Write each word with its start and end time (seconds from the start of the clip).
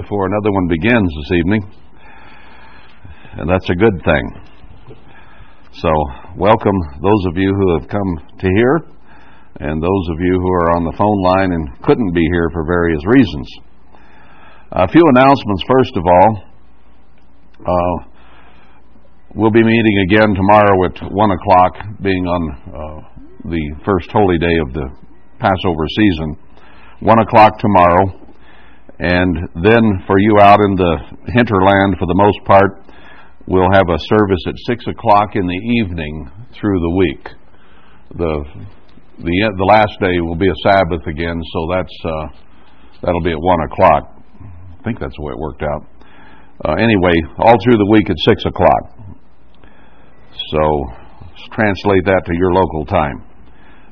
before 0.00 0.26
another 0.26 0.52
one 0.52 0.66
begins 0.68 1.12
this 1.12 1.38
evening, 1.38 1.62
and 3.36 3.50
that's 3.50 3.68
a 3.68 3.74
good 3.74 4.00
thing. 4.04 4.24
So, 5.72 5.90
welcome 6.36 6.78
those 7.02 7.22
of 7.28 7.36
you 7.36 7.52
who 7.52 7.78
have 7.78 7.88
come 7.88 8.10
to 8.38 8.48
hear, 8.48 8.80
and 9.60 9.82
those 9.82 10.06
of 10.12 10.20
you 10.20 10.40
who 10.40 10.50
are 10.52 10.76
on 10.76 10.84
the 10.84 10.96
phone 10.96 11.20
line 11.22 11.52
and 11.52 11.82
couldn't 11.82 12.14
be 12.14 12.24
here 12.32 12.48
for 12.52 12.64
various 12.64 13.02
reasons. 13.06 13.48
A 14.72 14.88
few 14.88 15.02
announcements, 15.04 15.64
first 15.68 15.96
of 15.96 16.04
all. 16.06 16.44
Uh, 17.60 18.04
we'll 19.34 19.50
be 19.50 19.62
meeting 19.62 20.06
again 20.08 20.34
tomorrow 20.34 20.84
at 20.86 21.12
1 21.12 21.30
o'clock, 21.30 22.00
being 22.00 22.24
on 22.24 22.42
uh, 22.72 23.50
the 23.50 23.74
first 23.84 24.10
holy 24.12 24.38
day 24.38 24.56
of 24.66 24.72
the 24.72 24.88
Passover 25.38 25.86
season. 25.96 26.36
1 27.00 27.18
o'clock 27.18 27.58
tomorrow. 27.58 28.19
And 29.00 29.48
then 29.64 30.04
for 30.06 30.20
you 30.20 30.36
out 30.44 30.60
in 30.60 30.76
the 30.76 30.92
hinterland, 31.32 31.96
for 31.96 32.04
the 32.04 32.20
most 32.20 32.36
part, 32.44 32.84
we'll 33.48 33.72
have 33.72 33.88
a 33.88 33.96
service 33.96 34.44
at 34.46 34.54
6 34.68 34.92
o'clock 34.92 35.40
in 35.40 35.46
the 35.48 35.60
evening 35.80 36.28
through 36.52 36.78
the 36.84 36.94
week. 37.00 37.24
The, 38.20 38.44
the, 39.24 39.36
the 39.56 39.64
last 39.64 39.96
day 40.04 40.20
will 40.20 40.36
be 40.36 40.52
a 40.52 40.60
Sabbath 40.68 41.00
again, 41.08 41.40
so 41.40 41.58
that's, 41.72 41.96
uh, 42.04 42.26
that'll 43.00 43.24
be 43.24 43.32
at 43.32 43.40
1 43.40 43.60
o'clock. 43.72 44.20
I 44.78 44.82
think 44.84 45.00
that's 45.00 45.16
the 45.16 45.24
way 45.24 45.32
it 45.32 45.40
worked 45.40 45.64
out. 45.64 45.82
Uh, 46.68 46.76
anyway, 46.76 47.16
all 47.40 47.56
through 47.64 47.80
the 47.80 47.88
week 47.88 48.10
at 48.10 48.20
6 48.20 48.44
o'clock. 48.52 49.00
So 50.52 50.62
translate 51.56 52.04
that 52.04 52.20
to 52.26 52.36
your 52.36 52.52
local 52.52 52.84
time. 52.84 53.24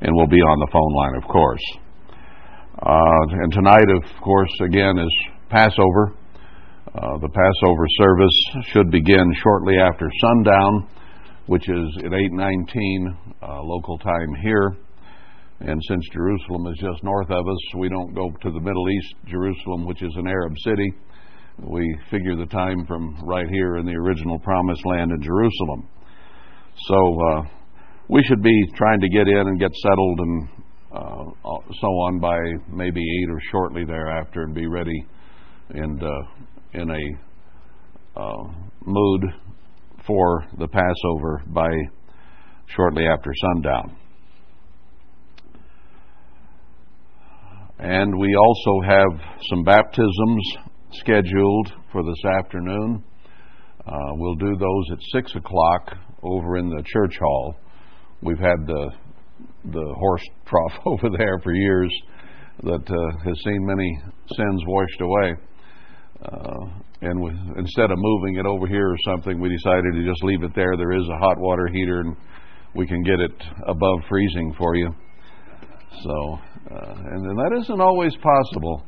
And 0.05 0.13
we'll 0.13 0.29
be 0.29 0.45
on 0.45 0.59
the 0.61 0.69
phone 0.69 0.93
line, 0.93 1.17
of 1.17 1.25
course. 1.33 1.65
Uh, 2.81 3.27
and 3.43 3.53
tonight, 3.53 3.91
of 3.91 4.23
course, 4.23 4.53
again 4.63 4.99
is 4.99 5.11
Passover. 5.49 6.15
Uh, 6.95 7.19
the 7.19 7.29
Passover 7.29 7.87
service 7.99 8.67
should 8.71 8.89
begin 8.93 9.35
shortly 9.43 9.75
after 9.81 10.09
sundown, 10.21 10.89
which 11.47 11.69
is 11.69 11.99
at 12.05 12.13
8:19 12.13 13.17
uh, 13.43 13.63
local 13.65 13.99
time 13.99 14.33
here. 14.43 14.77
And 15.59 15.83
since 15.89 16.09
Jerusalem 16.13 16.69
is 16.69 16.79
just 16.79 17.03
north 17.03 17.29
of 17.33 17.49
us, 17.49 17.75
we 17.79 17.89
don't 17.89 18.15
go 18.15 18.31
to 18.31 18.51
the 18.53 18.61
Middle 18.61 18.89
East, 18.91 19.15
Jerusalem, 19.27 19.85
which 19.85 20.05
is 20.05 20.15
an 20.15 20.29
Arab 20.29 20.55
city. 20.59 20.93
We 21.59 21.83
figure 22.13 22.37
the 22.37 22.47
time 22.47 22.87
from 22.87 23.19
right 23.25 23.49
here 23.49 23.79
in 23.79 23.87
the 23.87 23.97
original 23.97 24.39
Promised 24.39 24.87
Land 24.87 25.11
in 25.11 25.21
Jerusalem. 25.21 25.89
So 26.87 27.19
uh, 27.27 27.43
we 28.09 28.23
should 28.23 28.41
be 28.41 28.57
trying 28.77 29.01
to 29.01 29.09
get 29.09 29.27
in 29.27 29.49
and 29.49 29.59
get 29.59 29.75
settled 29.83 30.21
and 30.21 30.49
uh, 30.93 31.25
so 31.81 31.87
on 31.87 32.19
by 32.21 32.39
maybe 32.71 33.01
eight 33.01 33.31
or 33.31 33.41
shortly 33.51 33.85
thereafter, 33.85 34.43
and 34.43 34.55
be 34.55 34.67
ready 34.67 35.07
and 35.71 36.03
uh, 36.03 36.23
in 36.73 36.91
a 36.91 38.21
uh, 38.21 38.45
mood 38.85 39.25
for 40.07 40.45
the 40.59 40.69
Passover 40.69 41.43
by 41.49 41.69
shortly 42.75 43.07
after 43.07 43.31
sundown. 43.55 43.97
And 47.79 48.19
we 48.19 48.35
also 48.35 48.81
have 48.89 49.39
some 49.51 49.63
baptisms 49.63 50.57
scheduled 50.93 51.73
for 51.93 52.03
this 52.03 52.25
afternoon. 52.39 53.05
Uh, 53.87 53.93
we'll 54.15 54.35
do 54.35 54.57
those 54.57 54.85
at 54.93 54.99
6 55.13 55.37
o'clock 55.37 55.97
over 56.23 56.57
in 56.57 56.69
the 56.69 56.83
church 56.85 57.17
hall. 57.21 57.55
We've 58.21 58.39
had 58.39 58.67
the 58.67 58.91
the 59.65 59.95
horse 59.99 60.23
trough 60.47 60.81
over 60.87 61.09
there 61.17 61.39
for 61.43 61.53
years 61.53 61.93
that 62.63 62.91
uh, 62.91 63.25
has 63.25 63.37
seen 63.45 63.67
many 63.67 64.01
sins 64.37 64.63
washed 64.67 65.01
away. 65.01 65.35
Uh, 66.25 66.67
and 67.01 67.21
we, 67.23 67.31
instead 67.57 67.91
of 67.93 67.97
moving 67.97 68.37
it 68.37 68.47
over 68.47 68.67
here 68.67 68.89
or 68.91 68.97
something, 69.07 69.41
we 69.41 69.49
decided 69.49 69.95
to 69.95 70.05
just 70.05 70.23
leave 70.25 70.43
it 70.43 70.53
there. 70.57 70.77
There 70.77 70.93
is 70.93 71.09
a 71.09 71.19
hot 71.19 71.39
water 71.39 71.69
heater, 71.73 72.01
and 72.01 72.17
we 72.75 72.87
can 72.87 73.03
get 73.05 73.21
it 73.21 73.45
above 73.69 74.01
freezing 74.09 74.53
for 74.59 74.75
you. 74.75 74.91
So, 76.03 76.39
uh, 76.75 76.95
and, 76.95 77.27
and 77.27 77.39
that 77.39 77.59
isn't 77.61 77.81
always 77.81 78.15
possible. 78.17 78.85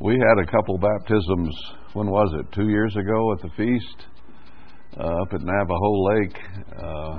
We 0.00 0.14
had 0.14 0.42
a 0.42 0.50
couple 0.50 0.78
baptisms. 0.78 1.54
When 1.92 2.10
was 2.10 2.34
it? 2.40 2.52
Two 2.52 2.68
years 2.68 2.94
ago 2.96 3.32
at 3.32 3.42
the 3.42 3.50
feast 3.56 4.06
uh, 4.98 5.22
up 5.22 5.32
at 5.32 5.40
Navajo 5.40 5.92
Lake 6.02 6.38
uh, 6.82 7.18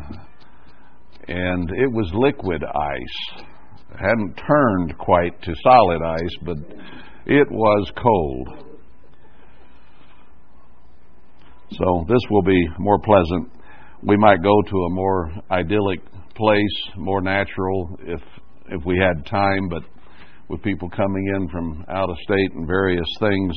and 1.28 1.70
it 1.72 1.92
was 1.92 2.10
liquid 2.14 2.64
ice. 2.64 3.44
It 3.92 3.98
hadn't 3.98 4.36
turned 4.36 4.98
quite 4.98 5.42
to 5.44 5.54
solid 5.64 6.02
ice, 6.02 6.36
but 6.44 6.58
it 7.26 7.50
was 7.50 7.92
cold. 8.02 8.66
So 11.72 12.06
this 12.08 12.22
will 12.30 12.44
be 12.44 12.68
more 12.78 13.00
pleasant. 13.00 13.52
We 14.04 14.18
might 14.18 14.44
go 14.44 14.62
to 14.62 14.78
a 14.78 14.90
more 14.92 15.32
idyllic 15.52 16.00
place, 16.36 16.96
more 16.96 17.22
natural 17.22 17.98
if 18.02 18.22
if 18.70 18.84
we 18.86 18.98
had 18.98 19.26
time, 19.26 19.70
but 19.70 19.84
with 20.50 20.62
people 20.64 20.90
coming 20.90 21.34
in 21.36 21.50
from 21.50 21.86
out 21.90 22.10
of 22.10 22.18
state 22.24 22.52
and 22.54 22.68
various 22.68 23.08
things 23.20 23.54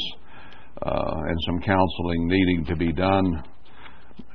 uh, 0.83 1.15
and 1.29 1.39
some 1.47 1.61
counseling 1.61 2.29
needing 2.29 2.65
to 2.67 2.77
be 2.77 2.93
done, 2.93 3.43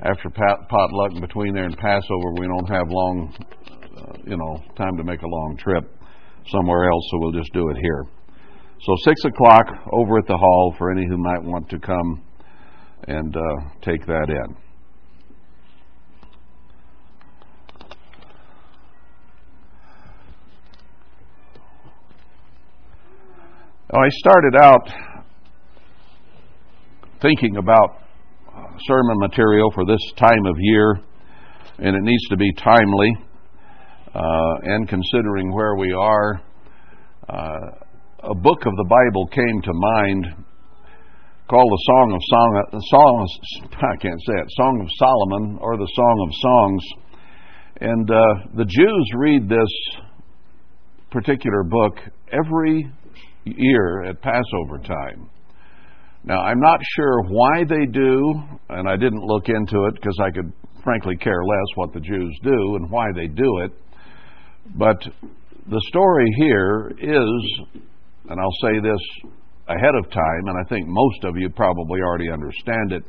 after 0.02 0.30
pot, 0.30 0.68
potluck 0.68 1.20
between 1.20 1.54
there 1.54 1.64
and 1.64 1.76
Passover, 1.76 2.32
we 2.38 2.46
don't 2.46 2.68
have 2.68 2.88
long, 2.88 3.34
uh, 3.96 4.12
you 4.26 4.36
know, 4.36 4.62
time 4.76 4.96
to 4.96 5.04
make 5.04 5.22
a 5.22 5.26
long 5.26 5.56
trip 5.56 5.84
somewhere 6.48 6.90
else, 6.90 7.08
so 7.10 7.18
we'll 7.20 7.32
just 7.32 7.52
do 7.52 7.68
it 7.70 7.76
here. 7.80 8.04
So 8.80 8.94
six 9.04 9.24
o'clock 9.24 9.66
over 9.92 10.18
at 10.18 10.26
the 10.26 10.36
hall 10.36 10.74
for 10.76 10.92
any 10.92 11.06
who 11.06 11.16
might 11.16 11.42
want 11.42 11.70
to 11.70 11.78
come 11.78 12.22
and 13.08 13.34
uh, 13.34 13.40
take 13.82 14.04
that 14.06 14.26
in. 14.28 14.56
I 23.90 24.08
started 24.08 24.56
out 24.60 24.90
thinking 27.22 27.56
about 27.56 28.03
sermon 28.86 29.18
material 29.18 29.70
for 29.74 29.84
this 29.86 30.00
time 30.16 30.46
of 30.46 30.56
year, 30.58 31.00
and 31.78 31.96
it 31.96 32.02
needs 32.02 32.28
to 32.28 32.36
be 32.36 32.52
timely. 32.54 33.16
Uh, 34.14 34.54
and 34.62 34.88
considering 34.88 35.52
where 35.52 35.74
we 35.74 35.92
are, 35.92 36.40
uh, 37.28 38.30
a 38.30 38.34
book 38.34 38.64
of 38.64 38.72
the 38.76 38.86
Bible 38.88 39.26
came 39.26 39.60
to 39.62 39.72
mind 39.72 40.44
called 41.48 41.70
the 41.70 41.82
Song 41.86 42.12
of 42.14 42.20
Song, 42.30 42.80
Songs. 42.88 43.72
I 43.76 43.96
can't 44.00 44.20
say 44.20 44.34
it. 44.34 44.46
Song 44.50 44.80
of 44.80 44.88
Solomon 44.98 45.58
or 45.60 45.76
the 45.76 45.88
Song 45.94 46.28
of 46.28 46.34
Songs, 46.40 46.84
and 47.80 48.10
uh, 48.10 48.56
the 48.56 48.64
Jews 48.64 49.10
read 49.16 49.48
this 49.48 50.02
particular 51.10 51.64
book 51.64 51.98
every 52.32 52.90
year 53.44 54.04
at 54.04 54.22
Passover 54.22 54.78
time. 54.78 55.28
Now, 56.26 56.40
I'm 56.40 56.60
not 56.60 56.80
sure 56.96 57.22
why 57.28 57.64
they 57.68 57.84
do, 57.84 58.34
and 58.70 58.88
I 58.88 58.96
didn't 58.96 59.22
look 59.22 59.50
into 59.50 59.84
it 59.84 59.94
because 59.94 60.18
I 60.22 60.30
could 60.30 60.50
frankly 60.82 61.16
care 61.16 61.44
less 61.44 61.76
what 61.76 61.92
the 61.92 62.00
Jews 62.00 62.38
do 62.42 62.76
and 62.76 62.90
why 62.90 63.08
they 63.14 63.26
do 63.26 63.58
it. 63.58 63.72
But 64.74 64.96
the 65.68 65.80
story 65.88 66.26
here 66.38 66.92
is, 66.98 67.60
and 68.30 68.40
I'll 68.40 68.58
say 68.62 68.80
this 68.80 69.32
ahead 69.68 69.94
of 69.98 70.10
time, 70.10 70.44
and 70.46 70.56
I 70.64 70.68
think 70.70 70.86
most 70.88 71.24
of 71.24 71.36
you 71.36 71.50
probably 71.50 72.00
already 72.00 72.30
understand 72.30 72.92
it. 72.92 73.02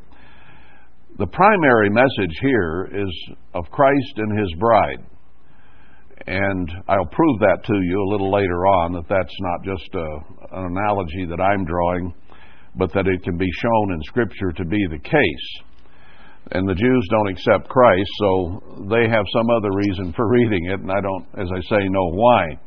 The 1.17 1.27
primary 1.27 1.89
message 1.89 2.37
here 2.41 2.89
is 2.93 3.35
of 3.53 3.63
Christ 3.71 4.13
and 4.17 4.37
His 4.37 4.53
bride. 4.59 5.05
And 6.27 6.69
I'll 6.89 7.05
prove 7.05 7.39
that 7.39 7.59
to 7.65 7.73
you 7.73 8.01
a 8.01 8.11
little 8.11 8.31
later 8.31 8.67
on 8.67 8.93
that 8.93 9.07
that's 9.07 9.35
not 9.39 9.63
just 9.63 9.89
a, 9.93 10.57
an 10.57 10.65
analogy 10.75 11.25
that 11.29 11.39
I'm 11.39 11.63
drawing 11.63 12.13
but 12.77 12.91
that 12.93 13.07
it 13.07 13.23
can 13.23 13.37
be 13.37 13.49
shown 13.61 13.93
in 13.93 14.01
Scripture 14.03 14.51
to 14.51 14.65
be 14.65 14.85
the 14.89 14.99
case. 14.99 15.63
And 16.51 16.67
the 16.67 16.75
Jews 16.75 17.07
don't 17.09 17.29
accept 17.29 17.69
Christ, 17.69 18.09
so 18.19 18.85
they 18.89 19.09
have 19.09 19.25
some 19.33 19.49
other 19.49 19.71
reason 19.73 20.13
for 20.13 20.29
reading 20.29 20.65
it, 20.65 20.79
and 20.79 20.91
I 20.91 21.01
don't, 21.01 21.25
as 21.41 21.49
I 21.51 21.61
say, 21.61 21.87
know 21.89 22.11
why. 22.11 22.59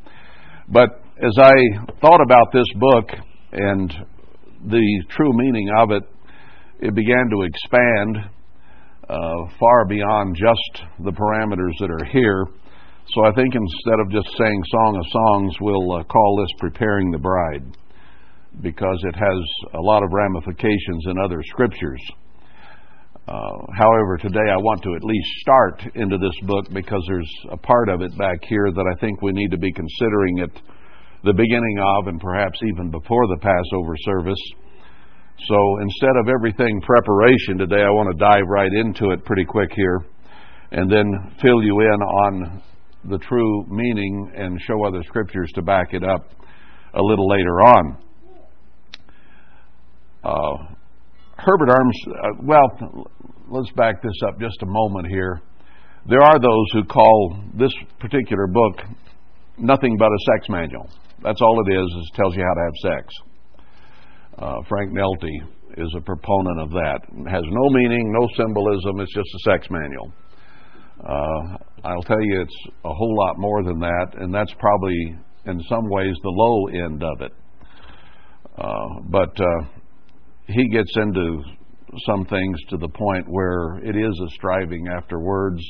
But 0.69 1.01
as 1.23 1.37
I 1.39 1.53
thought 2.01 2.21
about 2.21 2.53
this 2.53 2.67
book 2.75 3.11
and 3.53 3.95
the 4.67 5.05
true 5.11 5.33
meaning 5.33 5.71
of 5.79 5.93
it, 5.93 6.03
it 6.81 6.95
began 6.95 7.31
to 7.31 7.43
expand 7.43 8.31
uh, 9.09 9.53
far 9.61 9.87
beyond 9.87 10.37
just 10.37 10.87
the 11.05 11.13
parameters 11.13 11.75
that 11.81 11.91
are 11.91 12.05
here. 12.11 12.47
So 13.15 13.25
I 13.25 13.33
think 13.33 13.55
instead 13.55 14.01
of 14.01 14.11
just 14.11 14.37
saying 14.37 14.63
Song 14.71 14.97
of 14.97 15.07
Songs, 15.11 15.55
we'll 15.61 15.93
uh, 15.93 16.05
call 16.05 16.37
this 16.43 16.61
Preparing 16.61 17.11
the 17.11 17.19
Bride 17.19 17.77
because 18.61 18.99
it 19.05 19.15
has 19.15 19.41
a 19.75 19.81
lot 19.81 20.03
of 20.03 20.11
ramifications 20.13 21.05
in 21.07 21.19
other 21.19 21.43
scriptures. 21.45 22.01
Uh, 23.29 23.67
however, 23.77 24.17
today 24.17 24.49
I 24.51 24.57
want 24.57 24.83
to 24.83 24.95
at 24.95 25.05
least 25.05 25.29
start 25.41 25.83
into 25.95 26.17
this 26.17 26.35
book 26.47 26.67
because 26.73 27.05
there's 27.07 27.31
a 27.51 27.57
part 27.59 27.91
of 27.91 28.01
it 28.01 28.17
back 28.17 28.39
here 28.49 28.73
that 28.73 28.95
I 28.97 29.01
think 29.01 29.21
we 29.21 29.33
need 29.33 29.51
to 29.51 29.59
be 29.59 29.73
considering 29.73 30.41
at 30.41 30.63
the 31.25 31.35
beginning 31.35 31.79
of 31.99 32.07
and 32.07 32.21
perhaps 32.21 32.59
even 32.63 32.91
before 32.91 33.27
the 33.27 33.39
Passover 33.43 33.95
service. 34.05 34.43
So 35.47 35.79
instead 35.83 36.17
of 36.21 36.29
everything 36.29 36.81
preparation 36.81 37.59
today, 37.59 37.83
I 37.83 37.91
want 37.91 38.11
to 38.11 38.19
dive 38.19 38.49
right 38.49 38.73
into 38.73 39.11
it 39.11 39.25
pretty 39.25 39.45
quick 39.45 39.71
here 39.77 40.01
and 40.73 40.91
then 40.91 41.33
fill 41.43 41.63
you 41.63 41.81
in 41.81 42.01
on 42.03 42.63
the 43.05 43.19
true 43.19 43.65
meaning 43.69 44.33
and 44.37 44.61
show 44.63 44.85
other 44.85 45.03
scriptures 45.05 45.51
to 45.55 45.63
back 45.63 45.93
it 45.93 46.03
up 46.03 46.31
a 46.95 47.03
little 47.03 47.29
later 47.29 47.61
on. 47.63 47.99
Uh, 50.29 50.57
Herbert 51.39 51.71
Arms, 51.71 51.97
uh, 52.07 52.43
well, 52.43 53.11
let's 53.49 53.71
back 53.73 54.03
this 54.03 54.13
up 54.27 54.39
just 54.39 54.63
a 54.63 54.67
moment 54.67 55.07
here. 55.09 55.41
There 56.07 56.21
are 56.21 56.39
those 56.39 56.67
who 56.75 56.85
call 56.85 57.41
this 57.55 57.73
particular 57.99 58.47
book 58.47 58.81
nothing 59.57 59.97
but 59.99 60.09
a 60.09 60.19
sex 60.33 60.49
manual. 60.51 60.89
That's 61.23 61.41
all 61.41 61.65
it 61.67 61.73
is, 61.73 61.87
is 61.87 62.11
it 62.13 62.17
tells 62.17 62.37
you 62.37 62.45
how 62.45 62.55
to 62.55 62.61
have 62.61 62.77
sex. 62.83 63.15
Uh, 64.39 64.69
Frank 64.69 64.93
Nelte 64.93 65.33
is 65.79 65.95
a 65.97 66.01
proponent 66.03 66.61
of 66.61 66.71
that. 66.71 67.01
It 67.11 67.31
has 67.31 67.45
no 67.45 67.71
meaning, 67.71 68.13
no 68.13 68.29
symbolism, 68.37 69.01
it's 69.01 69.15
just 69.15 69.29
a 69.35 69.51
sex 69.51 69.67
manual. 69.71 70.13
Uh, 71.01 71.57
I'll 71.85 72.03
tell 72.03 72.21
you, 72.21 72.43
it's 72.43 72.57
a 72.85 72.93
whole 72.93 73.17
lot 73.17 73.39
more 73.39 73.63
than 73.63 73.79
that, 73.79 74.09
and 74.19 74.35
that's 74.35 74.53
probably, 74.59 75.17
in 75.47 75.61
some 75.71 75.89
ways, 75.89 76.15
the 76.23 76.29
low 76.29 76.85
end 76.85 77.03
of 77.03 77.21
it. 77.23 77.33
Uh, 78.59 79.01
but 79.09 79.41
uh, 79.41 79.78
he 80.49 80.69
gets 80.69 80.91
into 80.97 81.43
some 82.07 82.25
things 82.25 82.59
to 82.71 82.77
the 82.79 82.89
point 82.89 83.27
where 83.29 83.79
it 83.85 83.97
is 83.97 84.21
a 84.21 84.31
striving 84.35 84.87
after 84.97 85.21
words, 85.21 85.63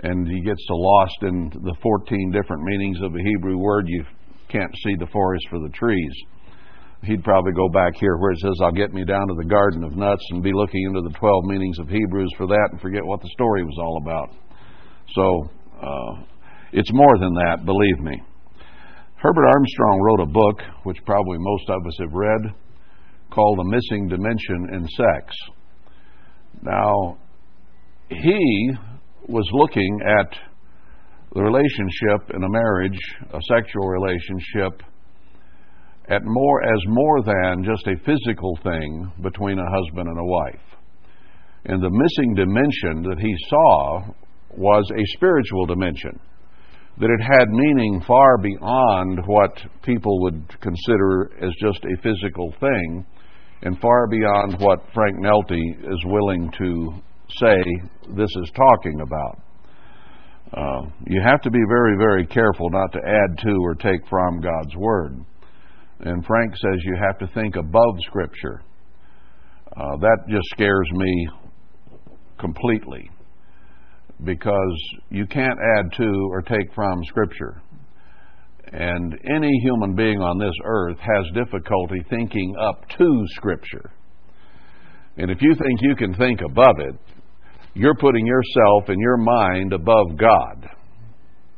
and 0.00 0.26
he 0.26 0.42
gets 0.42 0.60
lost 0.70 1.16
in 1.22 1.50
the 1.62 1.74
14 1.82 2.32
different 2.32 2.62
meanings 2.62 2.98
of 3.02 3.14
a 3.14 3.22
Hebrew 3.22 3.58
word. 3.58 3.86
You 3.88 4.04
can't 4.48 4.74
see 4.84 4.94
the 4.98 5.06
forest 5.12 5.46
for 5.50 5.60
the 5.60 5.70
trees. 5.70 6.12
He'd 7.04 7.24
probably 7.24 7.52
go 7.52 7.68
back 7.68 7.92
here 7.96 8.16
where 8.16 8.32
it 8.32 8.38
says, 8.38 8.58
I'll 8.62 8.72
get 8.72 8.92
me 8.92 9.04
down 9.04 9.28
to 9.28 9.34
the 9.36 9.48
Garden 9.48 9.84
of 9.84 9.96
Nuts 9.96 10.24
and 10.30 10.42
be 10.42 10.52
looking 10.52 10.82
into 10.88 11.02
the 11.02 11.14
12 11.18 11.44
meanings 11.44 11.78
of 11.78 11.88
Hebrews 11.88 12.32
for 12.36 12.46
that 12.46 12.68
and 12.72 12.80
forget 12.80 13.04
what 13.04 13.20
the 13.20 13.30
story 13.34 13.64
was 13.64 13.76
all 13.78 14.00
about. 14.02 14.30
So 15.14 15.50
uh, 15.82 16.24
it's 16.72 16.92
more 16.92 17.18
than 17.18 17.34
that, 17.34 17.64
believe 17.64 18.00
me. 18.00 18.20
Herbert 19.16 19.46
Armstrong 19.46 20.00
wrote 20.00 20.20
a 20.20 20.32
book, 20.32 20.60
which 20.84 20.96
probably 21.04 21.38
most 21.38 21.68
of 21.68 21.86
us 21.86 21.96
have 22.00 22.12
read, 22.12 22.54
called 23.36 23.58
A 23.58 23.64
Missing 23.64 24.08
Dimension 24.08 24.68
in 24.72 24.88
Sex. 24.88 25.36
Now, 26.62 27.18
he 28.08 28.72
was 29.28 29.46
looking 29.52 30.00
at 30.18 30.38
the 31.34 31.42
relationship 31.42 32.34
in 32.34 32.42
a 32.42 32.48
marriage, 32.48 32.98
a 33.34 33.40
sexual 33.42 33.88
relationship, 33.88 34.82
at 36.08 36.22
more 36.24 36.62
as 36.62 36.80
more 36.86 37.22
than 37.24 37.62
just 37.62 37.86
a 37.86 37.98
physical 38.06 38.58
thing 38.62 39.12
between 39.22 39.58
a 39.58 39.70
husband 39.70 40.08
and 40.08 40.18
a 40.18 40.24
wife. 40.24 40.66
And 41.66 41.82
the 41.82 41.90
missing 41.90 42.34
dimension 42.36 43.02
that 43.02 43.18
he 43.20 43.34
saw 43.50 44.14
was 44.56 44.90
a 44.96 45.16
spiritual 45.16 45.66
dimension, 45.66 46.18
that 46.98 47.10
it 47.10 47.22
had 47.22 47.50
meaning 47.50 48.02
far 48.06 48.38
beyond 48.38 49.20
what 49.26 49.58
people 49.82 50.22
would 50.22 50.48
consider 50.62 51.32
as 51.42 51.52
just 51.60 51.84
a 51.84 52.00
physical 52.02 52.54
thing, 52.60 53.04
and 53.62 53.78
far 53.80 54.06
beyond 54.06 54.60
what 54.60 54.80
Frank 54.94 55.16
Nelte 55.18 55.92
is 55.92 56.04
willing 56.04 56.50
to 56.58 56.94
say 57.38 57.62
this 58.14 58.30
is 58.42 58.50
talking 58.54 59.00
about. 59.00 59.40
Uh, 60.52 60.88
you 61.06 61.20
have 61.24 61.40
to 61.42 61.50
be 61.50 61.62
very, 61.68 61.96
very 61.98 62.26
careful 62.26 62.70
not 62.70 62.92
to 62.92 62.98
add 62.98 63.38
to 63.38 63.56
or 63.62 63.74
take 63.74 64.06
from 64.08 64.40
God's 64.40 64.76
Word. 64.76 65.24
And 66.00 66.24
Frank 66.24 66.54
says 66.56 66.84
you 66.84 66.96
have 67.00 67.18
to 67.18 67.34
think 67.34 67.56
above 67.56 67.96
Scripture. 68.06 68.62
Uh, 69.76 69.96
that 69.98 70.18
just 70.28 70.46
scares 70.50 70.88
me 70.92 71.28
completely 72.38 73.10
because 74.24 74.98
you 75.10 75.26
can't 75.26 75.58
add 75.78 75.92
to 75.96 76.28
or 76.30 76.42
take 76.42 76.72
from 76.74 77.02
Scripture. 77.04 77.60
And 78.72 79.14
any 79.34 79.52
human 79.62 79.94
being 79.94 80.20
on 80.20 80.38
this 80.38 80.54
earth 80.64 80.98
has 80.98 81.24
difficulty 81.34 82.04
thinking 82.10 82.54
up 82.60 82.88
to 82.98 83.24
Scripture. 83.34 83.92
And 85.16 85.30
if 85.30 85.40
you 85.40 85.54
think 85.54 85.80
you 85.82 85.94
can 85.94 86.14
think 86.14 86.40
above 86.40 86.76
it, 86.80 86.94
you're 87.74 87.94
putting 87.94 88.26
yourself 88.26 88.88
and 88.88 89.00
your 89.00 89.18
mind 89.18 89.72
above 89.72 90.16
God. 90.18 90.68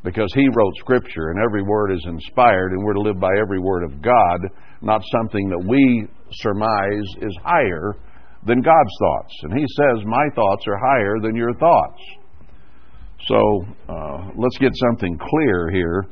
Because 0.04 0.30
He 0.34 0.48
wrote 0.54 0.74
Scripture 0.78 1.30
and 1.30 1.40
every 1.42 1.62
word 1.62 1.92
is 1.92 2.04
inspired, 2.06 2.72
and 2.72 2.84
we're 2.84 2.94
to 2.94 3.00
live 3.00 3.18
by 3.18 3.32
every 3.40 3.58
word 3.58 3.84
of 3.84 4.02
God, 4.02 4.40
not 4.82 5.02
something 5.12 5.48
that 5.48 5.64
we 5.66 6.06
surmise 6.30 7.06
is 7.22 7.36
higher 7.42 7.94
than 8.46 8.60
God's 8.60 8.96
thoughts. 9.00 9.34
And 9.42 9.58
He 9.58 9.66
says, 9.76 10.04
My 10.06 10.28
thoughts 10.34 10.64
are 10.68 10.78
higher 10.78 11.16
than 11.20 11.34
your 11.34 11.54
thoughts. 11.54 12.02
So 13.26 13.64
uh, 13.88 14.30
let's 14.36 14.58
get 14.58 14.72
something 14.74 15.18
clear 15.18 15.70
here. 15.72 16.06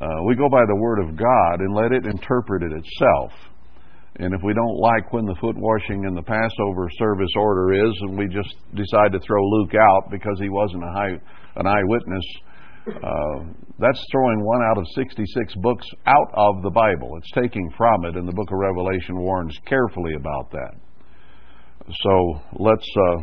Uh, 0.00 0.22
we 0.26 0.36
go 0.36 0.48
by 0.48 0.62
the 0.68 0.76
Word 0.76 0.98
of 1.00 1.16
God 1.16 1.60
and 1.60 1.74
let 1.74 1.92
it 1.92 2.04
interpret 2.04 2.62
it 2.62 2.72
itself. 2.72 3.32
And 4.18 4.32
if 4.32 4.40
we 4.42 4.54
don't 4.54 4.76
like 4.76 5.12
when 5.12 5.26
the 5.26 5.36
foot 5.40 5.56
washing 5.56 6.06
and 6.06 6.16
the 6.16 6.22
Passover 6.22 6.88
service 6.98 7.32
order 7.36 7.72
is, 7.72 7.94
and 8.00 8.18
we 8.18 8.28
just 8.28 8.54
decide 8.74 9.12
to 9.12 9.20
throw 9.20 9.42
Luke 9.42 9.74
out 9.74 10.10
because 10.10 10.38
he 10.40 10.48
wasn't 10.48 10.84
a 10.84 10.92
high, 10.92 11.16
an 11.56 11.66
eyewitness, 11.66 12.24
uh, 12.88 13.44
that's 13.78 14.02
throwing 14.12 14.44
one 14.44 14.62
out 14.70 14.78
of 14.78 14.84
66 14.94 15.54
books 15.56 15.86
out 16.06 16.30
of 16.34 16.62
the 16.62 16.70
Bible. 16.70 17.16
It's 17.18 17.30
taking 17.32 17.70
from 17.76 18.04
it, 18.04 18.16
and 18.16 18.26
the 18.26 18.32
book 18.32 18.48
of 18.50 18.58
Revelation 18.58 19.18
warns 19.18 19.58
carefully 19.66 20.14
about 20.14 20.50
that. 20.52 20.74
So 21.88 22.40
let's 22.58 22.88
uh, 23.08 23.22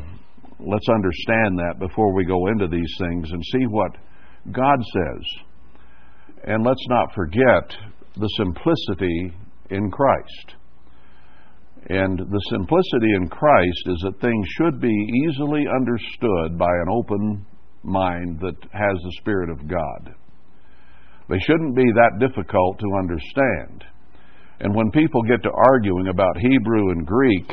let's 0.60 0.88
understand 0.90 1.58
that 1.58 1.76
before 1.80 2.14
we 2.14 2.26
go 2.26 2.48
into 2.48 2.68
these 2.68 2.94
things 3.00 3.32
and 3.32 3.44
see 3.52 3.66
what 3.66 3.92
God 4.52 4.80
says. 4.94 5.44
And 6.46 6.64
let's 6.66 6.86
not 6.90 7.14
forget 7.14 7.76
the 8.18 8.28
simplicity 8.38 9.34
in 9.70 9.90
Christ. 9.90 10.56
And 11.90 12.18
the 12.18 12.42
simplicity 12.50 13.14
in 13.16 13.28
Christ 13.28 13.84
is 13.88 14.00
that 14.04 14.22
things 14.22 14.48
should 14.58 14.80
be 14.80 15.28
easily 15.28 15.66
understood 15.74 16.58
by 16.58 16.70
an 16.70 16.90
open 16.90 17.46
mind 17.84 18.40
that 18.40 18.56
has 18.72 18.98
the 19.04 19.16
Spirit 19.20 19.50
of 19.50 19.68
God. 19.68 20.16
They 21.30 21.40
shouldn't 21.40 21.76
be 21.76 21.92
that 21.94 22.20
difficult 22.20 22.80
to 22.80 22.98
understand. 23.00 23.84
And 24.60 24.76
when 24.76 24.92
people 24.92 25.22
get 25.24 25.44
to 25.44 25.52
arguing 25.52 26.08
about 26.08 26.38
Hebrew 26.38 26.92
and 26.92 27.06
Greek, 27.06 27.52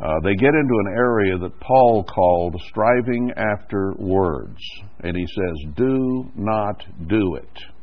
uh, 0.00 0.20
they 0.22 0.34
get 0.34 0.54
into 0.54 0.74
an 0.86 0.94
area 0.96 1.38
that 1.38 1.60
Paul 1.60 2.04
called 2.04 2.60
striving 2.68 3.32
after 3.36 3.94
words. 3.98 4.58
And 5.00 5.16
he 5.16 5.26
says, 5.26 5.74
Do 5.76 6.30
not 6.36 6.84
do 7.08 7.36
it. 7.36 7.75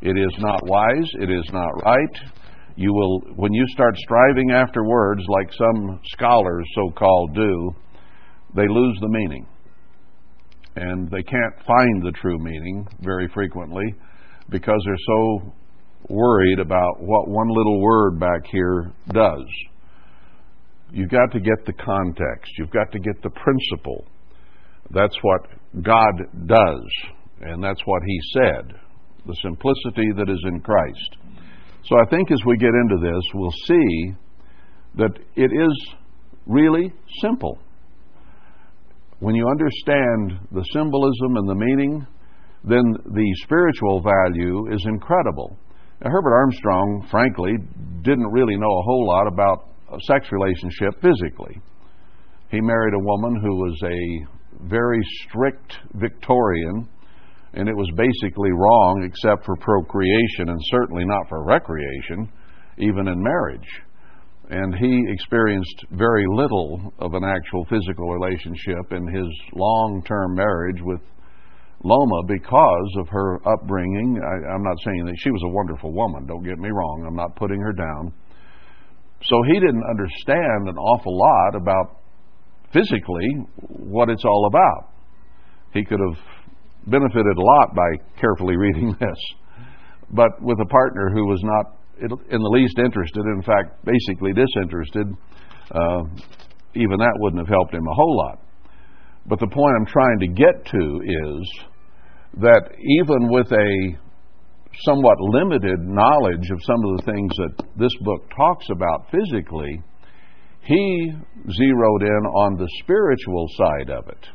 It 0.00 0.16
is 0.16 0.34
not 0.38 0.60
wise, 0.66 1.10
it 1.20 1.30
is 1.30 1.48
not 1.52 1.70
right. 1.84 2.32
You 2.76 2.92
will, 2.92 3.20
when 3.34 3.52
you 3.52 3.64
start 3.68 3.96
striving 3.96 4.52
after 4.52 4.84
words, 4.84 5.22
like 5.28 5.52
some 5.52 6.00
scholars 6.12 6.64
so 6.74 6.90
called 6.96 7.34
do, 7.34 7.74
they 8.54 8.68
lose 8.68 8.98
the 9.00 9.08
meaning. 9.08 9.46
And 10.76 11.10
they 11.10 11.24
can't 11.24 11.54
find 11.66 12.02
the 12.02 12.12
true 12.12 12.38
meaning 12.38 12.86
very 13.00 13.28
frequently 13.34 13.84
because 14.48 14.80
they're 14.84 14.94
so 15.06 15.52
worried 16.08 16.60
about 16.60 17.00
what 17.00 17.28
one 17.28 17.48
little 17.48 17.80
word 17.80 18.20
back 18.20 18.46
here 18.52 18.92
does. 19.12 19.44
You've 20.92 21.10
got 21.10 21.32
to 21.32 21.40
get 21.40 21.66
the 21.66 21.72
context. 21.72 22.52
You've 22.58 22.70
got 22.70 22.90
to 22.92 22.98
get 22.98 23.20
the 23.22 23.30
principle. 23.30 24.06
That's 24.90 25.16
what 25.22 25.40
God 25.82 26.46
does, 26.46 26.86
and 27.40 27.62
that's 27.62 27.80
what 27.84 28.02
He 28.06 28.20
said. 28.32 28.72
The 29.26 29.34
simplicity 29.42 30.10
that 30.16 30.28
is 30.30 30.42
in 30.46 30.60
Christ. 30.60 31.16
So 31.84 31.96
I 31.96 32.08
think 32.10 32.30
as 32.30 32.40
we 32.46 32.56
get 32.56 32.70
into 32.70 32.98
this, 33.02 33.22
we'll 33.34 33.50
see 33.66 34.12
that 34.96 35.18
it 35.36 35.50
is 35.52 35.94
really 36.46 36.92
simple. 37.20 37.58
When 39.20 39.34
you 39.34 39.48
understand 39.48 40.46
the 40.52 40.64
symbolism 40.72 41.36
and 41.36 41.48
the 41.48 41.54
meaning, 41.54 42.06
then 42.64 42.84
the 43.04 43.34
spiritual 43.42 44.02
value 44.02 44.72
is 44.72 44.84
incredible. 44.86 45.56
Now, 46.00 46.10
Herbert 46.10 46.34
Armstrong, 46.34 47.06
frankly, 47.10 47.52
didn't 48.02 48.30
really 48.32 48.56
know 48.56 48.78
a 48.78 48.82
whole 48.82 49.06
lot 49.06 49.26
about 49.26 49.68
a 49.92 49.98
sex 50.06 50.28
relationship 50.30 50.94
physically. 51.02 51.60
He 52.50 52.60
married 52.60 52.94
a 52.94 53.04
woman 53.04 53.40
who 53.42 53.56
was 53.56 53.76
a 53.84 54.66
very 54.68 55.00
strict 55.22 55.78
Victorian, 55.94 56.88
and 57.54 57.68
it 57.68 57.76
was 57.76 57.90
basically 57.96 58.50
wrong 58.52 59.02
except 59.04 59.44
for 59.44 59.56
procreation 59.56 60.48
and 60.48 60.60
certainly 60.70 61.04
not 61.04 61.28
for 61.28 61.44
recreation, 61.44 62.30
even 62.78 63.08
in 63.08 63.22
marriage. 63.22 63.68
And 64.50 64.74
he 64.74 65.02
experienced 65.08 65.84
very 65.92 66.24
little 66.32 66.92
of 66.98 67.14
an 67.14 67.24
actual 67.24 67.64
physical 67.68 68.10
relationship 68.12 68.92
in 68.92 69.06
his 69.06 69.28
long 69.54 70.02
term 70.06 70.34
marriage 70.34 70.80
with 70.82 71.00
Loma 71.84 72.22
because 72.26 72.96
of 72.98 73.08
her 73.08 73.36
upbringing. 73.48 74.18
I, 74.22 74.54
am 74.54 74.62
not 74.62 74.76
saying 74.84 75.04
that 75.06 75.16
she 75.18 75.30
was 75.30 75.42
a 75.44 75.48
wonderful 75.48 75.92
woman, 75.92 76.26
don't 76.26 76.44
get 76.44 76.58
me 76.58 76.70
wrong, 76.70 77.04
I'm 77.06 77.16
not 77.16 77.36
putting 77.36 77.60
her 77.60 77.72
down 77.72 78.12
So 79.22 79.42
he 79.46 79.54
didn't 79.54 79.84
understand 79.88 80.68
an 80.68 80.76
awful 80.78 81.16
lot 81.16 81.54
about 81.60 82.02
physically 82.72 83.28
what 83.56 84.08
it's 84.08 84.24
all 84.24 84.46
about. 84.46 84.92
He 85.72 85.84
could 85.84 86.00
have 86.00 86.18
benefited 86.90 87.36
a 87.36 87.40
lot 87.40 87.74
by 87.74 87.88
carefully 88.20 88.56
reading 88.56 88.96
this. 89.00 89.18
But 90.10 90.40
with 90.40 90.58
a 90.60 90.66
partner 90.66 91.10
who 91.12 91.26
was 91.26 91.40
not 91.42 91.78
in 92.00 92.40
the 92.40 92.52
least 92.52 92.78
interested, 92.78 93.20
in 93.20 93.42
fact, 93.42 93.84
basically 93.84 94.32
disinterested, 94.32 95.06
uh, 95.72 96.02
even 96.74 96.98
that 96.98 97.16
wouldn't 97.18 97.40
have 97.40 97.52
helped 97.52 97.74
him 97.74 97.86
a 97.86 97.94
whole 97.94 98.16
lot. 98.16 98.38
But 99.26 99.40
the 99.40 99.48
point 99.48 99.74
I'm 99.78 99.86
trying 99.86 100.18
to 100.20 100.28
get 100.28 100.64
to 100.64 101.00
is 101.04 101.64
that 102.40 102.70
even 102.78 103.28
with 103.28 103.50
a 103.52 103.98
somewhat 104.84 105.18
limited 105.20 105.80
knowledge 105.80 106.50
of 106.50 106.62
some 106.62 106.84
of 106.84 106.96
the 106.96 107.12
things 107.12 107.32
that 107.36 107.66
this 107.76 107.92
book 108.02 108.30
talks 108.34 108.66
about 108.70 109.10
physically, 109.10 109.82
he 110.62 111.12
zeroed 111.50 112.02
in 112.02 112.22
on 112.36 112.56
the 112.56 112.68
spiritual 112.82 113.46
side 113.56 113.90
of 113.90 114.08
it, 114.08 114.26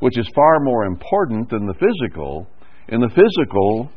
which 0.00 0.18
is 0.18 0.28
far 0.34 0.60
more 0.60 0.84
important 0.84 1.50
than 1.50 1.66
the 1.66 1.74
physical. 1.74 2.46
And 2.88 3.02
the 3.02 3.08
physical 3.08 3.90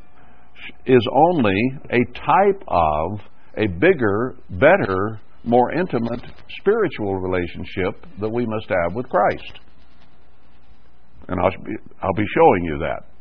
is 0.86 1.08
only 1.14 1.56
a 1.90 2.04
type 2.14 2.64
of 2.68 3.20
a 3.58 3.68
bigger, 3.68 4.36
better, 4.50 5.20
more 5.44 5.74
intimate 5.74 6.22
spiritual 6.60 7.18
relationship 7.18 8.06
that 8.20 8.30
we 8.30 8.46
must 8.46 8.68
have 8.70 8.96
with 8.96 9.08
Christ. 9.10 9.60
And 11.28 11.40
I'll 11.40 11.52
be, 11.64 11.76
I'll 12.02 12.14
be 12.14 12.26
showing 12.36 12.64
you 12.66 12.80
that. 12.80 13.12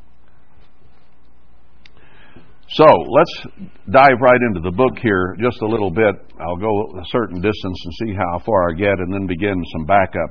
So 2.73 2.85
let's 2.85 3.67
dive 3.91 4.21
right 4.21 4.41
into 4.47 4.61
the 4.61 4.71
book 4.71 4.97
here 5.03 5.37
just 5.41 5.61
a 5.61 5.67
little 5.67 5.91
bit. 5.91 6.15
I'll 6.39 6.57
go 6.57 6.99
a 6.99 7.03
certain 7.07 7.41
distance 7.41 7.85
and 7.85 7.95
see 7.95 8.15
how 8.15 8.39
far 8.47 8.71
I 8.71 8.75
get 8.75 8.99
and 8.99 9.13
then 9.13 9.27
begin 9.27 9.61
some 9.73 9.87
backup. 9.87 10.31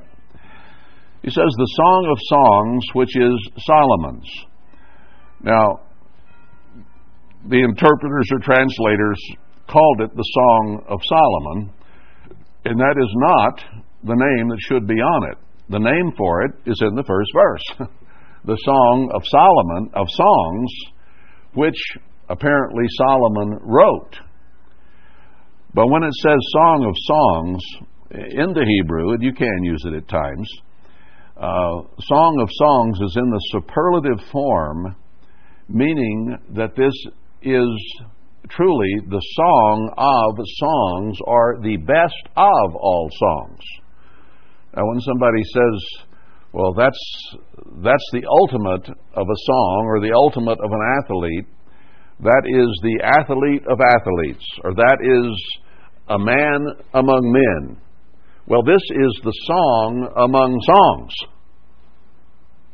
He 1.22 1.28
says, 1.28 1.36
The 1.56 1.74
Song 1.76 2.08
of 2.10 2.18
Songs, 2.28 2.84
which 2.94 3.16
is 3.16 3.50
Solomon's. 3.58 4.30
Now, 5.42 5.80
the 7.48 7.62
interpreters 7.62 8.28
or 8.32 8.38
translators 8.40 9.20
called 9.68 10.00
it 10.00 10.16
the 10.16 10.22
Song 10.22 10.84
of 10.88 11.00
Solomon, 11.04 11.72
and 12.64 12.78
that 12.78 12.96
is 12.98 13.12
not 13.16 13.84
the 14.04 14.16
name 14.16 14.48
that 14.48 14.58
should 14.60 14.86
be 14.86 15.00
on 15.00 15.30
it. 15.30 15.38
The 15.68 15.78
name 15.78 16.12
for 16.16 16.42
it 16.44 16.52
is 16.66 16.80
in 16.82 16.94
the 16.94 17.04
first 17.04 17.30
verse. 17.34 17.88
the 18.44 18.56
Song 18.64 19.10
of 19.14 19.22
Solomon, 19.26 19.90
of 19.94 20.06
Songs, 20.08 20.72
which 21.54 21.78
apparently 22.28 22.84
Solomon 22.96 23.58
wrote. 23.62 24.16
But 25.74 25.88
when 25.88 26.02
it 26.02 26.14
says 26.14 26.38
Song 26.52 26.84
of 26.88 26.94
Songs 26.96 27.62
in 28.10 28.52
the 28.52 28.64
Hebrew, 28.66 29.12
and 29.12 29.22
you 29.22 29.32
can 29.32 29.62
use 29.62 29.82
it 29.84 29.94
at 29.94 30.08
times, 30.08 30.50
uh, 31.40 31.82
Song 32.00 32.38
of 32.42 32.48
Songs 32.52 33.00
is 33.00 33.16
in 33.16 33.30
the 33.30 33.40
superlative 33.52 34.20
form, 34.30 34.94
meaning 35.68 36.36
that 36.54 36.76
this 36.76 36.92
is 37.42 38.02
truly 38.50 38.92
the 39.08 39.22
song 39.36 39.90
of 39.96 40.36
songs, 40.36 41.18
or 41.24 41.58
the 41.62 41.76
best 41.78 42.28
of 42.36 42.74
all 42.76 43.08
songs. 43.12 43.60
Now, 44.76 44.86
when 44.86 45.00
somebody 45.00 45.42
says, 45.54 46.06
well, 46.52 46.74
that's, 46.74 46.98
that's 47.82 48.08
the 48.12 48.26
ultimate 48.28 48.88
of 49.14 49.26
a 49.26 49.40
song 49.46 49.84
or 49.86 50.00
the 50.00 50.12
ultimate 50.14 50.58
of 50.62 50.70
an 50.70 51.02
athlete, 51.02 51.46
that 52.20 52.42
is 52.44 52.68
the 52.82 53.00
athlete 53.02 53.62
of 53.66 53.78
athletes, 53.80 54.44
or 54.62 54.74
that 54.74 54.98
is 55.00 55.60
a 56.08 56.18
man 56.18 56.66
among 56.92 57.32
men. 57.32 57.80
Well, 58.50 58.64
this 58.64 58.82
is 58.82 59.20
the 59.22 59.32
song 59.46 60.10
among 60.16 60.58
songs. 60.66 61.14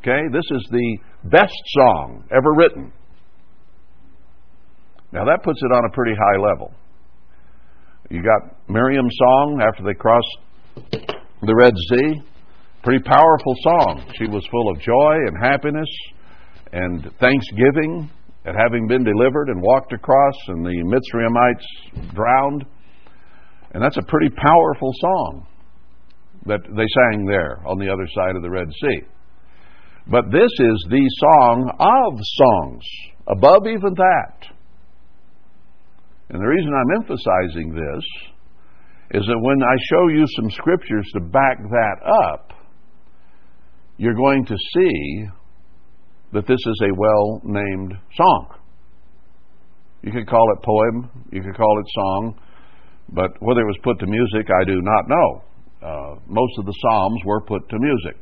Okay? 0.01 0.23
This 0.33 0.49
is 0.53 0.67
the 0.71 0.99
best 1.25 1.53
song 1.67 2.25
ever 2.35 2.55
written. 2.57 2.91
Now, 5.13 5.27
that 5.27 5.43
puts 5.45 5.61
it 5.63 5.71
on 5.75 5.85
a 5.85 5.93
pretty 5.93 6.17
high 6.19 6.41
level. 6.41 6.73
You 8.09 8.23
got 8.23 8.57
Miriam's 8.71 9.15
song 9.19 9.61
after 9.69 9.85
they 9.85 9.93
crossed 9.93 10.39
the 11.43 11.55
Red 11.55 11.75
Sea. 11.91 12.23
Pretty 12.83 13.03
powerful 13.05 13.55
song. 13.61 14.11
She 14.17 14.29
was 14.29 14.49
full 14.51 14.71
of 14.71 14.81
joy 14.81 15.15
and 15.27 15.37
happiness 15.45 15.89
and 16.73 17.11
thanksgiving 17.21 18.11
at 18.47 18.55
having 18.57 18.89
been 18.89 19.05
delivered 19.05 19.51
and 19.51 19.61
walked 19.61 19.93
across, 19.93 20.37
and 20.49 20.65
the 20.65 20.71
Mitzrayimites 20.89 22.15
drowned. 22.15 22.65
And 23.73 23.83
that's 23.83 23.99
a 23.99 24.07
pretty 24.09 24.31
powerful 24.31 24.93
song 25.01 25.47
that 26.47 26.61
they 26.63 26.87
sang 27.11 27.27
there 27.27 27.61
on 27.67 27.79
the 27.79 27.93
other 27.93 28.07
side 28.15 28.37
of 28.37 28.43
the 28.43 28.51
Red 28.51 28.69
Sea. 28.81 29.01
But 30.09 30.31
this 30.31 30.53
is 30.59 30.87
the 30.89 31.07
song 31.19 31.71
of 31.79 32.21
songs, 32.23 32.85
above 33.27 33.67
even 33.67 33.95
that. 33.95 34.47
And 36.31 36.41
the 36.41 36.47
reason 36.47 36.73
I'm 36.73 37.03
emphasizing 37.03 37.75
this 37.75 38.05
is 39.11 39.27
that 39.27 39.39
when 39.39 39.63
I 39.63 39.77
show 39.91 40.09
you 40.09 40.25
some 40.37 40.51
scriptures 40.51 41.09
to 41.15 41.21
back 41.21 41.59
that 41.59 41.97
up, 42.31 42.53
you're 43.97 44.15
going 44.15 44.45
to 44.47 44.57
see 44.75 45.27
that 46.33 46.47
this 46.47 46.59
is 46.59 46.83
a 46.83 46.95
well 46.95 47.41
named 47.45 47.95
song. 48.17 48.49
You 50.03 50.13
could 50.13 50.29
call 50.29 50.53
it 50.53 50.63
poem, 50.65 51.11
you 51.33 51.43
could 51.43 51.57
call 51.57 51.81
it 51.81 51.87
song, 51.95 52.35
but 53.09 53.31
whether 53.41 53.61
it 53.61 53.67
was 53.67 53.79
put 53.83 53.99
to 54.01 54.07
music, 54.07 54.51
I 54.51 54.65
do 54.65 54.81
not 54.83 55.09
know. 55.09 55.43
Uh, 55.83 56.17
most 56.27 56.59
of 56.59 56.67
the 56.67 56.75
Psalms 56.83 57.21
were 57.25 57.41
put 57.43 57.69
to 57.69 57.79
music. 57.79 58.17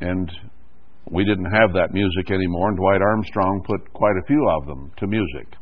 And 0.00 0.30
we 1.10 1.24
didn't 1.24 1.52
have 1.52 1.72
that 1.74 1.92
music 1.92 2.30
anymore, 2.30 2.68
and 2.68 2.76
Dwight 2.76 3.00
Armstrong 3.00 3.62
put 3.64 3.92
quite 3.92 4.16
a 4.16 4.26
few 4.26 4.48
of 4.58 4.66
them 4.66 4.90
to 4.98 5.06
music. 5.06 5.54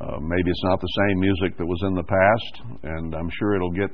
Uh, 0.00 0.18
maybe 0.20 0.50
it's 0.50 0.64
not 0.64 0.80
the 0.80 0.94
same 1.08 1.20
music 1.20 1.56
that 1.58 1.66
was 1.66 1.80
in 1.86 1.94
the 1.94 2.02
past, 2.02 2.82
and 2.82 3.14
I'm 3.14 3.30
sure 3.38 3.54
it'll 3.54 3.70
get 3.70 3.90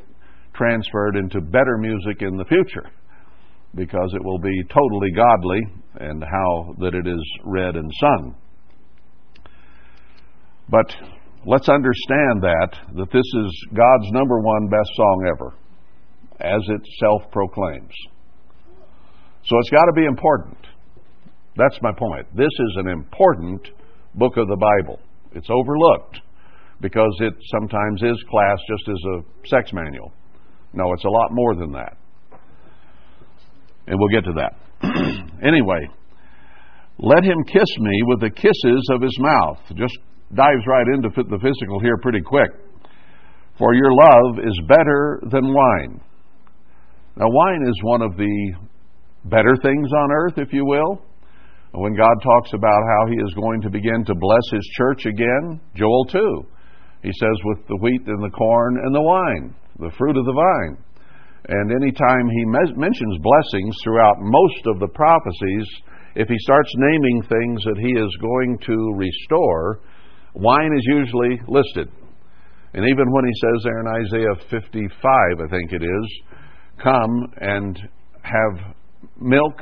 transferred 0.55 1.17
into 1.17 1.41
better 1.41 1.79
music 1.79 2.23
in 2.23 2.37
the 2.37 2.45
future 2.47 2.91
because 3.75 4.13
it 4.15 4.25
will 4.25 4.39
be 4.39 4.63
totally 4.73 5.11
godly 5.15 5.61
and 6.01 6.25
how 6.25 6.75
that 6.79 6.95
it 6.95 7.07
is 7.07 7.23
read 7.45 7.77
and 7.77 7.91
sung. 8.01 8.35
But 10.71 10.95
let's 11.47 11.69
understand 11.69 12.43
that 12.43 12.71
that 12.97 13.13
this 13.13 13.25
is 13.25 13.67
God's 13.75 14.11
number 14.13 14.41
one 14.41 14.69
best 14.69 14.91
song 14.95 15.33
ever, 15.37 15.55
as 16.41 16.61
it 16.69 16.81
self 17.01 17.31
proclaims. 17.33 17.95
So 19.45 19.59
it's 19.59 19.71
got 19.71 19.85
to 19.85 19.93
be 19.95 20.05
important. 20.05 20.59
That's 21.57 21.79
my 21.83 21.93
point. 21.93 22.27
This 22.37 22.47
is 22.47 22.77
an 22.77 22.89
important 22.89 23.69
book 24.15 24.37
of 24.37 24.47
the 24.47 24.57
Bible. 24.57 25.01
It's 25.33 25.49
overlooked 25.51 26.21
because 26.81 27.17
it 27.21 27.35
sometimes 27.51 28.03
is 28.03 28.25
classed 28.31 28.63
just 28.69 28.89
as 28.89 29.03
a 29.17 29.49
sex 29.49 29.73
manual. 29.73 30.13
No, 30.73 30.93
it's 30.93 31.05
a 31.05 31.11
lot 31.11 31.29
more 31.33 31.57
than 31.57 31.73
that 31.73 31.97
and 33.89 33.99
we'll 33.99 34.13
get 34.13 34.25
to 34.25 34.37
that. 34.37 34.53
anyway, 35.43 35.89
let 36.99 37.25
him 37.25 37.43
kiss 37.45 37.71
me 37.79 38.03
with 38.07 38.21
the 38.21 38.31
kisses 38.31 38.89
of 38.93 39.01
his 39.03 39.17
mouth. 39.19 39.59
Just 39.75 39.97
dives 40.35 40.65
right 40.69 40.87
into 40.95 41.09
the 41.09 41.41
physical 41.41 41.81
here 41.81 41.97
pretty 42.03 42.21
quick. 42.21 42.51
For 43.59 43.75
your 43.75 43.91
love 43.93 44.45
is 44.47 44.61
better 44.69 45.21
than 45.31 45.53
wine. 45.53 46.01
Now, 47.19 47.27
wine 47.29 47.67
is 47.67 47.75
one 47.83 48.03
of 48.03 48.17
the 48.17 48.53
better 49.25 49.57
things 49.61 49.91
on 49.93 50.13
earth, 50.13 50.39
if 50.39 50.53
you 50.53 50.65
will. 50.65 51.03
When 51.73 51.97
God 51.97 52.15
talks 52.23 52.53
about 52.55 52.83
how 52.87 53.11
He 53.11 53.17
is 53.17 53.35
going 53.35 53.61
to 53.63 53.71
begin 53.71 54.05
to 54.07 54.15
bless 54.15 54.47
His 54.53 54.65
church 54.79 55.05
again, 55.05 55.61
Joel 55.75 56.07
2, 56.07 56.47
He 57.03 57.11
says, 57.13 57.37
with 57.45 57.67
the 57.67 57.77
wheat 57.83 58.03
and 58.07 58.23
the 58.23 58.31
corn 58.31 58.79
and 58.85 58.95
the 58.95 59.03
wine, 59.03 59.55
the 59.81 59.91
fruit 59.99 60.17
of 60.17 60.25
the 60.25 60.33
vine. 60.33 60.79
And 61.49 61.73
anytime 61.73 62.29
he 62.29 62.45
mentions 62.45 63.19
blessings 63.19 63.75
throughout 63.83 64.17
most 64.21 64.67
of 64.67 64.81
the 64.81 64.89
prophecies, 64.95 65.67
if 66.15 66.29
he 66.29 66.39
starts 66.39 66.71
naming 66.77 67.23
things 67.23 67.65
that 67.65 67.79
he 67.79 67.93
is 67.99 68.17
going 68.21 68.59
to 68.67 68.95
restore, 68.97 69.81
wine 70.35 70.73
is 70.77 70.85
usually 70.87 71.41
listed. 71.49 71.89
And 72.75 72.85
even 72.85 73.11
when 73.11 73.25
he 73.25 73.33
says 73.41 73.65
there 73.65 73.81
in 73.81 73.89
Isaiah 74.07 74.37
55, 74.51 74.93
I 75.41 75.49
think 75.51 75.73
it 75.73 75.83
is, 75.83 76.21
come 76.83 77.33
and 77.41 77.79
have 78.23 78.75
milk 79.21 79.61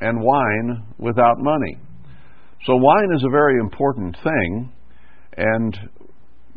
and 0.00 0.20
wine 0.20 0.84
without 0.98 1.38
money. 1.38 1.76
So 2.64 2.76
wine 2.76 3.10
is 3.16 3.24
a 3.24 3.30
very 3.30 3.58
important 3.60 4.16
thing, 4.22 4.72
and 5.36 5.78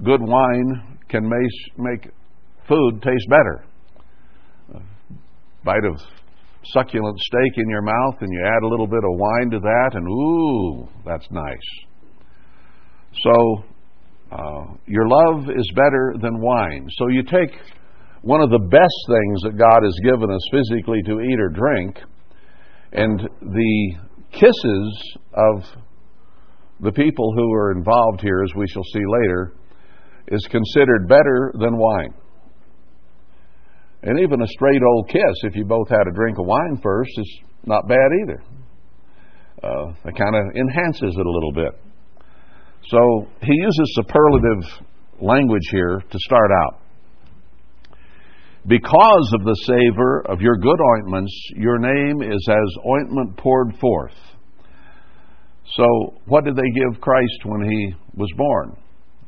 good 0.04 0.22
wine 0.22 0.98
can 1.10 1.30
make 1.30 2.12
food 2.68 3.02
taste 3.02 3.30
better 3.30 3.66
bite 5.66 5.86
of 5.86 5.98
succulent 6.66 7.18
steak 7.20 7.54
in 7.58 7.70
your 7.70 7.82
mouth 7.82 8.16
and 8.22 8.32
you 8.34 8.42
add 8.46 8.64
a 8.64 8.68
little 8.68 8.88
bit 8.88 8.98
of 9.04 9.12
wine 9.12 9.50
to 9.50 9.60
that, 9.60 9.92
and 9.94 10.08
ooh, 10.08 10.88
that's 11.06 11.28
nice. 11.32 11.70
So, 13.24 13.64
Uh, 14.32 14.66
your 14.88 15.08
love 15.08 15.48
is 15.56 15.72
better 15.76 16.16
than 16.20 16.42
wine. 16.42 16.88
So 16.98 17.08
you 17.08 17.22
take 17.22 17.54
one 18.24 18.42
of 18.42 18.50
the 18.50 18.60
best 18.60 19.00
things 19.08 19.42
that 19.44 19.58
God 19.58 19.84
has 19.84 19.96
given 20.04 20.32
us 20.32 20.42
physically 20.50 21.04
to 21.04 21.20
eat 21.20 21.40
or 21.40 21.50
drink, 21.50 22.00
and 22.94 23.20
the 23.20 23.96
kisses 24.32 25.18
of 25.34 25.64
the 26.80 26.92
people 26.92 27.34
who 27.36 27.54
are 27.54 27.74
involved 27.74 28.22
here, 28.22 28.44
as 28.44 28.56
we 28.56 28.66
shall 28.68 28.84
see 28.94 29.04
later, 29.22 29.54
is 30.30 30.48
considered 30.50 31.08
better 31.08 31.54
than 31.60 31.78
wine. 31.78 32.14
And 34.04 34.20
even 34.20 34.42
a 34.42 34.48
straight 34.48 34.82
old 34.82 35.10
kiss, 35.10 35.36
if 35.44 35.56
you 35.56 35.66
both 35.66 35.90
had 35.90 36.08
a 36.08 36.16
drink 36.16 36.38
of 36.40 36.46
wine 36.46 36.80
first, 36.82 37.12
is 37.18 37.40
not 37.66 37.88
bad 37.90 38.10
either. 38.24 38.44
Uh, 39.64 39.94
it 40.06 40.16
kind 40.16 40.36
of 40.36 40.56
enhances 40.56 41.16
it 41.18 41.26
a 41.26 41.30
little 41.30 41.54
bit. 41.54 41.80
So 42.88 43.28
he 43.42 43.54
uses 43.54 43.96
superlative 43.96 44.88
language 45.22 45.68
here 45.72 46.02
to 46.10 46.20
start 46.20 46.52
out. 46.64 46.83
Because 48.66 49.32
of 49.34 49.44
the 49.44 49.56
savor 49.66 50.24
of 50.30 50.40
your 50.40 50.56
good 50.56 50.80
ointments, 50.96 51.34
your 51.56 51.80
name 51.80 52.22
is 52.22 52.48
as 52.50 52.78
ointment 52.88 53.36
poured 53.38 53.76
forth. 53.80 54.14
So, 55.76 55.84
what 56.26 56.46
did 56.46 56.56
they 56.56 56.70
give 56.74 57.02
Christ 57.02 57.46
when 57.46 57.70
he 57.70 57.94
was 58.16 58.30
born 58.38 58.78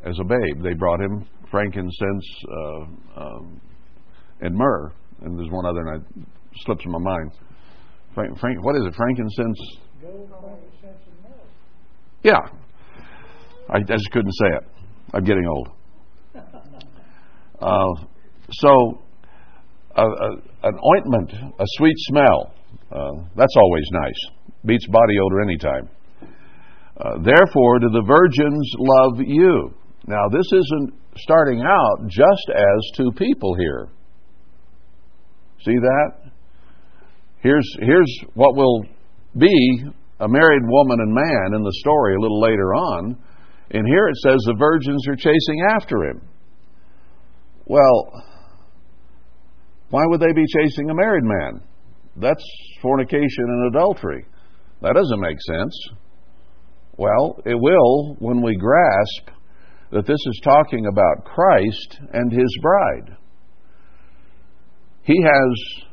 as 0.05 0.17
a 0.19 0.23
babe? 0.23 0.63
They 0.63 0.73
brought 0.73 1.01
him 1.01 1.27
frankincense 1.51 2.25
uh, 2.49 3.21
um, 3.21 3.61
and 4.41 4.55
myrrh. 4.55 4.93
And 5.21 5.37
there's 5.37 5.51
one 5.51 5.65
other, 5.65 5.81
and 5.81 6.01
it 6.01 6.27
slips 6.65 6.85
my 6.85 6.99
mind. 6.99 7.31
Frank, 8.13 8.39
Frank, 8.39 8.63
what 8.63 8.75
is 8.77 8.85
it? 8.85 8.95
Frankincense? 8.95 9.59
Yeah. 12.23 12.39
I, 13.69 13.77
I 13.77 13.81
just 13.81 14.11
couldn't 14.11 14.33
say 14.33 14.47
it. 14.47 14.63
I'm 15.13 15.23
getting 15.23 15.45
old. 15.45 15.69
Uh, 17.59 18.05
so, 18.51 19.01
an 19.97 20.79
ointment, 20.95 21.31
a 21.59 21.65
sweet 21.77 21.95
smell, 21.97 22.53
uh, 22.91 23.11
that's 23.35 23.55
always 23.57 23.85
nice. 23.91 24.19
Beats 24.65 24.87
body 24.87 25.15
odor 25.25 25.41
anytime. 25.41 25.89
Uh, 26.97 27.23
Therefore, 27.23 27.79
do 27.79 27.89
the 27.89 28.03
virgins 28.07 28.71
love 28.77 29.19
you? 29.25 29.73
Now, 30.07 30.29
this 30.31 30.45
isn't 30.51 30.93
starting 31.17 31.61
out 31.61 32.07
just 32.07 32.49
as 32.49 32.91
two 32.95 33.11
people 33.17 33.55
here. 33.55 33.89
See 35.63 35.75
that? 35.75 36.31
Here's, 37.39 37.77
here's 37.79 38.19
what 38.33 38.55
will 38.55 38.85
be 39.37 39.83
a 40.19 40.27
married 40.27 40.61
woman 40.63 40.99
and 40.99 41.13
man 41.13 41.55
in 41.55 41.63
the 41.63 41.73
story 41.79 42.15
a 42.15 42.19
little 42.19 42.39
later 42.39 42.73
on. 42.73 43.17
And 43.71 43.87
here 43.87 44.07
it 44.07 44.15
says 44.23 44.37
the 44.45 44.55
virgins 44.57 45.07
are 45.07 45.15
chasing 45.15 45.67
after 45.69 46.03
him. 46.05 46.21
Well, 47.65 48.23
why 49.89 50.01
would 50.05 50.19
they 50.19 50.33
be 50.33 50.45
chasing 50.47 50.89
a 50.89 50.95
married 50.95 51.23
man? 51.23 51.61
That's 52.17 52.43
fornication 52.81 53.45
and 53.47 53.75
adultery. 53.75 54.25
That 54.81 54.93
doesn't 54.93 55.19
make 55.19 55.37
sense. 55.41 55.89
Well, 56.97 57.39
it 57.45 57.55
will 57.59 58.15
when 58.19 58.41
we 58.41 58.55
grasp 58.55 59.35
that 59.91 60.07
this 60.07 60.19
is 60.27 60.41
talking 60.43 60.85
about 60.87 61.25
Christ 61.25 61.99
and 62.13 62.31
his 62.31 62.57
bride. 62.61 63.17
He 65.03 65.21
has 65.21 65.85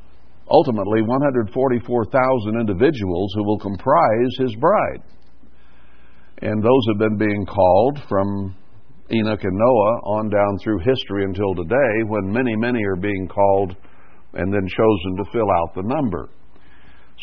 ultimately 0.51 1.03
144,000 1.03 2.61
individuals 2.61 3.33
who 3.35 3.45
will 3.45 3.59
comprise 3.59 4.37
his 4.39 4.55
bride. 4.57 5.03
And 6.41 6.63
those 6.63 6.87
have 6.89 6.99
been 6.99 7.19
being 7.19 7.47
called 7.47 8.01
from 8.09 8.57
Enoch 9.15 9.45
and 9.45 9.59
Noah 9.59 10.01
on 10.05 10.31
down 10.31 10.59
through 10.63 10.79
history 10.79 11.25
until 11.25 11.55
today, 11.55 12.03
when 12.07 12.33
many, 12.33 12.57
many 12.57 12.83
are 12.85 12.97
being 12.97 13.29
called 13.29 13.77
and 14.35 14.53
then 14.53 14.67
chosen 14.67 15.17
to 15.19 15.31
fill 15.33 15.51
out 15.51 15.75
the 15.75 15.83
number. 15.83 16.31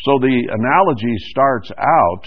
So 0.04 0.18
the 0.20 0.48
analogy 0.50 1.14
starts 1.30 1.70
out 1.76 2.24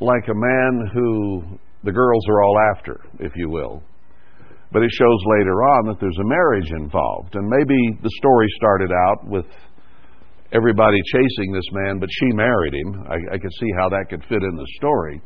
like 0.00 0.26
a 0.28 0.34
man 0.34 0.90
who 0.94 1.42
the 1.84 1.92
girls 1.92 2.24
are 2.28 2.42
all 2.42 2.56
after, 2.74 3.00
if 3.20 3.32
you 3.36 3.50
will. 3.50 3.82
But 4.72 4.82
it 4.82 4.90
shows 4.90 5.20
later 5.38 5.62
on 5.62 5.86
that 5.88 6.00
there's 6.00 6.18
a 6.18 6.24
marriage 6.24 6.70
involved. 6.70 7.34
And 7.34 7.46
maybe 7.46 7.98
the 8.02 8.10
story 8.16 8.46
started 8.56 8.90
out 8.90 9.28
with 9.28 9.44
everybody 10.52 10.96
chasing 11.12 11.52
this 11.52 11.68
man, 11.72 11.98
but 11.98 12.08
she 12.10 12.32
married 12.32 12.74
him. 12.74 13.04
I, 13.06 13.34
I 13.34 13.38
could 13.38 13.52
see 13.60 13.68
how 13.78 13.90
that 13.90 14.06
could 14.08 14.24
fit 14.24 14.42
in 14.42 14.56
the 14.56 14.66
story. 14.76 15.20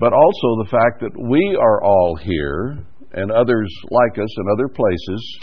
But 0.00 0.14
also 0.14 0.64
the 0.64 0.70
fact 0.70 1.02
that 1.02 1.12
we 1.14 1.58
are 1.60 1.84
all 1.84 2.16
here, 2.16 2.78
and 3.12 3.30
others 3.30 3.70
like 3.90 4.18
us 4.18 4.38
in 4.38 4.44
other 4.50 4.68
places, 4.68 5.40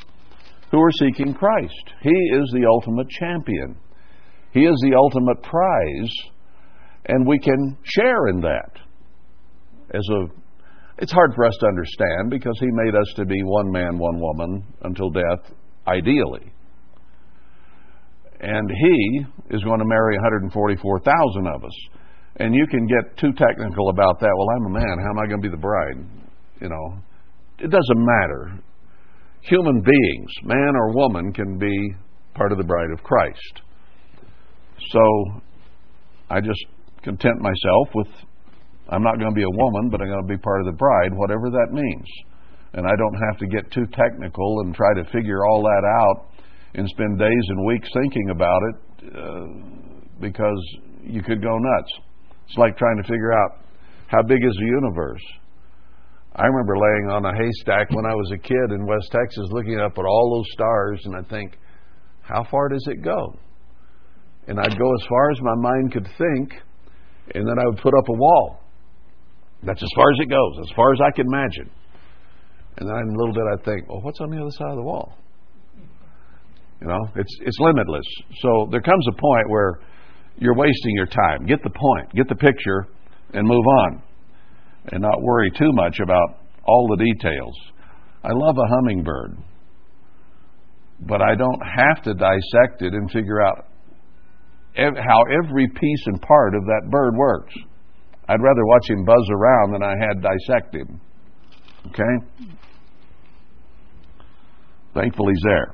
who 0.71 0.79
are 0.81 0.91
seeking 0.99 1.35
Christ. 1.35 1.93
He 2.01 2.09
is 2.09 2.49
the 2.51 2.65
ultimate 2.67 3.07
champion, 3.07 3.77
He 4.51 4.61
is 4.61 4.75
the 4.81 4.95
ultimate 4.97 5.43
prize, 5.43 6.11
and 7.05 7.27
we 7.27 7.37
can 7.37 7.77
share 7.83 8.29
in 8.29 8.41
that. 8.41 8.71
As 9.93 10.03
a, 10.11 10.25
it's 10.97 11.11
hard 11.11 11.33
for 11.35 11.45
us 11.45 11.55
to 11.59 11.67
understand 11.67 12.31
because 12.31 12.57
He 12.59 12.67
made 12.71 12.95
us 12.95 13.13
to 13.17 13.25
be 13.25 13.39
one 13.43 13.71
man, 13.71 13.99
one 13.99 14.19
woman 14.19 14.65
until 14.81 15.11
death, 15.11 15.53
ideally. 15.85 16.51
And 18.39 18.69
He 18.69 19.25
is 19.55 19.63
going 19.63 19.79
to 19.79 19.85
marry 19.85 20.15
144,000 20.15 21.47
of 21.47 21.63
us. 21.63 21.96
And 22.39 22.53
you 22.53 22.67
can 22.67 22.85
get 22.85 23.17
too 23.17 23.33
technical 23.33 23.89
about 23.89 24.19
that. 24.19 24.29
Well, 24.37 24.47
I'm 24.55 24.75
a 24.75 24.79
man. 24.79 24.97
How 25.03 25.09
am 25.09 25.19
I 25.19 25.27
going 25.27 25.41
to 25.41 25.49
be 25.49 25.51
the 25.51 25.61
bride? 25.61 25.97
You 26.61 26.69
know, 26.69 27.01
it 27.59 27.69
doesn't 27.69 27.97
matter 27.97 28.59
human 29.41 29.81
beings, 29.81 30.31
man 30.43 30.73
or 30.75 30.93
woman, 30.93 31.31
can 31.31 31.57
be 31.57 31.95
part 32.35 32.51
of 32.51 32.57
the 32.57 32.63
bride 32.63 32.91
of 32.93 33.03
Christ. 33.03 33.61
So 34.91 35.41
I 36.29 36.41
just 36.41 36.63
content 37.03 37.39
myself 37.39 37.87
with 37.95 38.07
I'm 38.89 39.03
not 39.03 39.19
going 39.19 39.29
to 39.29 39.35
be 39.35 39.43
a 39.43 39.49
woman, 39.49 39.89
but 39.89 40.01
I'm 40.01 40.07
going 40.07 40.27
to 40.27 40.33
be 40.33 40.37
part 40.37 40.61
of 40.61 40.67
the 40.67 40.77
bride, 40.77 41.11
whatever 41.13 41.49
that 41.49 41.73
means. 41.73 42.07
And 42.73 42.85
I 42.85 42.95
don't 42.95 43.19
have 43.27 43.37
to 43.39 43.47
get 43.47 43.69
too 43.71 43.85
technical 43.91 44.61
and 44.61 44.73
try 44.73 44.93
to 44.95 45.03
figure 45.11 45.45
all 45.45 45.61
that 45.63 45.83
out 45.83 46.31
and 46.73 46.87
spend 46.87 47.19
days 47.19 47.45
and 47.49 47.65
weeks 47.65 47.89
thinking 47.93 48.29
about 48.29 48.61
it 48.69 48.75
uh, 49.15 49.47
because 50.21 50.77
you 51.01 51.21
could 51.21 51.41
go 51.41 51.57
nuts. 51.57 51.91
It's 52.47 52.57
like 52.57 52.77
trying 52.77 52.97
to 52.97 53.03
figure 53.03 53.33
out 53.33 53.59
how 54.07 54.23
big 54.23 54.39
is 54.43 54.55
the 54.55 54.65
universe? 54.65 55.23
I 56.35 56.45
remember 56.45 56.77
laying 56.77 57.09
on 57.09 57.25
a 57.25 57.35
haystack 57.35 57.89
when 57.91 58.05
I 58.05 58.13
was 58.13 58.31
a 58.31 58.37
kid 58.37 58.71
in 58.71 58.85
West 58.85 59.11
Texas 59.11 59.47
looking 59.51 59.79
up 59.79 59.97
at 59.97 60.05
all 60.05 60.37
those 60.37 60.53
stars, 60.53 61.01
and 61.05 61.15
I'd 61.15 61.29
think, 61.29 61.57
how 62.21 62.45
far 62.49 62.69
does 62.69 62.85
it 62.87 63.03
go? 63.03 63.37
And 64.47 64.59
I'd 64.59 64.77
go 64.77 64.93
as 64.93 65.07
far 65.09 65.31
as 65.31 65.41
my 65.41 65.55
mind 65.55 65.91
could 65.91 66.07
think, 66.17 66.53
and 67.33 67.47
then 67.47 67.59
I 67.59 67.65
would 67.65 67.79
put 67.79 67.93
up 67.97 68.07
a 68.07 68.13
wall. 68.13 68.59
That's 69.63 69.81
as 69.81 69.89
far 69.95 70.05
as 70.11 70.19
it 70.19 70.29
goes, 70.29 70.59
as 70.61 70.75
far 70.75 70.93
as 70.93 70.99
I 71.01 71.11
can 71.11 71.25
imagine. 71.25 71.69
And 72.77 72.87
then 72.87 72.95
in 72.95 73.15
a 73.15 73.17
little 73.17 73.33
bit 73.33 73.43
I'd 73.51 73.65
think, 73.65 73.89
well, 73.89 74.01
what's 74.01 74.21
on 74.21 74.29
the 74.29 74.37
other 74.37 74.51
side 74.51 74.69
of 74.69 74.77
the 74.77 74.83
wall? 74.83 75.17
You 76.79 76.87
know, 76.87 77.09
it's 77.15 77.37
it's 77.41 77.57
limitless. 77.59 78.05
So 78.41 78.67
there 78.69 78.81
comes 78.81 79.07
a 79.07 79.19
point 79.19 79.49
where 79.49 79.79
you're 80.37 80.55
wasting 80.55 80.95
your 80.95 81.07
time. 81.07 81.45
Get 81.45 81.63
the 81.63 81.69
point, 81.69 82.13
get 82.13 82.27
the 82.27 82.35
picture, 82.35 82.87
and 83.33 83.47
move 83.47 83.65
on 83.65 84.01
and 84.91 85.01
not 85.01 85.21
worry 85.21 85.51
too 85.51 85.71
much 85.73 85.99
about 86.01 86.39
all 86.63 86.87
the 86.87 87.03
details. 87.03 87.55
I 88.23 88.29
love 88.31 88.55
a 88.57 88.67
hummingbird, 88.67 89.37
but 91.01 91.21
I 91.21 91.35
don't 91.35 91.61
have 91.61 92.03
to 92.03 92.13
dissect 92.13 92.81
it 92.81 92.93
and 92.93 93.09
figure 93.11 93.41
out 93.41 93.65
ev- 94.75 94.97
how 94.97 95.23
every 95.43 95.67
piece 95.67 96.03
and 96.05 96.21
part 96.21 96.55
of 96.55 96.63
that 96.65 96.89
bird 96.89 97.15
works. 97.15 97.53
I'd 98.29 98.41
rather 98.41 98.65
watch 98.65 98.89
him 98.89 99.05
buzz 99.05 99.29
around 99.31 99.73
than 99.73 99.83
I 99.83 99.93
had 99.99 100.21
dissect 100.21 100.75
him. 100.75 101.01
Okay? 101.87 102.53
Thankfully, 104.93 105.33
he's 105.33 105.43
there. 105.43 105.73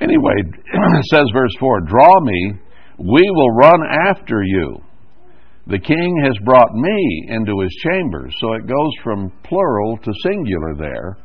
Anyway, 0.00 0.34
says 1.10 1.24
verse 1.34 1.54
4 1.60 1.80
Draw 1.82 2.20
me, 2.22 2.52
we 3.02 3.22
will 3.34 3.50
run 3.50 3.80
after 4.06 4.42
you. 4.42 4.78
The 5.66 5.78
king 5.78 6.22
has 6.24 6.36
brought 6.44 6.72
me 6.72 7.26
into 7.28 7.60
his 7.60 7.74
chambers. 7.82 8.34
So 8.38 8.52
it 8.54 8.66
goes 8.66 8.92
from 9.02 9.32
plural 9.44 9.98
to 9.98 10.12
singular 10.22 10.74
there. 10.78 11.18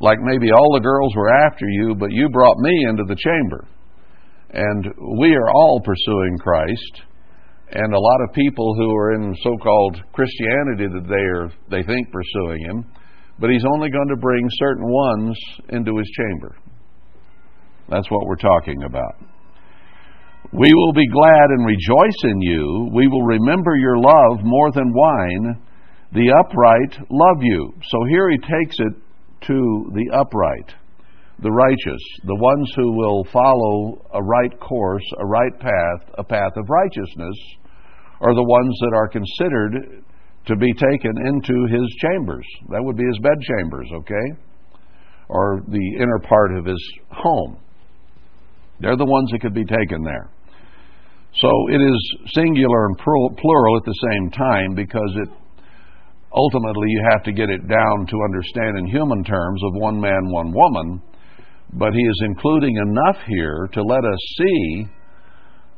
Like 0.00 0.18
maybe 0.22 0.50
all 0.50 0.72
the 0.74 0.82
girls 0.82 1.14
were 1.14 1.32
after 1.46 1.66
you, 1.68 1.94
but 1.94 2.10
you 2.10 2.28
brought 2.30 2.56
me 2.58 2.86
into 2.88 3.04
the 3.04 3.16
chamber. 3.16 3.68
And 4.54 4.86
we 5.18 5.34
are 5.34 5.50
all 5.50 5.80
pursuing 5.84 6.38
Christ. 6.38 7.02
And 7.72 7.94
a 7.94 8.00
lot 8.00 8.20
of 8.28 8.34
people 8.34 8.74
who 8.76 8.94
are 8.94 9.14
in 9.14 9.34
so 9.42 9.56
called 9.62 10.02
Christianity 10.12 10.86
that 10.92 11.08
they 11.08 11.14
are 11.14 11.48
they 11.70 11.86
think 11.86 12.08
pursuing 12.12 12.64
him, 12.64 12.84
but 13.38 13.50
he's 13.50 13.64
only 13.74 13.88
going 13.88 14.08
to 14.08 14.20
bring 14.20 14.46
certain 14.58 14.86
ones 14.86 15.38
into 15.70 15.96
his 15.96 16.10
chamber. 16.10 16.56
That's 17.88 18.10
what 18.10 18.26
we're 18.26 18.36
talking 18.36 18.82
about. 18.84 19.31
We 20.52 20.68
will 20.74 20.92
be 20.92 21.08
glad 21.08 21.48
and 21.48 21.64
rejoice 21.64 22.24
in 22.24 22.40
you. 22.42 22.90
We 22.92 23.08
will 23.08 23.22
remember 23.22 23.74
your 23.76 23.96
love 23.96 24.44
more 24.44 24.70
than 24.70 24.92
wine. 24.92 25.62
The 26.12 26.30
upright 26.30 27.08
love 27.10 27.38
you. 27.40 27.72
So 27.88 27.98
here 28.10 28.28
he 28.28 28.36
takes 28.36 28.76
it 28.78 28.92
to 29.46 29.90
the 29.94 30.10
upright, 30.12 30.74
the 31.38 31.50
righteous, 31.50 32.02
the 32.24 32.36
ones 32.36 32.70
who 32.76 32.92
will 32.92 33.24
follow 33.32 34.04
a 34.12 34.22
right 34.22 34.60
course, 34.60 35.04
a 35.18 35.26
right 35.26 35.58
path, 35.58 36.10
a 36.18 36.24
path 36.24 36.52
of 36.56 36.68
righteousness, 36.68 37.36
are 38.20 38.34
the 38.34 38.44
ones 38.44 38.78
that 38.80 38.94
are 38.94 39.08
considered 39.08 40.04
to 40.44 40.56
be 40.56 40.72
taken 40.74 41.12
into 41.28 41.66
his 41.72 41.96
chambers. 41.98 42.46
That 42.68 42.82
would 42.84 42.96
be 42.98 43.06
his 43.06 43.18
bedchambers, 43.20 43.88
okay? 43.94 44.42
Or 45.30 45.62
the 45.66 45.96
inner 45.96 46.18
part 46.28 46.54
of 46.58 46.66
his 46.66 46.92
home. 47.10 47.56
They're 48.80 48.98
the 48.98 49.06
ones 49.06 49.30
that 49.32 49.40
could 49.40 49.54
be 49.54 49.64
taken 49.64 50.02
there. 50.04 50.28
So 51.34 51.48
it 51.70 51.80
is 51.80 52.16
singular 52.34 52.86
and 52.86 52.98
plural 52.98 53.76
at 53.78 53.84
the 53.84 53.98
same 54.10 54.30
time 54.30 54.74
because 54.74 55.16
it 55.16 55.28
ultimately 56.34 56.86
you 56.88 57.08
have 57.10 57.22
to 57.24 57.32
get 57.32 57.48
it 57.48 57.66
down 57.68 58.06
to 58.06 58.22
understand 58.24 58.78
in 58.78 58.86
human 58.86 59.24
terms 59.24 59.62
of 59.64 59.80
one 59.80 60.00
man, 60.00 60.30
one 60.30 60.52
woman. 60.52 61.02
But 61.72 61.94
he 61.94 62.00
is 62.00 62.22
including 62.26 62.76
enough 62.76 63.16
here 63.26 63.68
to 63.72 63.82
let 63.82 64.04
us 64.04 64.18
see 64.36 64.86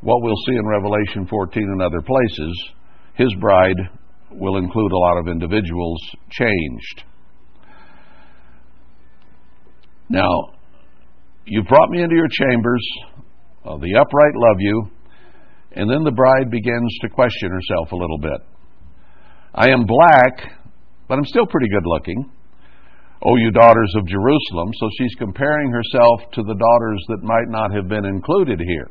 what 0.00 0.22
we'll 0.22 0.34
see 0.46 0.56
in 0.56 0.66
Revelation 0.66 1.26
14 1.28 1.62
and 1.62 1.82
other 1.82 2.02
places. 2.02 2.70
His 3.14 3.32
bride 3.40 3.76
will 4.32 4.56
include 4.58 4.92
a 4.92 4.98
lot 4.98 5.18
of 5.18 5.28
individuals 5.28 6.00
changed. 6.30 7.04
Now, 10.08 10.50
you 11.46 11.62
brought 11.62 11.90
me 11.90 12.02
into 12.02 12.16
your 12.16 12.28
chambers. 12.28 12.86
Uh, 13.64 13.78
the 13.78 13.94
upright 14.00 14.34
love 14.34 14.56
you. 14.58 14.90
And 15.74 15.90
then 15.90 16.04
the 16.04 16.12
bride 16.12 16.50
begins 16.50 16.98
to 17.02 17.08
question 17.08 17.50
herself 17.50 17.92
a 17.92 17.96
little 17.96 18.18
bit. 18.18 18.40
I 19.54 19.70
am 19.70 19.86
black, 19.86 20.52
but 21.08 21.18
I'm 21.18 21.24
still 21.24 21.46
pretty 21.46 21.68
good 21.68 21.86
looking. 21.86 22.30
Oh, 23.22 23.36
you 23.36 23.50
daughters 23.50 23.92
of 23.96 24.06
Jerusalem. 24.06 24.70
So 24.78 24.88
she's 24.98 25.14
comparing 25.18 25.70
herself 25.70 26.30
to 26.32 26.42
the 26.42 26.54
daughters 26.54 27.04
that 27.08 27.22
might 27.22 27.48
not 27.48 27.72
have 27.72 27.88
been 27.88 28.04
included 28.04 28.60
here. 28.60 28.90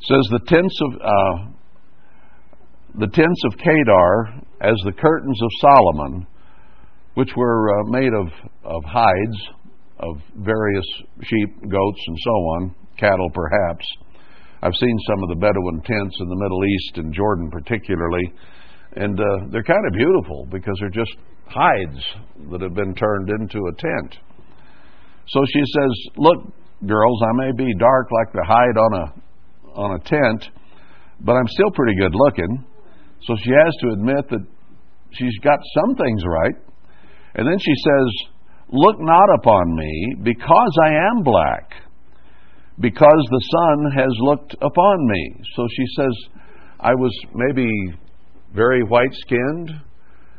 Says 0.00 0.28
the 0.30 0.40
tents 0.46 0.78
of 0.82 1.00
uh, 1.00 1.50
the 2.94 3.08
tents 3.08 3.42
of 3.44 3.58
Kedar 3.58 4.42
as 4.60 4.76
the 4.84 4.92
curtains 4.92 5.40
of 5.42 5.50
Solomon, 5.60 6.26
which 7.14 7.30
were 7.36 7.80
uh, 7.80 7.84
made 7.90 8.12
of, 8.14 8.28
of 8.64 8.84
hides 8.84 9.48
of 10.00 10.16
various 10.36 10.86
sheep, 11.22 11.60
goats, 11.68 12.00
and 12.06 12.16
so 12.22 12.30
on, 12.30 12.74
cattle 12.96 13.30
perhaps. 13.34 13.86
I've 14.62 14.74
seen 14.74 14.96
some 15.06 15.22
of 15.22 15.28
the 15.28 15.36
Bedouin 15.36 15.80
tents 15.84 16.16
in 16.20 16.28
the 16.28 16.36
Middle 16.36 16.64
East 16.64 16.98
and 16.98 17.14
Jordan 17.14 17.50
particularly, 17.50 18.32
and 18.96 19.18
uh, 19.18 19.46
they're 19.50 19.62
kind 19.62 19.86
of 19.86 19.92
beautiful 19.92 20.46
because 20.50 20.74
they're 20.80 20.90
just 20.90 21.14
hides 21.46 22.02
that 22.50 22.62
have 22.62 22.74
been 22.74 22.94
turned 22.94 23.30
into 23.30 23.58
a 23.58 23.74
tent. 23.78 24.18
So 25.28 25.44
she 25.46 25.60
says, 25.60 25.92
"Look, 26.16 26.52
girls, 26.86 27.20
I 27.22 27.32
may 27.46 27.52
be 27.56 27.72
dark 27.78 28.08
like 28.10 28.32
the 28.32 28.44
hide 28.46 28.76
on 28.76 28.92
a 28.94 29.78
on 29.78 29.90
a 29.94 30.00
tent, 30.04 30.50
but 31.20 31.32
I'm 31.34 31.48
still 31.48 31.70
pretty 31.74 31.94
good 31.98 32.14
looking." 32.14 32.64
So 33.22 33.34
she 33.42 33.50
has 33.50 33.74
to 33.82 33.88
admit 33.92 34.28
that 34.30 34.46
she's 35.12 35.38
got 35.42 35.58
some 35.74 35.94
things 35.96 36.22
right. 36.26 36.54
And 37.34 37.46
then 37.46 37.58
she 37.58 37.74
says, 37.74 38.32
Look 38.70 38.96
not 39.00 39.28
upon 39.40 39.74
me 39.74 40.16
because 40.22 40.78
I 40.84 40.90
am 41.10 41.22
black, 41.22 41.72
because 42.80 43.26
the 43.30 43.44
sun 43.50 43.92
has 43.96 44.12
looked 44.20 44.54
upon 44.54 45.08
me. 45.08 45.40
So 45.56 45.66
she 45.76 45.84
says, 45.96 46.14
I 46.80 46.94
was 46.94 47.12
maybe 47.34 47.70
very 48.54 48.82
white 48.84 49.12
skinned, 49.12 49.70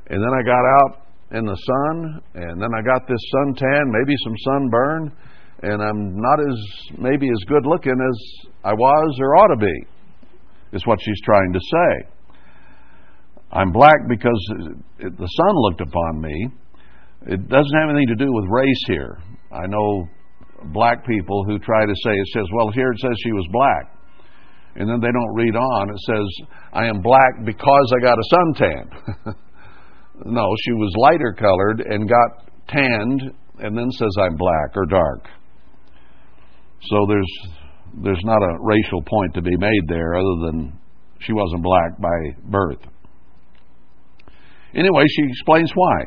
and 0.08 0.24
then 0.24 0.34
I 0.34 0.44
got 0.44 0.64
out 0.82 1.06
in 1.32 1.46
the 1.46 1.56
sun, 1.56 2.22
and 2.36 2.62
then 2.62 2.70
I 2.74 2.82
got 2.82 3.08
this 3.08 3.20
suntan, 3.36 3.84
maybe 3.92 4.16
some 4.24 4.36
sunburn, 4.46 5.12
and 5.62 5.82
I'm 5.84 6.20
not 6.20 6.40
as 6.40 6.58
maybe 6.98 7.28
as 7.30 7.44
good 7.48 7.66
looking 7.66 7.94
as 7.94 8.50
I 8.64 8.74
was 8.74 9.18
or 9.20 9.36
ought 9.36 9.60
to 9.60 9.66
be, 9.66 9.86
is 10.72 10.86
what 10.88 11.00
she's 11.02 11.22
trying 11.26 11.54
to 11.54 11.60
say. 11.60 12.10
I'm 13.52 13.72
black 13.72 13.98
because 14.08 14.54
the 15.00 15.28
sun 15.28 15.54
looked 15.56 15.82
upon 15.82 16.22
me. 16.22 16.50
It 17.28 17.50
doesn't 17.50 17.80
have 17.80 17.90
anything 17.90 18.08
to 18.08 18.26
do 18.26 18.32
with 18.32 18.46
race 18.50 18.84
here. 18.88 19.18
I 19.52 19.66
know 19.68 20.08
black 20.74 21.06
people 21.06 21.44
who 21.46 21.60
try 21.60 21.86
to 21.86 21.94
say, 22.04 22.12
it 22.12 22.28
says, 22.34 22.46
well, 22.54 22.72
here 22.72 22.92
it 22.92 23.00
says 23.00 23.12
she 23.24 23.32
was 23.32 23.48
black. 23.52 23.96
And 24.76 24.88
then 24.88 25.00
they 25.02 25.12
don't 25.12 25.34
read 25.34 25.56
on. 25.56 25.90
It 25.90 26.00
says, 26.06 26.48
I 26.74 26.86
am 26.86 27.02
black 27.02 27.46
because 27.46 27.94
I 27.98 28.04
got 28.04 28.18
a 28.18 28.36
suntan. 28.36 29.36
no, 30.26 30.54
she 30.64 30.72
was 30.74 30.94
lighter 30.98 31.36
colored 31.38 31.82
and 31.82 32.08
got 32.08 32.50
tanned 32.68 33.34
and 33.60 33.78
then 33.78 33.92
says 33.92 34.16
I'm 34.22 34.36
black 34.38 34.76
or 34.76 34.86
dark. 34.86 35.28
So 36.82 37.06
there's 37.08 37.56
there's 38.04 38.24
not 38.24 38.42
a 38.42 38.58
racial 38.62 39.02
point 39.02 39.34
to 39.34 39.42
be 39.42 39.58
made 39.58 39.88
there 39.88 40.16
other 40.16 40.46
than 40.46 40.80
she 41.20 41.34
wasn't 41.34 41.64
black 41.64 42.00
by 42.00 42.50
birth. 42.50 42.80
Anyway, 44.76 45.04
she 45.08 45.24
explains 45.28 45.72
why. 45.74 46.06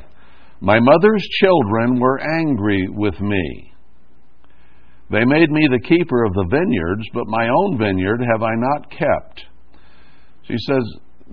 My 0.61 0.79
mother's 0.79 1.27
children 1.41 1.99
were 1.99 2.21
angry 2.21 2.87
with 2.89 3.21
me. 3.21 3.72
They 5.13 5.27
made 5.27 5.51
me 5.51 5.69
the 5.69 5.87
keeper 5.87 6.25
of 6.25 6.33
the 6.33 6.49
vineyards, 6.49 7.05
but 7.13 7.29
my 7.29 7.47
own 7.47 7.77
vineyard 7.77 8.25
have 8.33 8.43
I 8.43 8.55
not 8.57 8.91
kept. 8.91 9.45
She 10.49 10.57
says, 10.57 10.83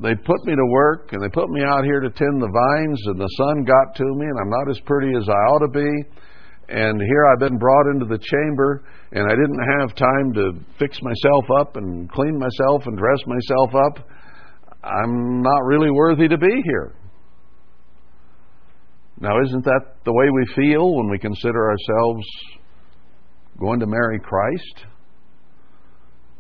They 0.04 0.15
put 0.15 0.44
me 0.44 0.54
to 0.54 0.65
work 0.68 1.13
and 1.13 1.24
they 1.24 1.30
put 1.30 1.50
me 1.50 1.63
out 1.63 1.86
here 1.86 2.02
to 2.02 2.10
tend 2.10 2.42
the 2.42 2.52
vines, 2.52 3.02
and 3.06 3.18
the 3.18 3.36
sun 3.39 3.63
got 3.63 3.96
to 3.96 4.04
me, 4.04 4.28
and 4.28 4.39
I'm 4.42 4.50
not 4.50 4.70
as 4.70 4.82
pretty 4.86 5.15
as 5.15 5.30
I 5.30 5.42
ought 5.48 5.63
to 5.63 5.72
be. 5.72 5.89
And 6.68 7.02
here 7.02 7.26
I've 7.32 7.39
been 7.39 7.58
brought 7.58 7.88
into 7.94 8.06
the 8.06 8.20
chamber, 8.20 8.84
and 9.13 9.24
I 9.32 9.34
didn't 9.34 9.80
have 9.80 9.96
time 9.96 10.34
to 10.34 10.60
fix 10.78 11.00
myself 11.02 11.46
up 11.58 11.78
and 11.78 12.12
clean 12.12 12.38
myself 12.38 12.84
and 12.86 12.98
dress 12.98 13.20
myself 13.26 13.74
up. 13.76 14.06
I'm 14.84 15.42
not 15.42 15.63
really 15.63 15.89
worthy 15.89 16.28
to 16.28 16.38
be 16.38 16.62
here. 16.65 16.96
Now, 19.22 19.42
isn't 19.42 19.63
that 19.63 20.04
the 20.04 20.13
way 20.13 20.30
we 20.30 20.46
feel 20.54 20.96
when 20.96 21.10
we 21.10 21.18
consider 21.18 21.72
ourselves 21.72 22.26
going 23.60 23.80
to 23.80 23.88
marry 23.88 24.19
Christ? 24.19 24.86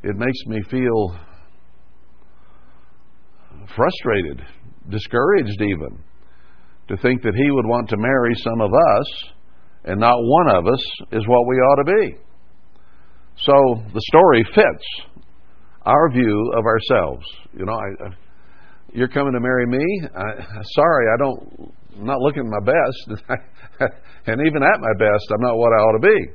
It 0.03 0.15
makes 0.15 0.39
me 0.47 0.61
feel 0.69 1.17
frustrated, 3.75 4.41
discouraged 4.89 5.61
even, 5.61 6.03
to 6.87 6.97
think 6.97 7.21
that 7.23 7.35
He 7.35 7.51
would 7.51 7.65
want 7.65 7.89
to 7.89 7.97
marry 7.97 8.33
some 8.35 8.61
of 8.61 8.71
us 8.71 9.31
and 9.85 9.99
not 9.99 10.15
one 10.17 10.55
of 10.55 10.67
us 10.67 10.83
is 11.11 11.27
what 11.27 11.47
we 11.47 11.55
ought 11.55 11.83
to 11.83 11.83
be. 11.83 12.17
So 13.37 13.53
the 13.93 14.01
story 14.01 14.43
fits 14.53 15.17
our 15.83 16.11
view 16.11 16.53
of 16.57 16.65
ourselves. 16.65 17.25
You 17.57 17.65
know, 17.65 17.73
I, 17.73 18.09
you're 18.91 19.07
coming 19.07 19.33
to 19.33 19.39
marry 19.39 19.65
me. 19.65 19.85
I, 20.15 20.61
sorry, 20.75 21.05
I 21.13 21.17
don't 21.17 21.73
I'm 21.99 22.05
not 22.05 22.19
looking 22.19 22.49
my 22.49 22.59
best, 22.63 23.21
and 24.27 24.39
even 24.47 24.63
at 24.63 24.79
my 24.79 24.93
best, 24.97 25.25
I'm 25.33 25.41
not 25.41 25.57
what 25.57 25.73
I 25.73 25.81
ought 25.83 25.99
to 25.99 26.07
be. 26.07 26.33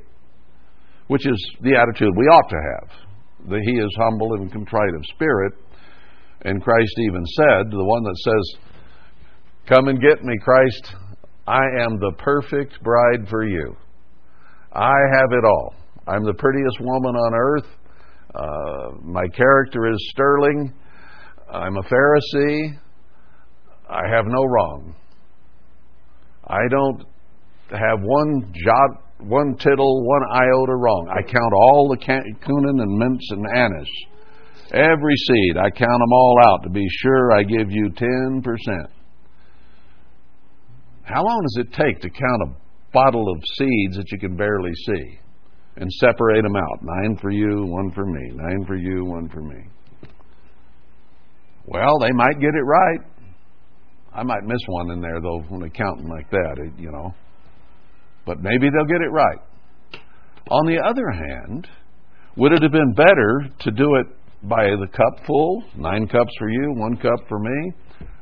Which 1.07 1.25
is 1.25 1.55
the 1.61 1.77
attitude 1.77 2.13
we 2.15 2.25
ought 2.25 2.49
to 2.49 2.55
have. 2.55 3.49
That 3.49 3.61
he 3.63 3.73
is 3.73 3.95
humble 3.97 4.33
and 4.33 4.51
contrite 4.51 4.95
of 4.95 5.05
spirit. 5.13 5.53
And 6.43 6.61
Christ 6.61 6.93
even 6.99 7.25
said, 7.25 7.71
the 7.71 7.85
one 7.85 8.03
that 8.03 8.17
says, 8.17 8.61
Come 9.67 9.87
and 9.87 9.99
get 9.99 10.23
me, 10.23 10.37
Christ, 10.43 10.95
I 11.47 11.63
am 11.81 11.99
the 11.99 12.13
perfect 12.19 12.81
bride 12.83 13.27
for 13.29 13.47
you. 13.47 13.75
I 14.73 14.93
have 15.13 15.31
it 15.31 15.45
all. 15.45 15.75
I'm 16.07 16.23
the 16.23 16.33
prettiest 16.33 16.77
woman 16.81 17.15
on 17.15 17.33
earth. 17.33 17.67
Uh, 18.35 18.97
my 19.01 19.27
character 19.35 19.89
is 19.91 19.97
sterling. 20.11 20.73
I'm 21.51 21.77
a 21.77 21.83
Pharisee. 21.83 22.77
I 23.89 24.01
have 24.13 24.25
no 24.25 24.43
wrong. 24.43 24.95
I 26.47 26.59
don't 26.69 27.03
have 27.71 28.01
one 28.01 28.53
jot, 28.53 29.03
one 29.27 29.55
tittle, 29.57 30.05
one 30.05 30.21
iota 30.31 30.75
wrong. 30.75 31.07
I 31.09 31.21
count 31.21 31.53
all 31.53 31.89
the 31.89 31.97
cumin 31.97 32.79
and 32.79 32.97
mints 32.97 33.27
and 33.31 33.45
anise. 33.55 33.87
Every 34.73 35.15
seed, 35.15 35.57
I 35.57 35.69
count 35.69 35.99
them 35.99 36.13
all 36.13 36.37
out 36.49 36.63
to 36.63 36.69
be 36.69 36.85
sure 37.01 37.33
I 37.33 37.43
give 37.43 37.71
you 37.71 37.89
10%. 37.89 38.43
How 41.03 41.23
long 41.23 41.41
does 41.43 41.65
it 41.65 41.73
take 41.73 42.01
to 42.01 42.09
count 42.09 42.41
a 42.43 42.55
bottle 42.91 43.31
of 43.31 43.43
seeds 43.57 43.97
that 43.97 44.11
you 44.11 44.19
can 44.19 44.35
barely 44.35 44.73
see 44.73 45.19
and 45.77 45.91
separate 45.93 46.41
them 46.41 46.55
out? 46.55 46.79
Nine 46.81 47.17
for 47.21 47.29
you, 47.29 47.65
one 47.67 47.91
for 47.91 48.05
me. 48.05 48.31
Nine 48.33 48.65
for 48.65 48.75
you, 48.75 49.05
one 49.05 49.29
for 49.29 49.41
me. 49.41 49.67
Well, 51.67 51.99
they 51.99 52.11
might 52.11 52.39
get 52.39 52.55
it 52.55 52.63
right. 52.63 52.99
I 54.13 54.23
might 54.23 54.43
miss 54.43 54.61
one 54.67 54.91
in 54.91 55.01
there 55.01 55.19
though 55.21 55.41
when 55.49 55.61
they 55.61 55.69
like 56.07 56.29
that, 56.31 56.71
you 56.77 56.91
know. 56.91 57.13
But 58.25 58.41
maybe 58.41 58.69
they'll 58.69 58.85
get 58.87 59.01
it 59.01 59.11
right. 59.11 59.39
On 60.49 60.65
the 60.65 60.79
other 60.83 61.09
hand, 61.09 61.67
would 62.37 62.51
it 62.51 62.61
have 62.61 62.71
been 62.71 62.93
better 62.93 63.49
to 63.59 63.71
do 63.71 63.95
it 63.95 64.07
by 64.43 64.65
the 64.65 64.87
cup 64.91 65.25
full, 65.25 65.63
nine 65.75 66.07
cups 66.07 66.31
for 66.37 66.49
you, 66.49 66.73
one 66.75 66.97
cup 66.97 67.27
for 67.27 67.39
me, 67.39 67.71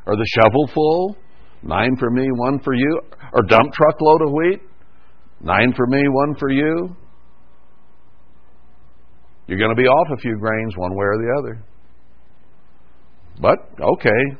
Or 0.05 0.15
the 0.15 0.27
shovel 0.35 0.69
full? 0.73 1.17
Nine 1.63 1.95
for 1.97 2.09
me, 2.09 2.27
one 2.35 2.59
for 2.63 2.73
you. 2.73 3.01
Or 3.33 3.41
dump 3.41 3.73
truckload 3.73 4.21
of 4.21 4.33
wheat? 4.33 4.61
Nine 5.41 5.73
for 5.75 5.87
me, 5.87 6.01
one 6.09 6.35
for 6.37 6.49
you. 6.49 6.95
You're 9.47 9.59
going 9.59 9.75
to 9.75 9.81
be 9.81 9.87
off 9.87 10.07
a 10.13 10.17
few 10.17 10.37
grains 10.37 10.77
one 10.77 10.95
way 10.95 11.05
or 11.05 11.17
the 11.17 11.39
other. 11.39 11.63
But, 13.41 13.57
okay, 13.81 14.37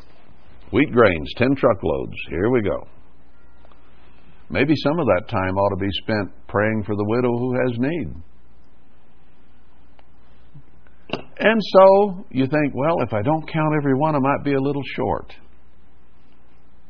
wheat 0.72 0.92
grains, 0.92 1.34
10 1.38 1.56
truckloads. 1.56 2.14
Here 2.30 2.50
we 2.50 2.62
go. 2.62 2.88
Maybe 4.54 4.74
some 4.84 5.00
of 5.00 5.08
that 5.08 5.30
time 5.30 5.58
ought 5.58 5.76
to 5.76 5.82
be 5.84 5.90
spent 6.04 6.30
praying 6.48 6.84
for 6.86 6.96
the 6.96 7.04
widow 7.04 7.36
who 7.40 7.54
has 7.56 7.80
need. 7.80 8.08
And 11.40 11.60
so 11.74 12.26
you 12.30 12.46
think, 12.46 12.76
well, 12.76 12.98
if 13.02 13.12
I 13.14 13.24
don't 13.24 13.52
count 13.52 13.74
every 13.76 13.96
one, 13.96 14.16
I 14.16 14.20
might 14.20 14.44
be 14.46 14.54
a 14.54 14.62
little 14.62 14.84
short. 14.96 15.34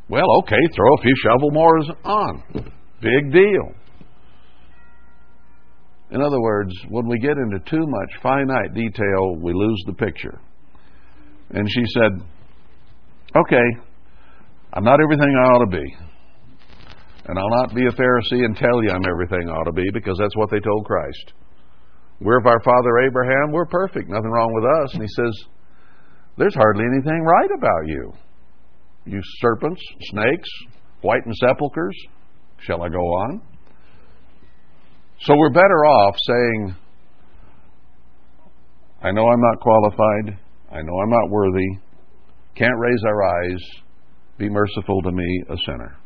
Well, 0.10 0.26
okay, 0.40 0.60
throw 0.76 0.94
a 0.94 1.02
few 1.02 1.16
shovel 1.24 1.52
mores 1.52 1.90
on. 2.04 2.44
Big 3.02 3.32
deal. 3.32 3.72
In 6.12 6.22
other 6.22 6.42
words, 6.42 6.74
when 6.90 7.08
we 7.08 7.18
get 7.18 7.38
into 7.38 7.60
too 7.60 7.88
much 7.88 8.10
finite 8.22 8.74
detail, 8.74 9.38
we 9.42 9.54
lose 9.54 9.82
the 9.88 9.94
picture. 9.94 10.42
And 11.52 11.66
she 11.70 11.84
said, 11.94 12.12
Okay, 13.38 13.86
I'm 14.74 14.84
not 14.84 15.00
everything 15.02 15.34
I 15.34 15.48
ought 15.48 15.72
to 15.72 15.78
be. 15.78 16.13
And 17.26 17.40
I'll 17.40 17.62
not 17.62 17.74
be 17.74 17.86
a 17.86 17.92
Pharisee 17.92 18.44
and 18.44 18.56
tell 18.56 18.84
you 18.84 18.92
I'm 18.92 19.06
everything 19.10 19.50
ought 19.50 19.64
to 19.64 19.72
be 19.72 19.90
because 19.94 20.18
that's 20.20 20.36
what 20.36 20.50
they 20.52 20.60
told 20.60 20.86
Christ. 20.86 21.34
We're 22.20 22.40
of 22.40 22.46
our 22.46 22.62
father 22.64 23.00
Abraham. 23.08 23.52
We're 23.52 23.66
perfect. 23.66 24.10
Nothing 24.10 24.30
wrong 24.30 24.54
with 24.54 24.66
us. 24.84 24.94
And 24.94 25.02
he 25.02 25.08
says, 25.08 25.48
There's 26.38 26.56
hardly 26.56 26.84
anything 26.84 27.24
right 27.24 27.50
about 27.58 27.88
you. 27.88 28.14
You 29.06 29.22
serpents, 29.40 29.82
snakes, 30.12 30.50
whitened 31.02 31.36
sepulchres. 31.36 31.96
Shall 32.60 32.82
I 32.82 32.90
go 32.90 33.00
on? 33.00 33.42
So 35.22 35.36
we're 35.38 35.52
better 35.52 35.86
off 35.86 36.16
saying, 36.28 36.76
I 39.02 39.12
know 39.12 39.28
I'm 39.28 39.42
not 39.42 39.60
qualified. 39.60 40.40
I 40.72 40.82
know 40.82 41.00
I'm 41.00 41.10
not 41.10 41.30
worthy. 41.30 41.80
Can't 42.56 42.80
raise 42.80 43.04
our 43.06 43.24
eyes. 43.24 43.60
Be 44.38 44.50
merciful 44.50 45.02
to 45.02 45.12
me, 45.12 45.44
a 45.50 45.56
sinner. 45.66 45.98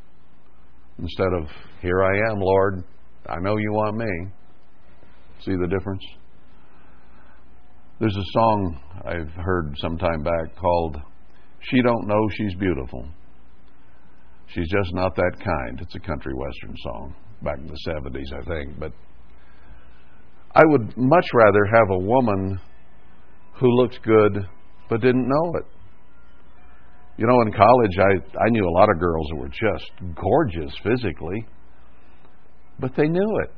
Instead 1.00 1.34
of, 1.40 1.48
Here 1.82 2.04
I 2.04 2.32
am, 2.32 2.40
Lord. 2.40 2.84
I 3.28 3.36
know 3.42 3.58
you 3.58 3.72
want 3.72 3.98
me. 3.98 4.32
See 5.46 5.52
the 5.52 5.68
difference? 5.68 6.04
There's 8.00 8.16
a 8.16 8.32
song 8.32 8.80
I've 9.06 9.32
heard 9.44 9.76
some 9.80 9.98
time 9.98 10.24
back 10.24 10.56
called 10.60 10.98
She 11.60 11.82
Don't 11.82 12.08
Know 12.08 12.28
She's 12.38 12.56
Beautiful. 12.56 13.08
She's 14.48 14.70
just 14.70 14.94
not 14.94 15.16
that 15.16 15.34
kind. 15.38 15.80
It's 15.82 15.96
a 15.96 16.00
country 16.00 16.34
western 16.34 16.76
song 16.84 17.16
back 17.44 17.58
in 17.60 17.68
the 17.68 17.78
70s, 17.88 18.34
I 18.34 18.46
think. 18.46 18.80
But 18.80 18.92
I 20.56 20.62
would 20.66 20.98
much 20.98 21.28
rather 21.34 21.66
have 21.66 21.90
a 21.92 21.98
woman 21.98 22.60
who 23.60 23.68
looked 23.68 24.02
good 24.04 24.48
but 24.90 25.02
didn't 25.02 25.28
know 25.28 25.54
it. 25.56 25.66
You 27.17 27.25
know, 27.25 27.41
in 27.41 27.51
college, 27.51 27.97
I, 27.97 28.45
I 28.45 28.49
knew 28.49 28.67
a 28.67 28.75
lot 28.77 28.89
of 28.89 28.99
girls 28.99 29.27
that 29.30 29.38
were 29.38 29.49
just 29.49 29.91
gorgeous 30.15 30.73
physically, 30.84 31.45
but 32.80 32.91
they 32.95 33.08
knew 33.08 33.39
it 33.43 33.51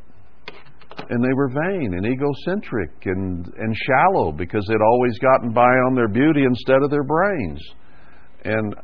and 1.09 1.23
they 1.23 1.33
were 1.33 1.49
vain 1.49 1.93
and 1.93 2.05
egocentric 2.05 2.91
and, 3.05 3.45
and 3.57 3.75
shallow 3.87 4.31
because 4.31 4.65
they'd 4.67 4.83
always 4.83 5.17
gotten 5.19 5.53
by 5.53 5.71
on 5.87 5.95
their 5.95 6.07
beauty 6.07 6.43
instead 6.43 6.83
of 6.83 6.89
their 6.89 7.03
brains. 7.03 7.61
And 8.43 8.75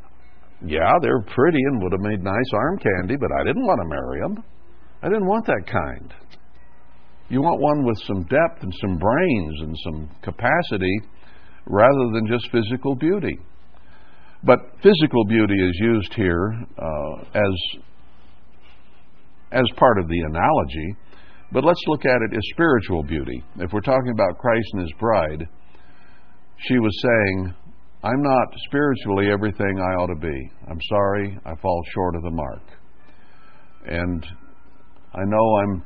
yeah, 0.65 0.93
they're 1.01 1.21
pretty 1.21 1.59
and 1.59 1.83
would 1.83 1.91
have 1.91 2.01
made 2.01 2.23
nice 2.23 2.51
arm 2.53 2.79
candy, 2.79 3.15
but 3.19 3.29
I 3.39 3.43
didn't 3.43 3.65
want 3.65 3.79
to 3.81 3.89
marry 3.89 4.19
them. 4.21 4.43
I 5.03 5.07
didn't 5.09 5.27
want 5.27 5.45
that 5.45 5.65
kind. 5.67 6.13
You 7.29 7.41
want 7.41 7.61
one 7.61 7.85
with 7.85 7.97
some 8.05 8.23
depth 8.23 8.63
and 8.63 8.73
some 8.81 8.97
brains 8.97 9.61
and 9.61 9.75
some 9.83 10.09
capacity 10.21 10.99
rather 11.65 12.11
than 12.13 12.27
just 12.27 12.49
physical 12.51 12.95
beauty. 12.95 13.37
But 14.45 14.59
physical 14.83 15.25
beauty 15.25 15.55
is 15.55 15.79
used 15.81 16.13
here 16.13 16.53
uh, 16.77 17.21
as 17.33 17.81
as 19.51 19.65
part 19.77 19.99
of 19.99 20.07
the 20.07 20.19
analogy 20.21 20.95
but 21.51 21.63
let's 21.63 21.81
look 21.87 22.05
at 22.05 22.21
it 22.21 22.35
as 22.35 22.43
spiritual 22.51 23.03
beauty. 23.03 23.43
If 23.59 23.71
we're 23.71 23.81
talking 23.81 24.11
about 24.11 24.37
Christ 24.39 24.67
and 24.73 24.81
his 24.81 24.93
bride, 24.99 25.47
she 26.67 26.77
was 26.79 27.01
saying, 27.01 27.53
I'm 28.03 28.21
not 28.21 28.47
spiritually 28.67 29.31
everything 29.31 29.79
I 29.79 29.95
ought 29.95 30.07
to 30.07 30.19
be. 30.19 30.51
I'm 30.69 30.79
sorry, 30.89 31.39
I 31.45 31.55
fall 31.61 31.81
short 31.93 32.15
of 32.15 32.23
the 32.23 32.31
mark. 32.31 32.61
And 33.85 34.25
I 35.13 35.23
know 35.25 35.57
I'm 35.57 35.83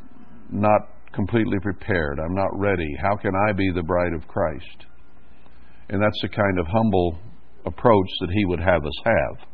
not 0.50 0.82
completely 1.14 1.60
prepared. 1.62 2.20
I'm 2.20 2.36
not 2.36 2.50
ready. 2.58 2.88
How 3.02 3.16
can 3.18 3.34
I 3.48 3.54
be 3.54 3.70
the 3.76 3.84
bride 3.84 4.14
of 4.14 4.28
Christ? 4.28 4.86
And 5.90 6.02
that's 6.02 6.22
the 6.22 6.30
kind 6.30 6.60
of 6.60 6.68
humble 6.68 7.20
approach 7.66 8.10
that 8.22 8.32
he 8.32 8.46
would 8.46 8.60
have 8.60 8.86
us 8.86 9.00
have. 9.06 9.48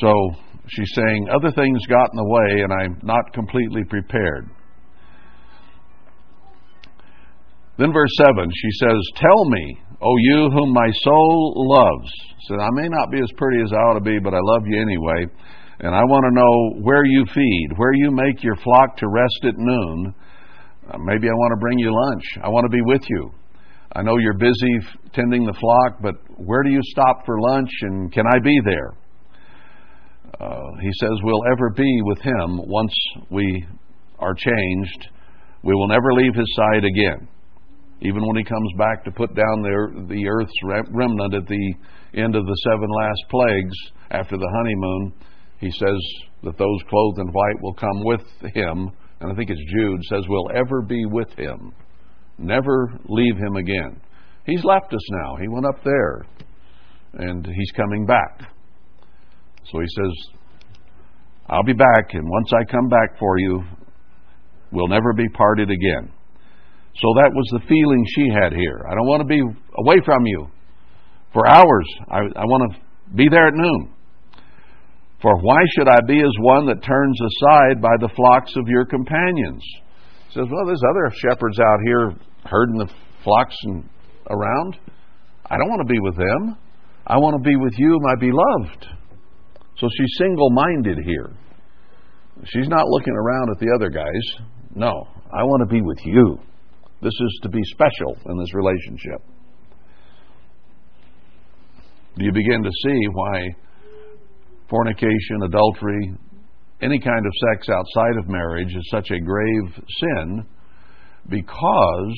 So 0.00 0.30
she's 0.68 0.92
saying, 0.94 1.28
Other 1.30 1.50
things 1.52 1.86
got 1.86 2.10
in 2.10 2.16
the 2.16 2.24
way, 2.24 2.62
and 2.62 2.72
I'm 2.72 3.00
not 3.02 3.32
completely 3.32 3.84
prepared. 3.84 4.48
Then, 7.76 7.92
verse 7.92 8.10
7, 8.18 8.50
she 8.54 8.70
says, 8.78 8.98
Tell 9.16 9.44
me, 9.46 9.78
O 10.00 10.14
you 10.18 10.50
whom 10.50 10.72
my 10.72 10.90
soul 11.02 11.54
loves. 11.56 12.10
Said, 12.48 12.60
I 12.60 12.68
may 12.72 12.88
not 12.88 13.10
be 13.10 13.18
as 13.20 13.30
pretty 13.36 13.62
as 13.62 13.72
I 13.72 13.76
ought 13.76 13.98
to 13.98 14.04
be, 14.04 14.18
but 14.22 14.34
I 14.34 14.40
love 14.40 14.62
you 14.66 14.80
anyway. 14.80 15.26
And 15.80 15.94
I 15.94 16.04
want 16.04 16.24
to 16.28 16.34
know 16.34 16.84
where 16.84 17.04
you 17.04 17.24
feed, 17.34 17.68
where 17.76 17.92
you 17.94 18.10
make 18.12 18.44
your 18.44 18.56
flock 18.56 18.96
to 18.98 19.08
rest 19.08 19.40
at 19.44 19.54
noon. 19.56 20.14
Uh, 20.88 20.98
maybe 20.98 21.26
I 21.26 21.32
want 21.32 21.52
to 21.56 21.60
bring 21.60 21.78
you 21.78 21.92
lunch. 21.92 22.24
I 22.44 22.48
want 22.48 22.64
to 22.64 22.70
be 22.70 22.82
with 22.82 23.02
you. 23.08 23.30
I 23.96 24.02
know 24.02 24.16
you're 24.18 24.38
busy 24.38 24.80
tending 25.12 25.44
the 25.44 25.54
flock, 25.60 26.02
but 26.02 26.14
where 26.36 26.64
do 26.64 26.70
you 26.70 26.80
stop 26.82 27.24
for 27.24 27.40
lunch 27.40 27.70
and 27.82 28.12
can 28.12 28.26
I 28.26 28.38
be 28.42 28.58
there? 28.64 28.90
Uh, 30.40 30.70
he 30.82 30.90
says 31.00 31.10
we'll 31.22 31.44
ever 31.52 31.70
be 31.70 32.00
with 32.02 32.18
him 32.20 32.60
once 32.66 32.92
we 33.30 33.64
are 34.18 34.34
changed. 34.34 35.08
We 35.62 35.74
will 35.74 35.86
never 35.86 36.12
leave 36.12 36.34
his 36.34 36.56
side 36.56 36.84
again. 36.84 37.28
Even 38.00 38.26
when 38.26 38.36
he 38.36 38.44
comes 38.44 38.72
back 38.76 39.04
to 39.04 39.12
put 39.12 39.34
down 39.34 39.62
the, 39.62 40.06
the 40.08 40.26
earth's 40.28 40.88
remnant 40.90 41.34
at 41.34 41.46
the 41.46 41.74
end 42.14 42.34
of 42.34 42.44
the 42.44 42.56
seven 42.64 42.88
last 42.90 43.22
plagues 43.30 43.76
after 44.10 44.36
the 44.36 44.50
honeymoon, 44.56 45.12
he 45.58 45.70
says 45.70 46.00
that 46.42 46.58
those 46.58 46.80
clothed 46.90 47.20
in 47.20 47.28
white 47.28 47.62
will 47.62 47.74
come 47.74 48.04
with 48.04 48.20
him. 48.54 48.90
And 49.20 49.32
I 49.32 49.34
think 49.36 49.50
it's 49.50 49.72
Jude 49.72 50.02
says 50.10 50.24
we'll 50.28 50.50
ever 50.54 50.82
be 50.82 51.06
with 51.06 51.30
him, 51.38 51.72
never 52.38 52.92
leave 53.08 53.36
him 53.36 53.56
again. 53.56 54.00
He's 54.46 54.64
left 54.64 54.92
us 54.92 55.10
now. 55.10 55.36
He 55.40 55.48
went 55.48 55.66
up 55.66 55.82
there, 55.84 56.26
and 57.14 57.46
he's 57.46 57.70
coming 57.72 58.06
back. 58.06 58.50
So 59.70 59.80
he 59.80 59.86
says, 59.86 60.40
I'll 61.48 61.64
be 61.64 61.72
back, 61.72 62.12
and 62.12 62.28
once 62.28 62.50
I 62.52 62.70
come 62.70 62.88
back 62.88 63.18
for 63.18 63.38
you, 63.38 63.62
we'll 64.72 64.88
never 64.88 65.12
be 65.14 65.28
parted 65.28 65.70
again. 65.70 66.12
So 66.96 67.08
that 67.16 67.32
was 67.34 67.48
the 67.52 67.66
feeling 67.68 68.04
she 68.14 68.28
had 68.30 68.52
here. 68.52 68.84
I 68.88 68.94
don't 68.94 69.06
want 69.06 69.20
to 69.22 69.26
be 69.26 69.40
away 69.78 69.96
from 70.04 70.26
you 70.26 70.46
for 71.32 71.48
hours. 71.48 71.88
I, 72.08 72.18
I 72.18 72.44
want 72.44 72.72
to 72.72 73.14
be 73.16 73.28
there 73.28 73.48
at 73.48 73.54
noon. 73.54 73.92
For 75.20 75.36
why 75.40 75.58
should 75.74 75.88
I 75.88 76.00
be 76.06 76.20
as 76.20 76.32
one 76.38 76.66
that 76.66 76.84
turns 76.84 77.18
aside 77.18 77.80
by 77.80 77.96
the 77.98 78.10
flocks 78.14 78.52
of 78.56 78.68
your 78.68 78.84
companions? 78.84 79.64
Says, 80.34 80.46
Well, 80.50 80.66
there's 80.66 80.82
other 80.82 81.14
shepherds 81.16 81.60
out 81.60 81.78
here 81.86 82.12
herding 82.44 82.78
the 82.78 82.88
flocks 83.22 83.56
and 83.62 83.88
around. 84.28 84.76
I 85.46 85.56
don't 85.56 85.68
want 85.68 85.86
to 85.86 85.92
be 85.92 86.00
with 86.00 86.16
them. 86.16 86.56
I 87.06 87.18
want 87.18 87.36
to 87.36 87.48
be 87.48 87.54
with 87.54 87.74
you, 87.76 87.98
my 88.02 88.14
beloved. 88.18 88.86
So 89.76 89.88
she's 89.96 90.14
single 90.18 90.50
minded 90.50 90.98
here. 91.04 91.30
She's 92.46 92.68
not 92.68 92.88
looking 92.88 93.14
around 93.14 93.50
at 93.50 93.60
the 93.60 93.70
other 93.76 93.90
guys. 93.90 94.46
No, 94.74 95.06
I 95.32 95.44
want 95.44 95.68
to 95.68 95.72
be 95.72 95.82
with 95.82 95.98
you. 96.04 96.38
This 97.00 97.12
is 97.12 97.40
to 97.42 97.48
be 97.48 97.60
special 97.64 98.16
in 98.26 98.38
this 98.38 98.54
relationship. 98.54 99.20
You 102.16 102.32
begin 102.32 102.62
to 102.62 102.70
see 102.70 102.98
why 103.12 103.48
fornication, 104.68 105.42
adultery, 105.44 106.14
any 106.80 106.98
kind 106.98 107.26
of 107.26 107.32
sex 107.50 107.68
outside 107.68 108.16
of 108.18 108.28
marriage 108.28 108.74
is 108.74 108.88
such 108.90 109.10
a 109.10 109.20
grave 109.20 109.84
sin 110.00 110.46
because 111.28 112.16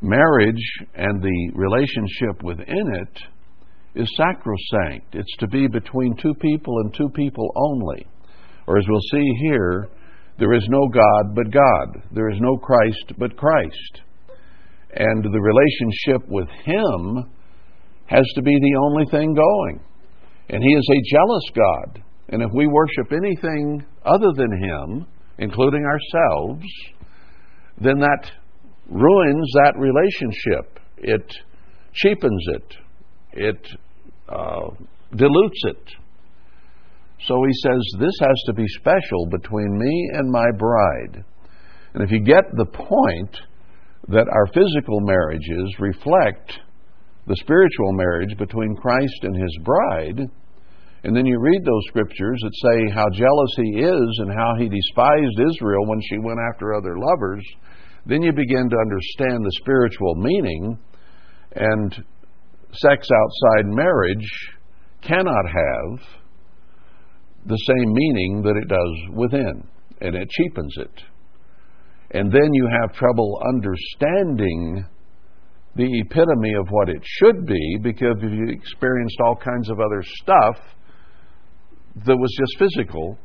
marriage 0.00 0.62
and 0.94 1.22
the 1.22 1.50
relationship 1.54 2.42
within 2.42 2.94
it 2.94 3.18
is 4.00 4.08
sacrosanct. 4.16 5.14
It's 5.14 5.36
to 5.38 5.48
be 5.48 5.66
between 5.68 6.16
two 6.16 6.34
people 6.34 6.74
and 6.80 6.94
two 6.94 7.08
people 7.14 7.50
only. 7.56 8.06
Or 8.66 8.78
as 8.78 8.84
we'll 8.88 9.00
see 9.10 9.26
here, 9.42 9.88
there 10.38 10.52
is 10.52 10.66
no 10.68 10.88
God 10.88 11.34
but 11.34 11.50
God. 11.50 12.02
There 12.12 12.28
is 12.30 12.38
no 12.40 12.56
Christ 12.58 13.14
but 13.18 13.36
Christ. 13.36 14.02
And 14.94 15.24
the 15.24 15.40
relationship 15.40 16.28
with 16.28 16.48
Him 16.64 17.30
has 18.06 18.24
to 18.34 18.42
be 18.42 18.54
the 18.60 18.80
only 18.82 19.04
thing 19.10 19.34
going. 19.34 19.80
And 20.50 20.62
He 20.62 20.68
is 20.68 20.88
a 20.90 21.16
jealous 21.16 21.44
God. 21.54 22.02
And 22.28 22.42
if 22.42 22.50
we 22.54 22.66
worship 22.66 23.12
anything 23.12 23.84
other 24.04 24.32
than 24.34 24.50
Him, 24.62 25.06
including 25.38 25.84
ourselves, 25.84 26.64
then 27.80 27.98
that 27.98 28.30
ruins 28.88 29.52
that 29.54 29.74
relationship. 29.76 30.80
It 30.98 31.36
cheapens 31.92 32.44
it. 32.48 32.74
It 33.32 33.66
uh, 34.28 34.70
dilutes 35.14 35.60
it. 35.64 35.92
So 37.26 37.42
he 37.44 37.52
says, 37.62 37.80
This 37.98 38.14
has 38.20 38.42
to 38.46 38.52
be 38.54 38.66
special 38.78 39.26
between 39.30 39.78
me 39.78 40.10
and 40.14 40.30
my 40.30 40.46
bride. 40.56 41.24
And 41.94 42.02
if 42.02 42.10
you 42.10 42.20
get 42.22 42.44
the 42.56 42.66
point 42.66 43.36
that 44.08 44.28
our 44.28 44.46
physical 44.52 45.00
marriages 45.00 45.74
reflect 45.78 46.60
the 47.26 47.36
spiritual 47.36 47.92
marriage 47.92 48.36
between 48.38 48.76
Christ 48.76 49.18
and 49.22 49.34
his 49.34 49.58
bride, 49.64 50.30
and 51.04 51.14
then 51.14 51.26
you 51.26 51.38
read 51.38 51.64
those 51.64 51.86
scriptures 51.88 52.38
that 52.42 52.54
say 52.54 52.94
how 52.94 53.08
jealous 53.10 53.52
he 53.56 53.80
is 53.80 54.18
and 54.18 54.32
how 54.32 54.54
he 54.58 54.68
despised 54.68 55.40
Israel 55.52 55.86
when 55.86 56.00
she 56.08 56.18
went 56.18 56.38
after 56.52 56.74
other 56.74 56.96
lovers, 56.98 57.44
then 58.06 58.22
you 58.22 58.32
begin 58.32 58.68
to 58.68 58.76
understand 58.76 59.44
the 59.44 59.52
spiritual 59.60 60.14
meaning. 60.16 60.78
And 61.52 61.92
sex 62.72 63.08
outside 63.10 63.66
marriage 63.66 64.28
cannot 65.02 65.46
have 65.46 66.00
the 67.46 67.56
same 67.56 67.92
meaning 67.92 68.42
that 68.42 68.56
it 68.56 68.68
does 68.68 69.16
within, 69.16 69.66
and 70.00 70.14
it 70.14 70.28
cheapens 70.30 70.74
it. 70.78 71.02
And 72.12 72.32
then 72.32 72.52
you 72.52 72.68
have 72.80 72.96
trouble 72.96 73.40
understanding 73.48 74.86
the 75.76 76.00
epitome 76.00 76.54
of 76.54 76.66
what 76.70 76.88
it 76.88 77.02
should 77.02 77.46
be 77.46 77.78
because 77.82 78.16
you 78.22 78.48
experienced 78.48 79.18
all 79.24 79.36
kinds 79.36 79.68
of 79.70 79.78
other 79.78 80.02
stuff 80.22 80.56
that 82.04 82.16
was 82.16 82.34
just 82.38 82.58
physical, 82.58 83.18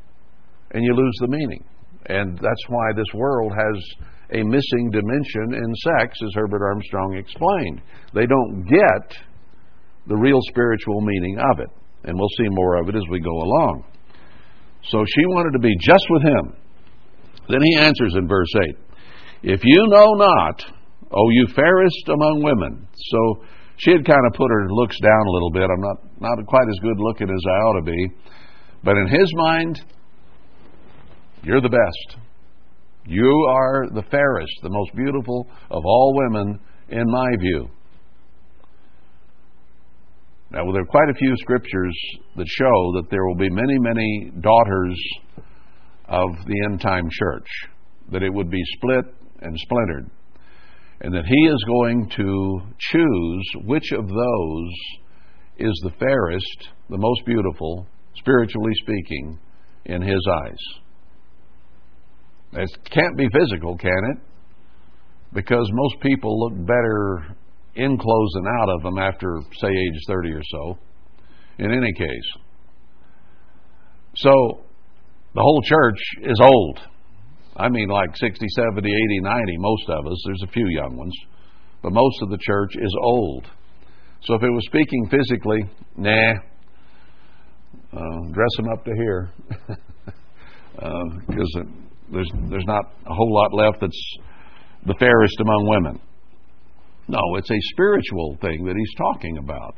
and 0.71 0.83
you 0.83 0.93
lose 0.93 1.17
the 1.19 1.27
meaning. 1.27 1.63
And 2.07 2.37
that's 2.37 2.65
why 2.69 2.93
this 2.95 3.13
world 3.13 3.51
has 3.51 3.83
a 4.31 4.43
missing 4.43 4.89
dimension 4.91 5.53
in 5.53 5.75
sex, 5.75 6.17
as 6.23 6.31
Herbert 6.35 6.63
Armstrong 6.63 7.17
explained. 7.17 7.81
They 8.13 8.25
don't 8.25 8.63
get 8.63 9.17
the 10.07 10.15
real 10.15 10.39
spiritual 10.49 11.01
meaning 11.01 11.37
of 11.51 11.59
it. 11.59 11.69
And 12.03 12.17
we'll 12.17 12.35
see 12.37 12.49
more 12.49 12.77
of 12.77 12.89
it 12.89 12.95
as 12.95 13.03
we 13.11 13.19
go 13.19 13.29
along. 13.29 13.83
So 14.83 15.05
she 15.05 15.25
wanted 15.27 15.51
to 15.53 15.59
be 15.59 15.75
just 15.79 16.05
with 16.09 16.23
him. 16.23 16.55
Then 17.49 17.61
he 17.61 17.77
answers 17.77 18.15
in 18.15 18.27
verse 18.27 18.49
8 18.63 18.75
If 19.43 19.61
you 19.63 19.87
know 19.89 20.13
not, 20.13 20.63
O 21.11 21.29
you 21.29 21.45
fairest 21.53 22.07
among 22.07 22.41
women. 22.41 22.87
So 22.95 23.45
she 23.77 23.91
had 23.91 24.05
kind 24.05 24.25
of 24.25 24.33
put 24.33 24.49
her 24.49 24.71
looks 24.71 24.97
down 25.01 25.27
a 25.27 25.31
little 25.31 25.51
bit. 25.51 25.69
I'm 25.69 25.81
not, 25.81 25.97
not 26.19 26.45
quite 26.47 26.67
as 26.69 26.79
good 26.81 26.97
looking 26.97 27.29
as 27.29 27.43
I 27.45 27.57
ought 27.67 27.85
to 27.85 27.91
be. 27.91 28.09
But 28.83 28.97
in 28.97 29.07
his 29.07 29.31
mind, 29.35 29.81
you're 31.43 31.61
the 31.61 31.69
best. 31.69 32.21
You 33.05 33.47
are 33.49 33.87
the 33.93 34.03
fairest, 34.09 34.53
the 34.63 34.69
most 34.69 34.95
beautiful 34.95 35.47
of 35.69 35.83
all 35.85 36.13
women, 36.15 36.59
in 36.89 37.03
my 37.09 37.27
view. 37.39 37.69
Now, 40.51 40.69
there 40.71 40.81
are 40.81 40.85
quite 40.85 41.09
a 41.09 41.17
few 41.17 41.33
scriptures 41.37 41.97
that 42.35 42.47
show 42.47 42.91
that 42.95 43.07
there 43.09 43.25
will 43.25 43.37
be 43.37 43.49
many, 43.49 43.79
many 43.79 44.31
daughters 44.41 44.99
of 46.09 46.29
the 46.45 46.61
end 46.65 46.81
time 46.81 47.07
church, 47.09 47.47
that 48.11 48.21
it 48.21 48.33
would 48.33 48.49
be 48.49 48.61
split 48.75 49.05
and 49.41 49.57
splintered, 49.57 50.09
and 51.01 51.13
that 51.13 51.25
He 51.25 51.47
is 51.47 51.63
going 51.67 52.09
to 52.17 52.61
choose 52.79 53.51
which 53.63 53.91
of 53.93 54.07
those 54.07 54.71
is 55.57 55.79
the 55.83 55.93
fairest, 55.99 56.69
the 56.89 56.97
most 56.97 57.25
beautiful, 57.25 57.87
spiritually 58.15 58.73
speaking, 58.83 59.39
in 59.85 60.01
His 60.01 60.27
eyes. 60.29 60.81
It 62.53 62.69
can't 62.91 63.17
be 63.17 63.27
physical, 63.31 63.77
can 63.77 64.15
it? 64.15 64.17
Because 65.33 65.69
most 65.71 65.95
people 66.01 66.39
look 66.39 66.67
better 66.67 67.35
in 67.75 67.97
clothes 67.97 68.35
and 68.35 68.47
out 68.47 68.69
of 68.69 68.83
them 68.83 68.97
after, 68.97 69.39
say, 69.59 69.69
age 69.69 70.01
30 70.07 70.31
or 70.31 70.41
so. 70.51 70.77
In 71.57 71.71
any 71.71 71.93
case. 71.93 72.43
So, 74.15 74.61
the 75.33 75.41
whole 75.41 75.61
church 75.63 75.99
is 76.23 76.39
old. 76.41 76.79
I 77.55 77.69
mean, 77.69 77.87
like 77.87 78.15
60, 78.15 78.45
70, 78.55 78.89
80, 78.89 79.19
90, 79.21 79.57
most 79.57 79.89
of 79.89 80.07
us. 80.07 80.21
There's 80.25 80.43
a 80.43 80.51
few 80.51 80.67
young 80.67 80.97
ones. 80.97 81.13
But 81.81 81.93
most 81.93 82.21
of 82.21 82.29
the 82.29 82.37
church 82.41 82.71
is 82.75 82.95
old. 83.01 83.47
So, 84.23 84.35
if 84.35 84.43
it 84.43 84.49
was 84.49 84.65
speaking 84.65 85.09
physically, 85.09 85.59
nah, 85.95 86.33
uh, 87.93 88.31
dress 88.31 88.49
them 88.57 88.69
up 88.71 88.85
to 88.85 88.91
here. 88.95 89.31
Because 90.73 91.55
uh, 91.59 91.63
there's, 92.11 92.29
there's 92.49 92.65
not 92.65 92.85
a 93.05 93.13
whole 93.13 93.33
lot 93.33 93.53
left 93.53 93.81
that's 93.81 94.17
the 94.85 94.95
fairest 94.99 95.39
among 95.39 95.67
women. 95.67 96.01
No, 97.07 97.19
it's 97.35 97.51
a 97.51 97.59
spiritual 97.73 98.37
thing 98.41 98.63
that 98.65 98.75
he's 98.75 98.93
talking 98.97 99.37
about. 99.37 99.75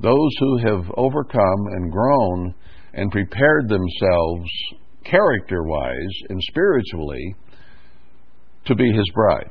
Those 0.00 0.30
who 0.40 0.58
have 0.66 0.90
overcome 0.96 1.66
and 1.72 1.92
grown 1.92 2.54
and 2.94 3.12
prepared 3.12 3.68
themselves 3.68 4.50
character 5.04 5.62
wise 5.64 6.14
and 6.28 6.40
spiritually 6.42 7.34
to 8.66 8.74
be 8.74 8.90
his 8.90 9.10
bride. 9.14 9.50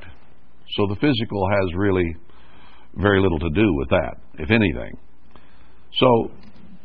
So 0.76 0.88
the 0.88 0.96
physical 0.96 1.48
has 1.50 1.76
really 1.76 2.16
very 2.96 3.22
little 3.22 3.40
to 3.40 3.50
do 3.54 3.74
with 3.76 3.90
that, 3.90 4.16
if 4.40 4.50
anything. 4.52 4.98
So 5.94 6.32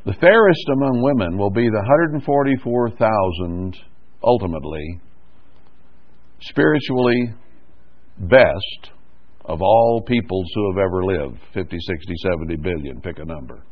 the 0.07 0.15
fairest 0.15 0.69
among 0.73 1.03
women 1.03 1.37
will 1.37 1.51
be 1.51 1.69
the 1.69 1.79
144,000 1.79 3.77
ultimately 4.23 5.01
spiritually 6.43 7.35
best 8.19 8.93
of 9.47 9.61
all 9.61 10.01
peoples 10.07 10.47
who 10.55 10.73
have 10.73 10.79
ever 10.79 11.05
lived 11.05 11.41
50, 11.55 11.77
60, 11.79 12.15
70 12.23 12.57
billion, 12.57 13.01
pick 13.01 13.19
a 13.19 13.25
number. 13.25 13.65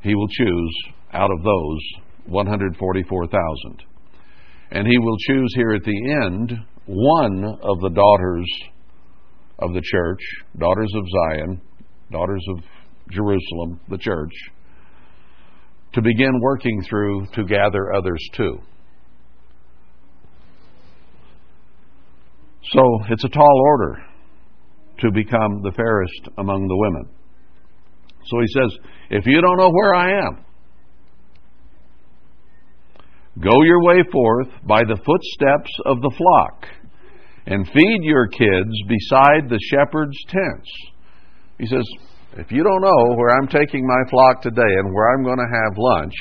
He 0.00 0.14
will 0.14 0.28
choose 0.28 0.76
out 1.12 1.32
of 1.32 1.42
those 1.42 1.80
144,000. 2.26 3.82
And 4.70 4.86
he 4.86 4.98
will 4.98 5.16
choose 5.26 5.52
here 5.56 5.72
at 5.72 5.82
the 5.82 6.12
end 6.24 6.52
one 6.86 7.44
of 7.44 7.80
the 7.80 7.90
daughters 7.90 8.46
of 9.58 9.74
the 9.74 9.82
church, 9.82 10.20
daughters 10.56 10.92
of 10.96 11.04
Zion, 11.08 11.60
daughters 12.12 12.44
of 12.48 12.62
Jerusalem, 13.12 13.80
the 13.88 13.98
church, 13.98 14.32
to 15.94 16.02
begin 16.02 16.40
working 16.40 16.82
through 16.88 17.26
to 17.34 17.44
gather 17.44 17.92
others 17.94 18.22
too. 18.34 18.58
So 22.72 22.82
it's 23.10 23.24
a 23.24 23.28
tall 23.28 23.62
order 23.66 24.02
to 25.00 25.10
become 25.12 25.62
the 25.62 25.72
fairest 25.72 26.28
among 26.38 26.68
the 26.68 26.76
women. 26.76 27.08
So 28.26 28.38
he 28.40 28.46
says, 28.54 28.78
If 29.10 29.26
you 29.26 29.40
don't 29.40 29.58
know 29.58 29.70
where 29.70 29.94
I 29.94 30.10
am, 30.26 30.44
go 33.42 33.62
your 33.62 33.82
way 33.82 34.02
forth 34.10 34.48
by 34.64 34.84
the 34.84 34.96
footsteps 34.96 35.70
of 35.86 36.00
the 36.00 36.12
flock 36.16 36.66
and 37.46 37.66
feed 37.66 38.00
your 38.02 38.28
kids 38.28 38.72
beside 38.88 39.48
the 39.48 39.58
shepherd's 39.70 40.18
tents. 40.28 40.70
He 41.58 41.66
says, 41.66 41.84
If 42.34 42.50
you 42.50 42.62
don't 42.62 42.80
know 42.80 43.16
where 43.16 43.36
I'm 43.36 43.46
taking 43.46 43.86
my 43.86 44.10
flock 44.10 44.40
today 44.40 44.62
and 44.62 44.94
where 44.94 45.12
I'm 45.12 45.22
going 45.22 45.36
to 45.36 45.44
have 45.44 45.76
lunch, 45.76 46.14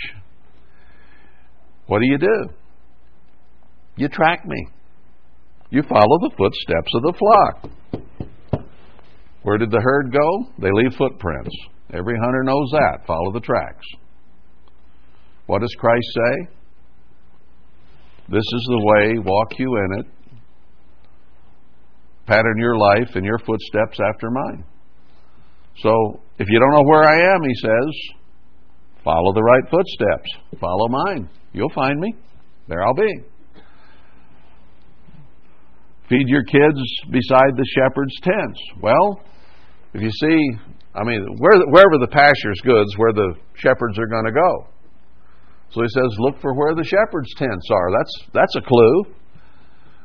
what 1.88 2.00
do 2.00 2.06
you 2.06 2.18
do? 2.18 2.50
You 3.96 4.10
track 4.10 4.46
me. 4.46 4.68
You 5.70 5.84
follow 5.84 6.20
the 6.20 6.32
footsteps 6.38 6.92
of 6.96 7.02
the 7.04 7.14
flock. 7.18 8.64
Where 9.44 9.58
did 9.58 9.72
the 9.72 9.80
herd 9.82 10.12
go? 10.12 10.46
They 10.60 10.70
leave 10.72 10.94
footprints. 10.98 11.56
Every 11.94 12.16
hunter 12.22 12.44
knows 12.44 12.70
that. 12.72 13.06
Follow 13.08 13.32
the 13.32 13.40
tracks. 13.40 13.86
What 15.46 15.62
does 15.62 15.74
Christ 15.80 16.08
say? 16.14 16.48
This 18.30 18.44
is 18.44 18.68
the 18.70 18.82
way, 18.84 19.18
walk 19.20 19.58
you 19.58 19.78
in 19.78 20.00
it. 20.00 20.06
Pattern 22.28 22.58
your 22.58 22.78
life 22.78 23.16
and 23.16 23.26
your 23.26 23.40
footsteps 23.40 23.98
after 24.14 24.30
mine. 24.30 24.66
So, 25.78 26.20
if 26.38 26.48
you 26.50 26.60
don't 26.60 26.72
know 26.72 26.88
where 26.88 27.04
I 27.04 27.36
am, 27.36 27.42
he 27.44 27.56
says, 27.56 28.16
follow 29.04 29.34
the 29.34 29.44
right 29.44 29.64
footsteps. 29.70 30.60
Follow 30.60 30.88
mine. 30.90 31.30
You'll 31.54 31.74
find 31.74 32.00
me. 32.00 32.14
There 32.68 32.84
I'll 32.84 32.94
be. 32.94 33.24
Feed 36.10 36.28
your 36.28 36.44
kids 36.44 36.80
beside 37.10 37.56
the 37.56 37.66
shepherd's 37.74 38.20
tents. 38.22 38.60
Well, 38.82 39.22
if 39.94 40.02
you 40.02 40.10
see, 40.10 40.52
I 40.94 41.04
mean, 41.04 41.26
where, 41.38 41.60
wherever 41.68 41.98
the 42.00 42.10
pasture's 42.12 42.62
goods, 42.66 42.94
where 42.98 43.14
the 43.14 43.34
shepherds 43.56 43.98
are 43.98 44.08
going 44.08 44.26
to 44.26 44.32
go. 44.32 44.68
So 45.72 45.82
he 45.82 45.88
says, 45.88 46.16
look 46.20 46.40
for 46.42 46.54
where 46.54 46.76
the 46.76 46.84
shepherd's 46.84 47.34
tents 47.36 47.68
are. 47.72 47.92
That's 47.98 48.30
that's 48.34 48.56
a 48.58 48.62
clue. 48.62 49.04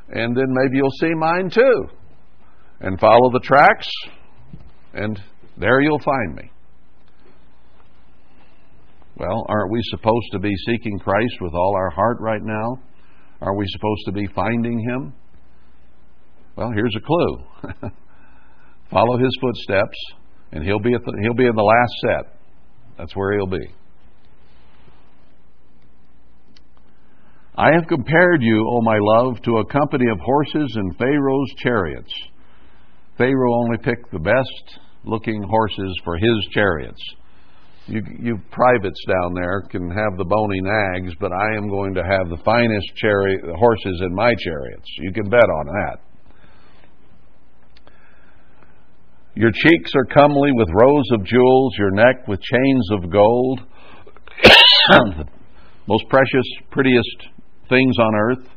And 0.09 0.35
then 0.35 0.45
maybe 0.47 0.77
you'll 0.77 0.89
see 1.01 1.13
mine 1.13 1.49
too. 1.49 1.89
And 2.79 2.97
follow 2.99 3.31
the 3.33 3.41
tracks, 3.41 3.89
and 4.93 5.21
There 5.59 5.81
you'll 5.81 5.99
find 5.99 6.35
me. 6.35 6.51
Well, 9.17 9.45
aren't 9.49 9.71
we 9.71 9.79
supposed 9.85 10.27
to 10.33 10.39
be 10.39 10.53
seeking 10.67 10.99
Christ 10.99 11.41
with 11.41 11.53
all 11.53 11.75
our 11.75 11.89
heart 11.89 12.17
right 12.19 12.43
now? 12.43 12.79
Are 13.41 13.55
we 13.55 13.65
supposed 13.69 14.05
to 14.05 14.11
be 14.11 14.27
finding 14.35 14.79
Him? 14.79 15.13
Well, 16.55 16.71
here's 16.75 16.95
a 16.95 17.01
clue. 17.01 17.89
Follow 18.91 19.17
His 19.17 19.35
footsteps, 19.41 19.97
and 20.51 20.63
He'll 20.63 20.79
be, 20.79 20.91
the, 20.91 21.19
he'll 21.23 21.33
be 21.33 21.47
in 21.47 21.55
the 21.55 21.63
last 21.63 21.93
set. 22.01 22.39
That's 22.99 23.15
where 23.15 23.33
He'll 23.33 23.47
be. 23.47 23.73
I 27.55 27.71
have 27.73 27.87
compared 27.87 28.43
you, 28.43 28.69
O 28.69 28.81
my 28.81 28.99
love, 29.01 29.41
to 29.41 29.57
a 29.57 29.65
company 29.65 30.05
of 30.11 30.19
horses 30.19 30.77
in 30.77 30.93
Pharaoh's 30.93 31.53
chariots. 31.57 32.13
Pharaoh 33.17 33.63
only 33.63 33.79
picked 33.79 34.11
the 34.11 34.19
best 34.19 34.79
looking 35.07 35.43
horses 35.43 35.99
for 36.03 36.17
his 36.17 36.47
chariots. 36.51 37.01
You, 37.87 38.01
you 38.19 38.37
privates 38.51 38.99
down 39.07 39.33
there 39.33 39.61
can 39.69 39.89
have 39.89 40.17
the 40.17 40.25
bony 40.25 40.59
nags, 40.61 41.13
but 41.21 41.31
I 41.31 41.55
am 41.55 41.69
going 41.69 41.93
to 41.93 42.03
have 42.03 42.29
the 42.29 42.43
finest 42.43 42.95
chariot, 42.95 43.41
horses 43.57 44.01
in 44.05 44.13
my 44.13 44.33
chariots. 44.37 44.85
You 44.99 45.13
can 45.13 45.29
bet 45.29 45.39
on 45.39 45.65
that. 45.67 45.99
Your 49.35 49.51
cheeks 49.51 49.91
are 49.95 50.05
comely 50.05 50.51
with 50.51 50.67
rows 50.73 51.05
of 51.13 51.23
jewels, 51.23 51.75
your 51.77 51.91
neck 51.91 52.27
with 52.27 52.41
chains 52.41 52.89
of 52.91 53.09
gold. 53.11 53.61
most 55.87 56.09
precious, 56.09 56.45
prettiest 56.71 57.27
things 57.69 57.95
on 57.99 58.15
earth. 58.15 58.49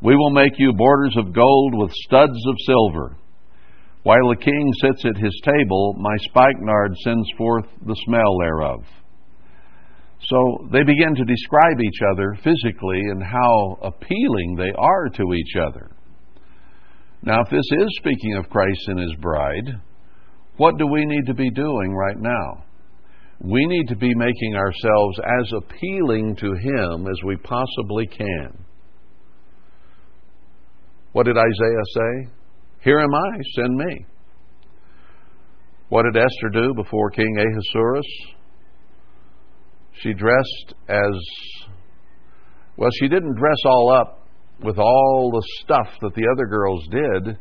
We 0.00 0.14
will 0.14 0.30
make 0.30 0.52
you 0.58 0.72
borders 0.74 1.16
of 1.16 1.32
gold 1.34 1.74
with 1.74 1.90
studs 2.06 2.38
of 2.46 2.54
silver. 2.66 3.16
While 4.04 4.28
the 4.28 4.36
king 4.36 4.72
sits 4.82 5.04
at 5.06 5.16
his 5.16 5.40
table, 5.42 5.94
my 5.98 6.14
spikenard 6.28 6.94
sends 6.98 7.26
forth 7.38 7.64
the 7.86 7.96
smell 8.04 8.38
thereof. 8.38 8.84
So 10.20 10.68
they 10.70 10.82
begin 10.82 11.14
to 11.14 11.24
describe 11.24 11.80
each 11.80 12.00
other 12.12 12.36
physically 12.44 13.00
and 13.00 13.22
how 13.22 13.78
appealing 13.82 14.56
they 14.56 14.72
are 14.76 15.08
to 15.08 15.34
each 15.34 15.56
other. 15.56 15.90
Now, 17.22 17.40
if 17.40 17.50
this 17.50 17.64
is 17.78 17.96
speaking 17.98 18.36
of 18.36 18.50
Christ 18.50 18.88
and 18.88 19.00
his 19.00 19.14
bride, 19.20 19.80
what 20.58 20.76
do 20.76 20.86
we 20.86 21.06
need 21.06 21.24
to 21.26 21.34
be 21.34 21.50
doing 21.50 21.94
right 21.94 22.18
now? 22.18 22.64
We 23.40 23.64
need 23.66 23.88
to 23.88 23.96
be 23.96 24.14
making 24.14 24.54
ourselves 24.54 25.18
as 25.40 25.52
appealing 25.56 26.36
to 26.36 26.52
him 26.52 27.06
as 27.06 27.22
we 27.24 27.36
possibly 27.36 28.06
can. 28.06 28.64
What 31.12 31.24
did 31.24 31.38
Isaiah 31.38 31.84
say? 31.94 32.30
Here 32.84 33.00
am 33.00 33.14
I, 33.14 33.38
send 33.56 33.76
me. 33.76 34.06
What 35.88 36.02
did 36.02 36.16
Esther 36.16 36.50
do 36.52 36.74
before 36.74 37.10
King 37.10 37.34
Ahasuerus? 37.38 38.06
She 40.02 40.12
dressed 40.12 40.74
as 40.88 41.20
well, 42.76 42.90
she 43.00 43.08
didn't 43.08 43.36
dress 43.36 43.56
all 43.64 43.90
up 43.92 44.28
with 44.62 44.78
all 44.78 45.30
the 45.32 45.42
stuff 45.62 45.88
that 46.00 46.14
the 46.14 46.28
other 46.32 46.46
girls 46.46 46.84
did. 46.90 47.38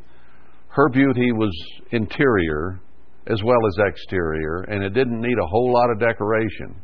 Her 0.70 0.90
beauty 0.90 1.32
was 1.32 1.52
interior 1.92 2.80
as 3.28 3.42
well 3.44 3.60
as 3.68 3.88
exterior, 3.88 4.62
and 4.70 4.84
it 4.84 4.94
didn't 4.94 5.20
need 5.20 5.38
a 5.42 5.48
whole 5.48 5.74
lot 5.74 5.90
of 5.92 6.00
decoration 6.00 6.76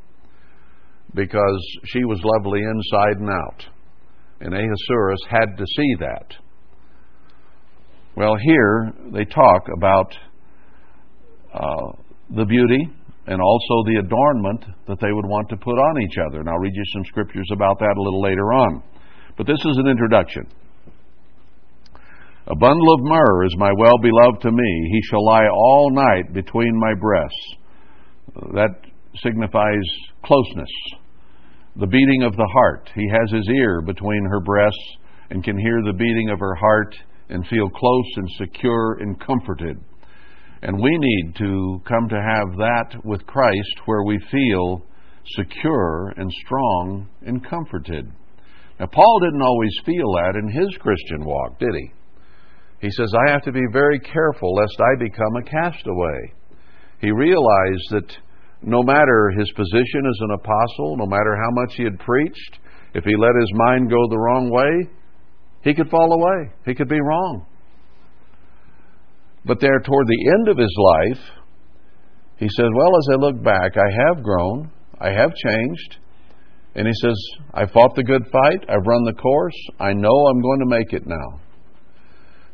because 1.14 1.80
she 1.86 2.03
was 2.03 2.20
lovely 2.24 2.62
inside 2.62 3.20
and 3.20 3.30
out. 3.30 3.66
And 4.41 4.53
Ahasuerus 4.53 5.20
had 5.30 5.57
to 5.57 5.66
see 5.66 5.95
that. 5.99 6.34
Well, 8.20 8.36
here 8.36 8.91
they 9.13 9.24
talk 9.24 9.67
about 9.74 10.11
uh, 11.53 11.95
the 12.36 12.43
beauty 12.43 12.89
and 13.28 13.41
also 13.41 13.84
the 13.88 14.01
adornment 14.03 14.65
that 14.89 14.99
they 14.99 15.13
would 15.13 15.26
want 15.26 15.47
to 15.47 15.55
put 15.55 15.80
on 15.80 16.01
each 16.01 16.17
other. 16.28 16.41
And 16.41 16.49
I'll 16.49 16.59
read 16.59 16.76
you 16.76 16.84
some 16.91 17.05
scriptures 17.05 17.47
about 17.53 17.80
that 17.80 17.95
a 17.95 18.01
little 18.01 18.22
later 18.22 18.51
on. 18.51 18.84
But 19.38 19.47
this 19.47 19.63
is 19.63 19.78
an 19.78 19.88
introduction. 19.88 20.43
A 22.47 22.55
bundle 22.57 22.93
of 22.93 23.03
myrrh 23.03 23.45
is 23.45 23.55
my 23.57 23.72
well 23.78 23.97
beloved 24.01 24.41
to 24.41 24.51
me. 24.51 24.89
He 24.91 25.01
shall 25.09 25.26
lie 25.26 25.47
all 25.47 25.89
night 25.93 26.34
between 26.34 26.78
my 26.78 26.95
breasts. 26.99 27.55
That 28.51 28.82
signifies 29.24 29.88
closeness, 30.26 30.72
the 31.78 31.88
beating 31.88 32.24
of 32.24 32.36
the 32.36 32.49
heart. 32.51 32.89
He 32.95 33.07
has 33.13 33.32
his 33.32 33.47
ear 33.47 33.80
between 33.80 34.26
her 34.30 34.41
breasts 34.41 34.97
and 35.30 35.41
can 35.41 35.57
hear 35.57 35.82
the 35.86 35.93
beating 35.93 36.32
of 36.32 36.39
her 36.39 36.55
heart 36.55 36.97
and 37.30 37.47
feel 37.47 37.69
close 37.69 38.11
and 38.15 38.30
secure 38.38 38.97
and 38.99 39.19
comforted. 39.19 39.80
And 40.61 40.82
we 40.82 40.97
need 40.97 41.36
to 41.38 41.82
come 41.88 42.09
to 42.09 42.21
have 42.21 42.57
that 42.57 43.05
with 43.05 43.25
Christ 43.25 43.82
where 43.86 44.03
we 44.03 44.19
feel 44.32 44.86
secure 45.36 46.13
and 46.17 46.32
strong 46.45 47.07
and 47.21 47.47
comforted. 47.47 48.11
Now, 48.80 48.88
Paul 48.88 49.19
didn't 49.21 49.41
always 49.41 49.73
feel 49.86 50.13
that 50.13 50.36
in 50.36 50.49
his 50.49 50.75
Christian 50.80 51.23
walk, 51.25 51.59
did 51.59 51.73
he? 51.73 51.91
He 52.82 52.89
says, 52.91 53.11
I 53.27 53.32
have 53.32 53.43
to 53.43 53.51
be 53.51 53.65
very 53.73 53.99
careful 53.99 54.55
lest 54.55 54.80
I 54.80 55.03
become 55.03 55.36
a 55.36 55.43
castaway. 55.43 56.34
He 56.99 57.11
realized 57.11 57.88
that 57.91 58.17
no 58.61 58.84
matter 58.84 59.32
his 59.38 59.51
position 59.51 60.03
as 60.07 60.19
an 60.21 60.32
apostle, 60.32 60.97
no 60.97 61.05
matter 61.05 61.36
how 61.36 61.51
much 61.51 61.75
he 61.75 61.84
had 61.84 61.99
preached, 61.99 62.59
if 62.93 63.03
he 63.03 63.15
let 63.15 63.36
his 63.39 63.51
mind 63.53 63.89
go 63.89 64.07
the 64.09 64.17
wrong 64.17 64.49
way, 64.49 64.89
he 65.64 65.74
could 65.74 65.89
fall 65.89 66.14
away. 66.14 66.51
He 66.66 66.74
could 66.74 66.89
be 66.89 66.99
wrong. 67.01 67.45
But 69.45 69.60
there, 69.60 69.80
toward 69.80 70.07
the 70.07 70.32
end 70.34 70.47
of 70.47 70.57
his 70.57 70.76
life, 70.78 71.24
he 72.38 72.47
says, 72.47 72.68
Well, 72.76 72.97
as 72.97 73.07
I 73.12 73.16
look 73.16 73.43
back, 73.43 73.78
I 73.78 74.07
have 74.07 74.24
grown, 74.24 74.72
I 74.99 75.10
have 75.12 75.32
changed. 75.36 75.97
And 76.76 76.88
he 76.88 76.93
says, 77.01 77.16
I 77.53 77.66
fought 77.66 77.95
the 77.95 78.03
good 78.03 78.24
fight, 78.32 78.64
I've 78.70 78.86
run 78.86 79.03
the 79.03 79.14
course, 79.14 79.55
I 79.80 79.91
know 79.93 80.10
I'm 80.10 80.41
going 80.41 80.60
to 80.60 80.78
make 80.78 80.93
it 80.93 81.07
now. 81.07 81.41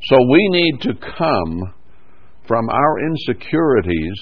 So 0.04 0.18
we 0.32 0.48
need 0.50 0.82
to 0.82 0.94
come 1.18 1.74
from 2.48 2.70
our 2.70 3.00
insecurities, 3.08 4.20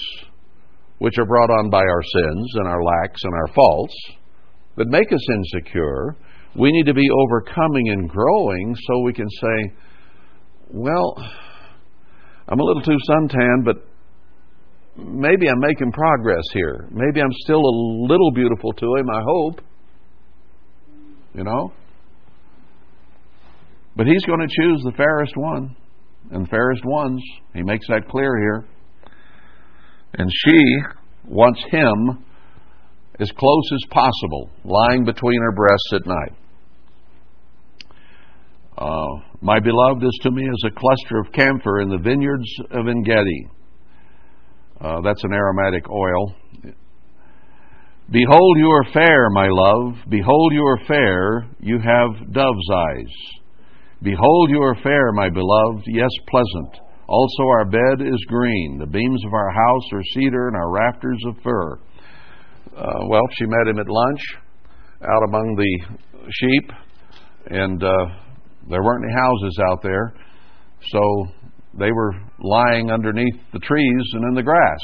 which 0.98 1.18
are 1.18 1.26
brought 1.26 1.50
on 1.50 1.70
by 1.70 1.82
our 1.82 2.02
sins 2.02 2.52
and 2.54 2.66
our 2.66 2.82
lacks 2.82 3.20
and 3.22 3.34
our 3.34 3.54
faults, 3.54 3.94
that 4.76 4.88
make 4.88 5.12
us 5.12 5.26
insecure, 5.34 6.16
we 6.56 6.70
need 6.70 6.86
to 6.86 6.94
be 6.94 7.08
overcoming 7.10 7.88
and 7.88 8.08
growing 8.08 8.74
so 8.86 9.00
we 9.00 9.12
can 9.12 9.28
say, 9.28 9.74
well, 10.70 11.16
I'm 12.48 12.60
a 12.60 12.62
little 12.62 12.82
too 12.82 12.96
suntan, 13.10 13.64
but 13.64 13.76
maybe 14.96 15.48
I'm 15.48 15.60
making 15.60 15.92
progress 15.92 16.44
here. 16.52 16.88
Maybe 16.90 17.20
I'm 17.20 17.32
still 17.44 17.60
a 17.60 17.74
little 18.08 18.30
beautiful 18.32 18.72
to 18.72 18.86
him, 18.96 19.10
I 19.10 19.22
hope. 19.24 19.60
You 21.34 21.44
know? 21.44 21.72
But 23.96 24.06
he's 24.06 24.24
going 24.24 24.40
to 24.40 24.62
choose 24.62 24.82
the 24.84 24.92
fairest 24.96 25.36
one. 25.36 25.76
And 26.30 26.48
fairest 26.48 26.82
ones, 26.84 27.22
he 27.52 27.62
makes 27.62 27.86
that 27.88 28.08
clear 28.08 28.38
here. 28.38 28.64
And 30.14 30.30
she 30.32 30.58
wants 31.26 31.62
him 31.70 32.24
as 33.20 33.30
close 33.30 33.70
as 33.72 33.84
possible, 33.90 34.50
lying 34.64 35.04
between 35.04 35.40
her 35.40 35.52
breasts 35.52 35.92
at 35.92 36.06
night. 36.06 36.32
Uh, 38.76 39.06
my 39.40 39.60
beloved 39.60 40.02
is 40.02 40.18
to 40.22 40.30
me 40.30 40.42
as 40.42 40.70
a 40.70 40.74
cluster 40.74 41.20
of 41.20 41.32
camphor 41.32 41.80
in 41.80 41.88
the 41.88 41.98
vineyards 41.98 42.48
of 42.72 42.88
Engedi. 42.88 43.48
Uh, 44.80 45.00
that's 45.02 45.22
an 45.22 45.32
aromatic 45.32 45.88
oil. 45.88 46.34
Behold, 48.10 48.58
you 48.58 48.68
are 48.68 48.92
fair, 48.92 49.30
my 49.30 49.48
love. 49.48 49.96
Behold, 50.08 50.52
you 50.52 50.62
are 50.62 50.86
fair. 50.86 51.48
You 51.60 51.78
have 51.78 52.32
dove's 52.32 52.70
eyes. 52.70 53.40
Behold, 54.02 54.50
you 54.50 54.60
are 54.60 54.74
fair, 54.82 55.12
my 55.12 55.30
beloved. 55.30 55.84
Yes, 55.86 56.10
pleasant. 56.28 56.80
Also, 57.06 57.42
our 57.44 57.64
bed 57.66 58.00
is 58.00 58.24
green. 58.28 58.78
The 58.78 58.86
beams 58.86 59.24
of 59.24 59.32
our 59.32 59.50
house 59.50 59.92
are 59.92 60.02
cedar, 60.14 60.48
and 60.48 60.56
our 60.56 60.70
rafters 60.70 61.22
of 61.28 61.36
fir. 61.42 61.78
Uh, 62.76 63.06
well, 63.08 63.22
she 63.38 63.46
met 63.46 63.68
him 63.68 63.78
at 63.78 63.88
lunch 63.88 64.20
out 65.02 65.22
among 65.28 65.54
the 65.56 65.96
sheep, 66.30 66.72
and 67.46 67.82
uh, 67.82 68.06
there 68.68 68.82
weren't 68.82 69.04
any 69.04 69.14
houses 69.14 69.58
out 69.70 69.82
there, 69.82 70.14
so 70.90 71.26
they 71.78 71.90
were 71.92 72.12
lying 72.40 72.90
underneath 72.90 73.36
the 73.52 73.58
trees 73.58 74.04
and 74.12 74.24
in 74.24 74.34
the 74.34 74.42
grass. 74.42 74.80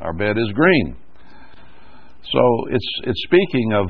Our 0.00 0.12
bed 0.12 0.36
is 0.38 0.52
green. 0.54 0.96
So 2.32 2.40
it's 2.70 3.00
it's 3.04 3.22
speaking 3.24 3.72
of 3.74 3.86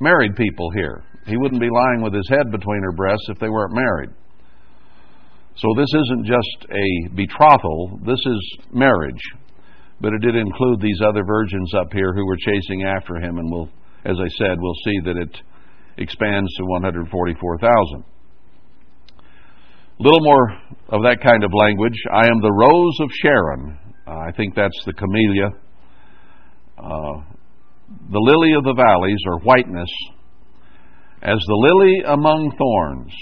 married 0.00 0.36
people 0.36 0.70
here. 0.74 1.04
He 1.26 1.36
wouldn't 1.36 1.60
be 1.60 1.70
lying 1.70 2.02
with 2.02 2.14
his 2.14 2.28
head 2.28 2.50
between 2.50 2.82
her 2.82 2.92
breasts 2.92 3.26
if 3.28 3.38
they 3.38 3.48
weren't 3.48 3.74
married. 3.74 4.10
So 5.56 5.68
this 5.76 5.92
isn't 5.94 6.26
just 6.26 6.70
a 6.70 7.14
betrothal, 7.14 8.00
this 8.04 8.20
is 8.24 8.58
marriage. 8.72 9.20
But 10.00 10.14
it 10.14 10.22
did 10.22 10.34
include 10.34 10.80
these 10.80 11.00
other 11.06 11.22
virgins 11.24 11.72
up 11.74 11.92
here 11.92 12.12
who 12.14 12.26
were 12.26 12.38
chasing 12.38 12.84
after 12.84 13.16
him, 13.16 13.38
and 13.38 13.50
we'll, 13.52 13.68
as 14.04 14.16
I 14.18 14.28
said, 14.38 14.56
we'll 14.58 14.74
see 14.84 14.98
that 15.04 15.16
it 15.16 15.42
expands 15.98 16.52
to 16.56 16.64
144,000. 16.64 18.04
A 19.18 20.02
little 20.02 20.20
more 20.22 20.50
of 20.88 21.02
that 21.02 21.18
kind 21.22 21.44
of 21.44 21.50
language. 21.54 21.98
I 22.12 22.26
am 22.26 22.40
the 22.40 22.52
rose 22.52 22.96
of 23.00 23.10
Sharon. 23.22 23.78
Uh, 24.06 24.18
I 24.28 24.32
think 24.36 24.54
that's 24.54 24.82
the 24.84 24.92
camellia. 24.92 25.50
Uh, 26.78 27.22
the 28.10 28.18
lily 28.18 28.52
of 28.56 28.64
the 28.64 28.74
valleys, 28.74 29.20
or 29.26 29.38
whiteness, 29.40 29.90
as 31.22 31.38
the 31.46 31.54
lily 31.54 32.02
among 32.06 32.50
thorns. 32.58 33.12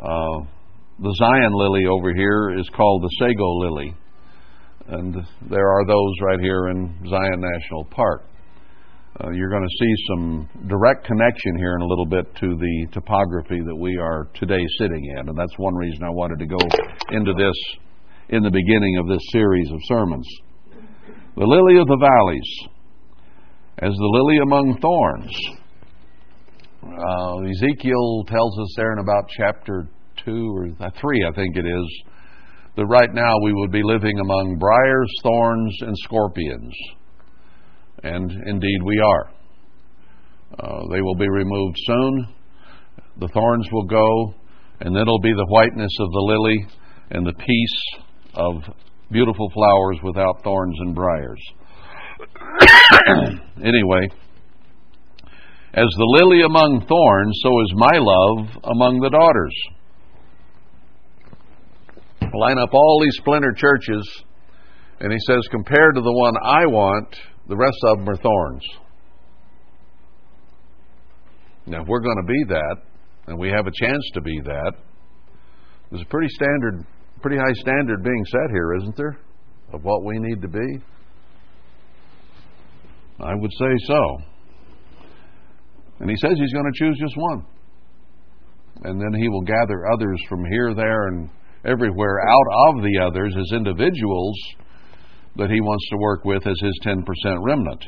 Uh, 0.00 0.46
the 1.00 1.14
Zion 1.18 1.52
lily 1.52 1.86
over 1.86 2.14
here 2.14 2.58
is 2.58 2.68
called 2.74 3.02
the 3.02 3.10
sago 3.18 3.58
lily. 3.58 3.94
And 4.86 5.14
there 5.50 5.68
are 5.68 5.86
those 5.86 6.12
right 6.22 6.40
here 6.40 6.68
in 6.68 6.94
Zion 7.08 7.40
National 7.40 7.84
Park. 7.86 8.24
Uh, 9.22 9.30
you're 9.30 9.48
going 9.48 9.62
to 9.62 9.76
see 9.78 9.94
some 10.08 10.48
direct 10.66 11.06
connection 11.06 11.56
here 11.56 11.76
in 11.76 11.82
a 11.82 11.86
little 11.86 12.06
bit 12.06 12.26
to 12.34 12.56
the 12.56 12.86
topography 12.90 13.60
that 13.64 13.76
we 13.76 13.96
are 13.96 14.26
today 14.34 14.66
sitting 14.78 15.04
in. 15.16 15.28
And 15.28 15.38
that's 15.38 15.56
one 15.56 15.74
reason 15.76 16.02
I 16.02 16.10
wanted 16.10 16.40
to 16.40 16.46
go 16.46 16.58
into 17.10 17.32
this 17.32 17.54
in 18.30 18.42
the 18.42 18.50
beginning 18.50 18.98
of 18.98 19.06
this 19.06 19.22
series 19.30 19.70
of 19.70 19.78
sermons. 19.84 20.26
The 21.36 21.46
lily 21.46 21.78
of 21.78 21.86
the 21.86 21.96
valleys, 21.96 22.68
as 23.78 23.92
the 23.94 24.10
lily 24.18 24.38
among 24.42 24.80
thorns. 24.82 25.36
Uh, 26.82 27.48
Ezekiel 27.50 28.24
tells 28.26 28.58
us 28.58 28.74
there 28.76 28.94
in 28.94 28.98
about 28.98 29.28
chapter 29.38 29.86
2 30.24 30.32
or 30.56 30.90
3, 30.90 31.24
I 31.24 31.36
think 31.36 31.56
it 31.56 31.66
is, 31.66 32.02
that 32.76 32.86
right 32.86 33.14
now 33.14 33.32
we 33.44 33.52
would 33.52 33.70
be 33.70 33.82
living 33.84 34.18
among 34.18 34.58
briars, 34.58 35.12
thorns, 35.22 35.76
and 35.82 35.96
scorpions. 35.98 36.74
And 38.04 38.30
indeed 38.46 38.82
we 38.84 39.00
are. 39.00 39.30
Uh, 40.58 40.88
they 40.92 41.00
will 41.00 41.14
be 41.16 41.28
removed 41.28 41.76
soon. 41.86 42.28
The 43.18 43.28
thorns 43.28 43.66
will 43.72 43.86
go, 43.86 44.34
and 44.80 44.94
then 44.94 45.02
it'll 45.02 45.20
be 45.20 45.32
the 45.32 45.46
whiteness 45.48 45.90
of 46.00 46.10
the 46.10 46.20
lily 46.20 46.66
and 47.10 47.26
the 47.26 47.32
peace 47.32 48.02
of 48.34 48.62
beautiful 49.10 49.50
flowers 49.54 49.98
without 50.02 50.42
thorns 50.44 50.76
and 50.80 50.94
briars. 50.94 51.40
anyway, 53.64 54.08
as 55.72 55.88
the 55.96 56.18
lily 56.18 56.42
among 56.42 56.84
thorns, 56.86 57.40
so 57.42 57.48
is 57.62 57.72
my 57.74 57.98
love 57.98 58.48
among 58.64 59.00
the 59.00 59.10
daughters. 59.10 59.54
Line 62.34 62.58
up 62.58 62.74
all 62.74 63.00
these 63.02 63.16
splinter 63.16 63.54
churches, 63.56 64.24
and 65.00 65.10
he 65.10 65.18
says, 65.26 65.48
compared 65.50 65.94
to 65.94 66.02
the 66.02 66.12
one 66.12 66.34
I 66.44 66.66
want, 66.66 67.16
the 67.48 67.56
rest 67.56 67.76
of 67.84 67.98
them 67.98 68.08
are 68.08 68.16
thorns. 68.16 68.64
Now, 71.66 71.82
if 71.82 71.88
we're 71.88 72.00
going 72.00 72.20
to 72.20 72.26
be 72.26 72.44
that, 72.48 72.76
and 73.26 73.38
we 73.38 73.48
have 73.48 73.66
a 73.66 73.72
chance 73.74 74.02
to 74.14 74.20
be 74.20 74.40
that, 74.44 74.72
there's 75.90 76.02
a 76.02 76.06
pretty 76.06 76.28
standard, 76.28 76.84
pretty 77.22 77.36
high 77.36 77.52
standard 77.54 78.02
being 78.02 78.24
set 78.26 78.50
here, 78.50 78.74
isn't 78.76 78.96
there, 78.96 79.18
of 79.72 79.82
what 79.82 80.04
we 80.04 80.18
need 80.18 80.42
to 80.42 80.48
be? 80.48 80.78
I 83.20 83.34
would 83.34 83.52
say 83.58 83.74
so. 83.86 84.18
And 86.00 86.10
he 86.10 86.16
says 86.16 86.32
he's 86.36 86.52
going 86.52 86.70
to 86.70 86.78
choose 86.84 86.98
just 86.98 87.16
one. 87.16 87.46
And 88.82 89.00
then 89.00 89.20
he 89.20 89.28
will 89.28 89.42
gather 89.42 89.86
others 89.92 90.20
from 90.28 90.44
here, 90.50 90.74
there, 90.74 91.08
and 91.08 91.30
everywhere 91.64 92.20
out 92.20 92.76
of 92.76 92.82
the 92.82 92.98
others 93.06 93.34
as 93.38 93.56
individuals 93.56 94.36
that 95.36 95.50
he 95.50 95.60
wants 95.60 95.88
to 95.90 95.96
work 95.96 96.24
with 96.24 96.46
as 96.46 96.60
his 96.60 96.80
10% 96.84 97.02
remnant. 97.40 97.84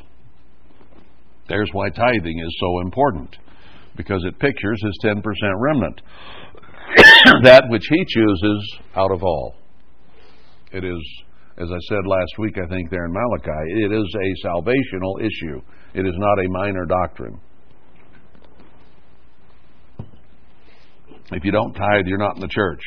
There's 1.49 1.70
why 1.72 1.90
tithing 1.90 2.38
is 2.44 2.57
so 2.61 2.80
important, 2.80 3.36
because 3.97 4.24
it 4.24 4.38
pictures 4.38 4.82
his 4.82 4.99
10% 5.05 5.22
remnant. 5.59 6.03
that 7.42 7.64
which 7.68 7.84
he 7.88 8.05
chooses 8.09 8.78
out 8.97 9.12
of 9.12 9.22
all. 9.22 9.55
It 10.72 10.84
is, 10.84 11.22
as 11.59 11.68
I 11.70 11.78
said 11.88 12.07
last 12.07 12.38
week, 12.38 12.57
I 12.59 12.68
think 12.68 12.90
there 12.90 13.05
in 13.05 13.12
Malachi, 13.12 13.84
it 13.84 13.92
is 13.92 14.14
a 14.14 14.47
salvational 14.47 15.20
issue. 15.20 15.61
It 15.94 16.07
is 16.07 16.14
not 16.16 16.38
a 16.38 16.49
minor 16.51 16.84
doctrine. 16.84 17.40
If 21.32 21.44
you 21.44 21.51
don't 21.51 21.72
tithe, 21.72 22.07
you're 22.07 22.18
not 22.18 22.36
in 22.36 22.40
the 22.40 22.49
church. 22.49 22.80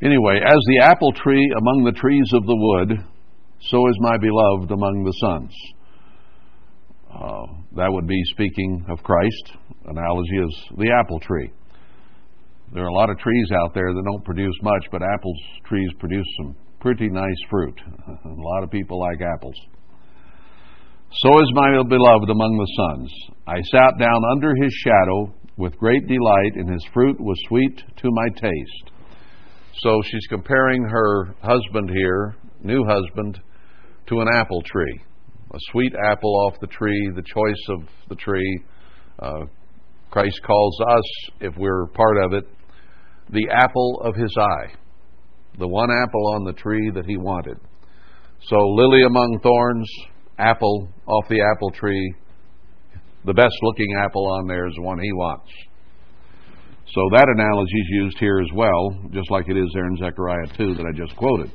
Anyway, 0.00 0.38
as 0.38 0.58
the 0.68 0.80
apple 0.84 1.12
tree 1.12 1.52
among 1.58 1.84
the 1.84 1.98
trees 1.98 2.30
of 2.32 2.46
the 2.46 2.54
wood, 2.54 2.98
so 3.60 3.88
is 3.88 3.96
my 3.98 4.16
beloved 4.16 4.70
among 4.70 5.02
the 5.02 5.16
sons. 5.18 5.52
Uh, 7.10 7.46
that 7.74 7.90
would 7.90 8.06
be 8.06 8.20
speaking 8.30 8.84
of 8.88 9.02
Christ. 9.02 9.58
Analogy 9.86 10.38
is 10.38 10.54
the 10.76 10.92
apple 10.92 11.18
tree. 11.18 11.50
There 12.72 12.84
are 12.84 12.88
a 12.88 12.94
lot 12.94 13.10
of 13.10 13.18
trees 13.18 13.48
out 13.50 13.74
there 13.74 13.92
that 13.92 14.04
don't 14.04 14.24
produce 14.24 14.54
much, 14.62 14.86
but 14.92 15.02
apple 15.02 15.34
trees 15.64 15.90
produce 15.98 16.26
some 16.36 16.54
pretty 16.80 17.08
nice 17.08 17.40
fruit. 17.50 17.80
a 18.24 18.28
lot 18.28 18.62
of 18.62 18.70
people 18.70 19.00
like 19.00 19.18
apples. 19.20 19.56
So 21.10 21.30
is 21.40 21.50
my 21.54 21.82
beloved 21.88 22.28
among 22.30 22.54
the 22.54 22.72
sons. 22.76 23.12
I 23.48 23.60
sat 23.72 23.98
down 23.98 24.20
under 24.30 24.54
his 24.54 24.72
shadow 24.84 25.34
with 25.56 25.78
great 25.78 26.06
delight, 26.06 26.54
and 26.54 26.70
his 26.70 26.86
fruit 26.92 27.18
was 27.18 27.36
sweet 27.48 27.78
to 27.78 28.10
my 28.12 28.28
taste. 28.28 28.92
So 29.82 30.00
she's 30.10 30.26
comparing 30.28 30.82
her 30.82 31.34
husband 31.40 31.90
here, 31.90 32.34
new 32.62 32.84
husband, 32.84 33.40
to 34.08 34.20
an 34.20 34.26
apple 34.34 34.62
tree. 34.62 35.00
A 35.54 35.58
sweet 35.70 35.92
apple 36.04 36.34
off 36.46 36.60
the 36.60 36.66
tree, 36.66 37.10
the 37.14 37.22
choice 37.22 37.64
of 37.68 37.88
the 38.08 38.16
tree. 38.16 38.64
Uh, 39.20 39.44
Christ 40.10 40.40
calls 40.44 40.80
us, 40.80 41.30
if 41.40 41.54
we're 41.56 41.86
part 41.88 42.16
of 42.24 42.32
it, 42.32 42.44
the 43.30 43.48
apple 43.52 44.00
of 44.04 44.16
his 44.16 44.34
eye. 44.36 44.74
The 45.58 45.68
one 45.68 45.90
apple 45.90 46.34
on 46.34 46.44
the 46.44 46.54
tree 46.54 46.90
that 46.94 47.06
he 47.06 47.16
wanted. 47.16 47.58
So, 48.48 48.56
lily 48.56 49.02
among 49.02 49.40
thorns, 49.42 49.88
apple 50.38 50.88
off 51.06 51.28
the 51.28 51.40
apple 51.40 51.70
tree. 51.70 52.14
The 53.24 53.34
best 53.34 53.54
looking 53.62 53.94
apple 54.04 54.26
on 54.26 54.48
there 54.48 54.66
is 54.66 54.74
the 54.74 54.82
one 54.82 54.98
he 54.98 55.12
wants. 55.12 55.50
So 56.94 57.02
that 57.12 57.28
analogy 57.28 57.80
is 57.80 57.88
used 57.90 58.18
here 58.18 58.40
as 58.40 58.48
well, 58.54 58.96
just 59.12 59.30
like 59.30 59.44
it 59.48 59.58
is 59.58 59.68
there 59.74 59.86
in 59.86 59.96
Zechariah 59.98 60.48
2 60.56 60.74
that 60.74 60.86
I 60.88 60.96
just 60.96 61.14
quoted. 61.16 61.52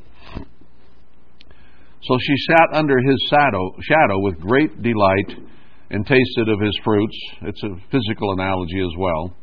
So 2.04 2.18
she 2.22 2.36
sat 2.52 2.78
under 2.78 3.00
his 3.00 3.18
shadow, 3.32 4.20
with 4.20 4.40
great 4.40 4.84
delight 4.84 5.42
and 5.90 6.06
tasted 6.06 6.50
of 6.50 6.60
his 6.60 6.78
fruits. 6.84 7.18
It's 7.42 7.64
a 7.64 7.74
physical 7.90 8.34
analogy 8.34 8.80
as 8.82 8.94
well. 8.98 9.36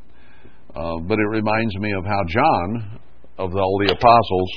Uh, 0.77 1.01
but 1.09 1.19
it 1.19 1.27
reminds 1.27 1.75
me 1.79 1.93
of 1.93 2.05
how 2.05 2.23
John, 2.29 3.01
of 3.39 3.51
all 3.57 3.83
the 3.85 3.91
apostles, 3.91 4.51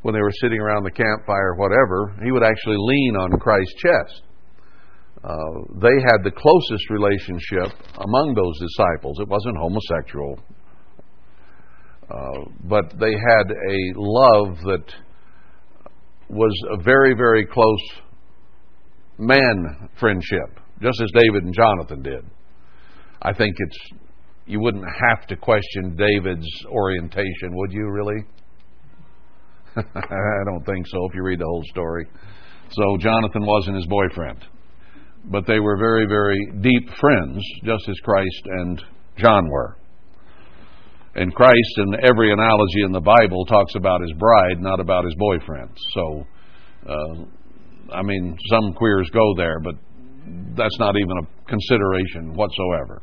when 0.00 0.14
they 0.14 0.22
were 0.22 0.32
sitting 0.40 0.58
around 0.58 0.84
the 0.84 0.90
campfire, 0.90 1.54
whatever, 1.56 2.16
he 2.24 2.32
would 2.32 2.42
actually 2.42 2.76
lean 2.78 3.16
on 3.16 3.38
Christ's 3.38 3.74
chest. 3.74 4.22
Uh, 5.22 5.78
they 5.82 6.00
had 6.08 6.24
the 6.24 6.32
closest 6.32 6.88
relationship 6.88 7.76
among 8.00 8.34
those 8.34 8.58
disciples. 8.58 9.20
It 9.20 9.28
wasn't 9.28 9.56
homosexual 9.58 10.40
uh, 12.12 12.44
but 12.64 12.92
they 13.00 13.12
had 13.12 13.50
a 13.50 13.78
love 13.96 14.58
that 14.64 14.84
was 16.28 16.52
a 16.78 16.82
very, 16.82 17.14
very 17.14 17.46
close 17.46 18.02
man 19.18 19.88
friendship, 19.98 20.60
just 20.82 21.00
as 21.00 21.10
David 21.14 21.44
and 21.44 21.54
Jonathan 21.54 22.02
did. 22.02 22.24
I 23.22 23.32
think 23.32 23.54
it's 23.58 23.78
you 24.46 24.60
wouldn't 24.60 24.84
have 24.84 25.26
to 25.28 25.36
question 25.36 25.96
David's 25.96 26.46
orientation, 26.66 27.54
would 27.54 27.72
you 27.72 27.88
really? 27.90 28.24
I 29.76 30.44
don't 30.44 30.64
think 30.66 30.86
so 30.88 31.06
if 31.08 31.14
you 31.14 31.22
read 31.22 31.38
the 31.38 31.46
whole 31.46 31.64
story. 31.70 32.06
So 32.70 32.96
Jonathan 32.98 33.46
wasn't 33.46 33.76
his 33.76 33.86
boyfriend. 33.86 34.44
But 35.24 35.46
they 35.46 35.60
were 35.60 35.78
very, 35.78 36.06
very 36.06 36.38
deep 36.60 36.90
friends, 36.98 37.42
just 37.64 37.88
as 37.88 37.96
Christ 38.02 38.42
and 38.44 38.82
John 39.16 39.48
were. 39.48 39.76
And 41.14 41.34
Christ, 41.34 41.78
in 41.78 41.94
every 42.04 42.32
analogy 42.32 42.82
in 42.84 42.92
the 42.92 43.00
Bible, 43.00 43.44
talks 43.44 43.74
about 43.74 44.00
his 44.00 44.12
bride, 44.18 44.60
not 44.60 44.80
about 44.80 45.04
his 45.04 45.14
boyfriend. 45.16 45.70
So, 45.94 46.26
uh, 46.88 47.94
I 47.94 48.02
mean, 48.02 48.36
some 48.48 48.72
queers 48.72 49.10
go 49.12 49.34
there, 49.36 49.60
but 49.60 49.74
that's 50.56 50.78
not 50.78 50.96
even 50.96 51.18
a 51.18 51.48
consideration 51.48 52.34
whatsoever. 52.34 53.02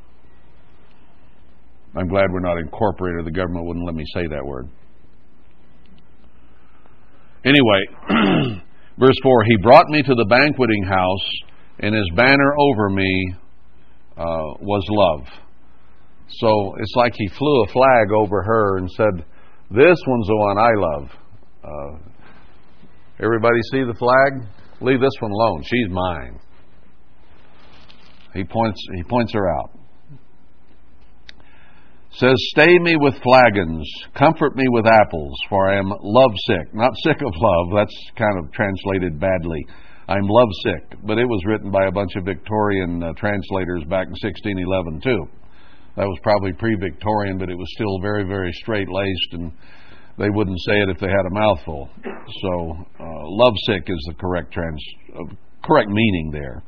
I'm 1.95 2.07
glad 2.07 2.25
we're 2.31 2.39
not 2.39 2.57
incorporated. 2.57 3.25
The 3.25 3.31
government 3.31 3.65
wouldn't 3.65 3.85
let 3.85 3.95
me 3.95 4.05
say 4.13 4.25
that 4.27 4.45
word. 4.45 4.69
Anyway, 7.45 7.81
verse 8.99 9.15
4 9.23 9.43
He 9.43 9.57
brought 9.61 9.87
me 9.89 10.01
to 10.01 10.15
the 10.15 10.25
banqueting 10.25 10.83
house, 10.83 11.29
and 11.79 11.95
his 11.95 12.09
banner 12.15 12.53
over 12.57 12.89
me 12.89 13.33
uh, 14.17 14.57
was 14.61 14.83
love. 14.89 15.27
So 16.31 16.75
it's 16.77 16.93
like 16.95 17.13
he 17.15 17.27
flew 17.27 17.63
a 17.63 17.67
flag 17.67 18.11
over 18.15 18.43
her 18.43 18.77
and 18.77 18.89
said, 18.91 19.25
This 19.71 19.97
one's 20.07 20.27
the 20.27 20.37
one 20.37 20.57
I 20.57 20.71
love. 20.75 21.09
Uh, 21.63 21.97
everybody 23.23 23.59
see 23.71 23.83
the 23.83 23.97
flag? 23.97 24.47
Leave 24.81 25.01
this 25.01 25.15
one 25.19 25.31
alone. 25.31 25.63
She's 25.63 25.89
mine. 25.89 26.39
He 28.33 28.43
points, 28.43 28.79
he 28.95 29.03
points 29.03 29.33
her 29.33 29.49
out. 29.59 29.71
says, 32.11 32.35
Stay 32.51 32.77
me 32.79 32.95
with 32.95 33.15
flagons, 33.23 33.89
comfort 34.13 34.55
me 34.55 34.65
with 34.69 34.85
apples, 34.85 35.35
for 35.49 35.69
I 35.69 35.79
am 35.79 35.91
lovesick. 36.01 36.73
Not 36.73 36.91
sick 37.03 37.17
of 37.21 37.33
love, 37.35 37.67
that's 37.75 38.11
kind 38.15 38.37
of 38.37 38.51
translated 38.53 39.19
badly. 39.19 39.65
I'm 40.07 40.27
lovesick, 40.27 40.99
but 41.03 41.17
it 41.17 41.25
was 41.25 41.43
written 41.45 41.71
by 41.71 41.85
a 41.87 41.91
bunch 41.91 42.15
of 42.15 42.25
Victorian 42.25 43.03
uh, 43.03 43.13
translators 43.13 43.83
back 43.89 44.07
in 44.07 44.15
1611, 44.17 45.01
too. 45.01 45.38
That 45.99 46.07
was 46.07 46.17
probably 46.23 46.53
pre 46.53 46.77
Victorian, 46.79 47.37
but 47.37 47.49
it 47.49 47.57
was 47.57 47.67
still 47.75 47.99
very, 48.01 48.23
very 48.23 48.53
straight 48.53 48.87
laced, 48.87 49.33
and 49.33 49.51
they 50.17 50.29
wouldn't 50.29 50.57
say 50.61 50.79
it 50.79 50.87
if 50.87 50.97
they 50.97 51.09
had 51.09 51.27
a 51.27 51.33
mouthful. 51.33 51.89
So, 52.41 52.85
uh, 53.01 53.23
lovesick 53.27 53.83
is 53.85 53.99
the 54.07 54.13
correct, 54.17 54.53
trans, 54.53 54.81
uh, 55.13 55.35
correct 55.61 55.89
meaning 55.89 56.31
there. 56.31 56.63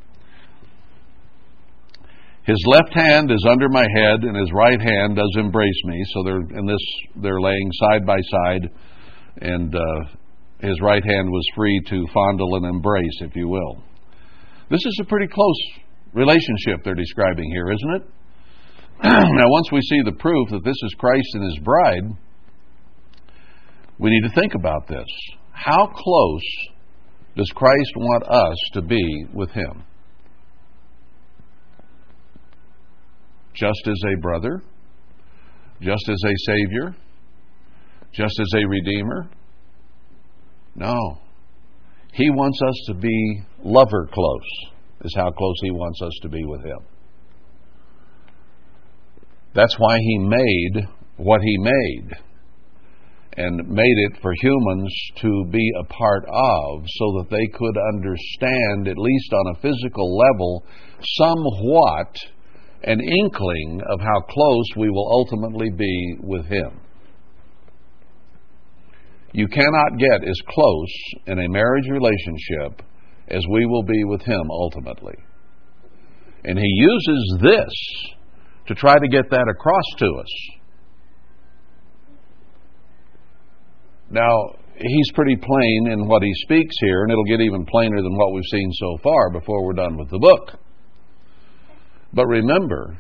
His 2.44 2.62
left 2.68 2.94
hand 2.94 3.32
is 3.32 3.46
under 3.50 3.70
my 3.70 3.88
head, 3.96 4.24
and 4.24 4.36
his 4.36 4.52
right 4.52 4.82
hand 4.82 5.16
does 5.16 5.34
embrace 5.38 5.82
me. 5.86 6.04
So 6.14 6.24
they're 6.24 6.60
in 6.60 6.66
this, 6.66 6.86
they're 7.16 7.40
laying 7.40 7.72
side 7.72 8.06
by 8.06 8.20
side, 8.20 8.70
and 9.44 9.74
uh, 9.74 10.10
his 10.60 10.82
right 10.82 11.06
hand 11.06 11.30
was 11.30 11.46
free 11.56 11.82
to 11.88 12.06
fondle 12.14 12.58
and 12.58 12.66
embrace, 12.66 13.22
if 13.22 13.34
you 13.38 13.48
will. 13.48 13.82
This 14.70 14.86
is 14.86 15.00
a 15.02 15.06
pretty 15.06 15.28
close 15.28 15.62
relationship 16.12 16.84
they're 16.84 16.96
describing 16.96 17.50
here, 17.50 17.72
isn't 17.72 17.96
it? 17.96 18.02
now, 19.04 19.50
once 19.50 19.72
we 19.72 19.82
see 19.82 20.02
the 20.06 20.18
proof 20.20 20.50
that 20.52 20.64
this 20.64 20.78
is 20.84 20.96
Christ 20.98 21.28
and 21.34 21.44
his 21.44 21.60
bride, 21.60 22.18
we 23.98 24.10
need 24.10 24.28
to 24.28 24.36
think 24.36 24.54
about 24.56 24.88
this. 24.88 25.08
How 25.52 25.88
close 25.88 26.42
does 27.36 27.50
Christ 27.56 27.94
want 27.96 28.24
us 28.28 28.58
to 28.74 28.82
be 28.82 29.26
with 29.34 29.52
him? 29.52 29.84
just 33.54 33.88
as 33.88 34.02
a 34.14 34.22
brother, 34.22 34.62
just 35.82 36.10
as 36.10 36.18
a 36.26 36.34
Savior, 36.46 36.96
just 38.12 38.40
as 38.40 38.48
a 38.56 38.68
Redeemer. 38.68 39.30
No. 40.76 41.20
He 42.14 42.30
wants 42.30 42.60
us 42.68 42.76
to 42.88 42.94
be 42.96 43.44
lover 43.64 44.10
close, 44.12 44.50
is 45.04 45.14
how 45.16 45.30
close 45.32 45.56
He 45.62 45.72
wants 45.72 46.02
us 46.02 46.14
to 46.24 46.30
be 46.30 46.44
with 46.46 46.64
Him. 46.64 46.80
That's 49.54 49.76
why 49.78 49.98
He 50.00 50.18
made 50.20 50.88
what 51.18 51.42
He 51.42 51.58
made 51.58 52.12
and 53.38 53.70
made 53.70 53.98
it 54.12 54.22
for 54.22 54.34
humans 54.42 54.94
to 55.18 55.46
be 55.52 55.72
a 55.80 55.86
part 55.86 56.26
of 56.26 56.84
so 56.86 57.06
that 57.18 57.28
they 57.30 57.48
could 57.58 57.78
understand, 57.94 58.88
at 58.88 58.98
least 58.98 59.34
on 59.34 59.56
a 59.56 59.62
physical 59.62 60.18
level, 60.18 60.66
somewhat 61.18 62.16
an 62.84 63.00
inkling 63.00 63.82
of 63.88 64.00
how 64.02 64.20
close 64.28 64.66
we 64.76 64.90
will 64.90 65.08
ultimately 65.12 65.70
be 65.70 66.16
with 66.22 66.46
Him. 66.46 66.82
You 69.34 69.48
cannot 69.48 69.98
get 69.98 70.28
as 70.28 70.42
close 70.48 70.94
in 71.28 71.40
a 71.40 71.50
marriage 71.50 71.88
relationship 71.90 72.82
as 73.30 73.46
we 73.50 73.66
will 73.66 73.84
be 73.84 74.04
with 74.06 74.22
Him 74.24 74.50
ultimately. 74.50 75.16
And 76.44 76.58
He 76.58 76.66
uses 76.66 77.38
this 77.42 78.14
to 78.72 78.80
try 78.80 78.98
to 78.98 79.08
get 79.10 79.30
that 79.30 79.48
across 79.50 79.84
to 79.98 80.06
us. 80.06 80.50
Now, 84.10 84.56
He's 84.78 85.12
pretty 85.14 85.36
plain 85.36 85.92
in 85.92 86.08
what 86.08 86.24
He 86.24 86.32
speaks 86.46 86.74
here, 86.80 87.04
and 87.04 87.12
it'll 87.12 87.26
get 87.26 87.42
even 87.42 87.66
plainer 87.66 88.02
than 88.02 88.16
what 88.16 88.34
we've 88.34 88.44
seen 88.50 88.72
so 88.74 88.98
far 89.04 89.30
before 89.30 89.64
we're 89.66 89.74
done 89.74 89.98
with 89.98 90.10
the 90.10 90.18
book. 90.18 90.60
But 92.14 92.26
remember, 92.26 92.98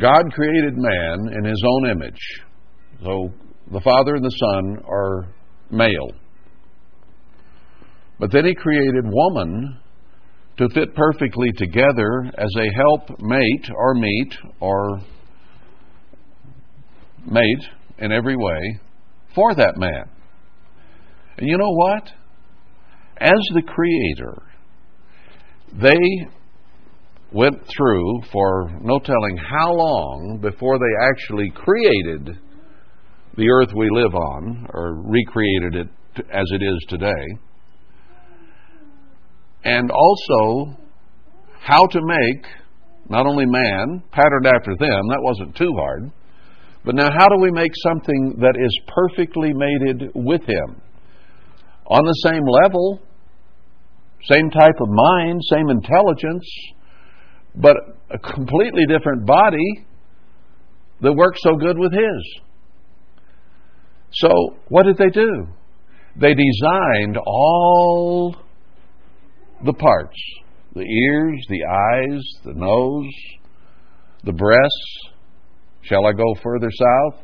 God 0.00 0.32
created 0.32 0.74
man 0.76 1.32
in 1.36 1.44
his 1.44 1.62
own 1.66 1.90
image. 1.90 2.20
So 3.02 3.30
the 3.70 3.80
Father 3.80 4.14
and 4.14 4.24
the 4.24 4.30
Son 4.30 4.82
are 4.88 5.34
male. 5.70 6.10
But 8.18 8.32
then 8.32 8.46
he 8.46 8.54
created 8.54 9.04
woman 9.04 9.78
to 10.58 10.68
fit 10.68 10.94
perfectly 10.94 11.50
together 11.56 12.30
as 12.38 12.50
a 12.58 12.74
help 12.74 13.20
mate 13.20 13.68
or 13.74 13.94
meet 13.94 14.32
or 14.60 15.00
mate 17.26 17.64
in 17.98 18.12
every 18.12 18.36
way 18.36 18.80
for 19.34 19.54
that 19.54 19.76
man. 19.76 20.04
And 21.38 21.48
you 21.48 21.58
know 21.58 21.72
what? 21.72 22.08
As 23.18 23.40
the 23.54 23.62
Creator, 23.62 24.42
they 25.72 26.28
went 27.32 27.60
through 27.76 28.22
for 28.30 28.70
no 28.80 29.00
telling 29.00 29.36
how 29.36 29.72
long 29.72 30.38
before 30.40 30.78
they 30.78 31.10
actually 31.10 31.50
created 31.50 32.38
the 33.36 33.50
earth 33.50 33.70
we 33.74 33.88
live 33.90 34.14
on, 34.14 34.66
or 34.72 35.02
recreated 35.02 35.74
it 35.74 35.88
as 36.32 36.44
it 36.52 36.62
is 36.62 36.86
today, 36.88 37.38
and 39.64 39.90
also 39.90 40.76
how 41.60 41.86
to 41.86 42.00
make 42.02 42.46
not 43.08 43.26
only 43.26 43.44
man, 43.46 44.02
patterned 44.12 44.46
after 44.46 44.74
them, 44.78 45.08
that 45.08 45.20
wasn't 45.20 45.54
too 45.56 45.72
hard, 45.76 46.10
but 46.84 46.94
now 46.94 47.10
how 47.10 47.28
do 47.28 47.36
we 47.40 47.50
make 47.50 47.72
something 47.82 48.36
that 48.40 48.56
is 48.58 48.80
perfectly 48.88 49.52
mated 49.54 50.10
with 50.14 50.42
him? 50.42 50.80
On 51.86 52.04
the 52.04 52.30
same 52.30 52.42
level, 52.62 53.00
same 54.30 54.50
type 54.50 54.76
of 54.80 54.88
mind, 54.88 55.40
same 55.50 55.68
intelligence, 55.68 56.44
but 57.54 57.76
a 58.10 58.18
completely 58.18 58.86
different 58.86 59.26
body 59.26 59.86
that 61.02 61.12
works 61.12 61.40
so 61.42 61.56
good 61.56 61.78
with 61.78 61.92
his. 61.92 62.40
So, 64.12 64.30
what 64.68 64.84
did 64.84 64.96
they 64.96 65.10
do? 65.10 65.46
They 66.16 66.34
designed 66.34 67.18
all 67.26 68.36
the 69.64 69.72
parts 69.72 70.18
the 70.74 70.80
ears, 70.80 71.46
the 71.48 71.64
eyes, 71.64 72.22
the 72.44 72.52
nose, 72.52 73.12
the 74.24 74.32
breasts. 74.32 75.08
Shall 75.82 76.06
I 76.06 76.12
go 76.12 76.34
further 76.42 76.70
south? 76.70 77.22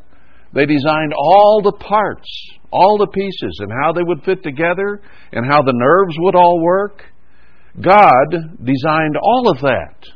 They 0.53 0.66
designed 0.66 1.12
all 1.16 1.61
the 1.62 1.72
parts, 1.72 2.28
all 2.70 2.99
the 2.99 3.09
pieces, 3.09 3.59
and 3.61 3.72
how 3.82 3.93
they 3.93 4.03
would 4.03 4.22
fit 4.24 4.43
together, 4.43 5.01
and 5.32 5.47
how 5.47 5.62
the 5.62 5.72
nerves 5.74 6.14
would 6.18 6.34
all 6.34 6.62
work. 6.62 7.03
God 7.80 8.57
designed 8.62 9.16
all 9.20 9.51
of 9.51 9.61
that. 9.62 10.07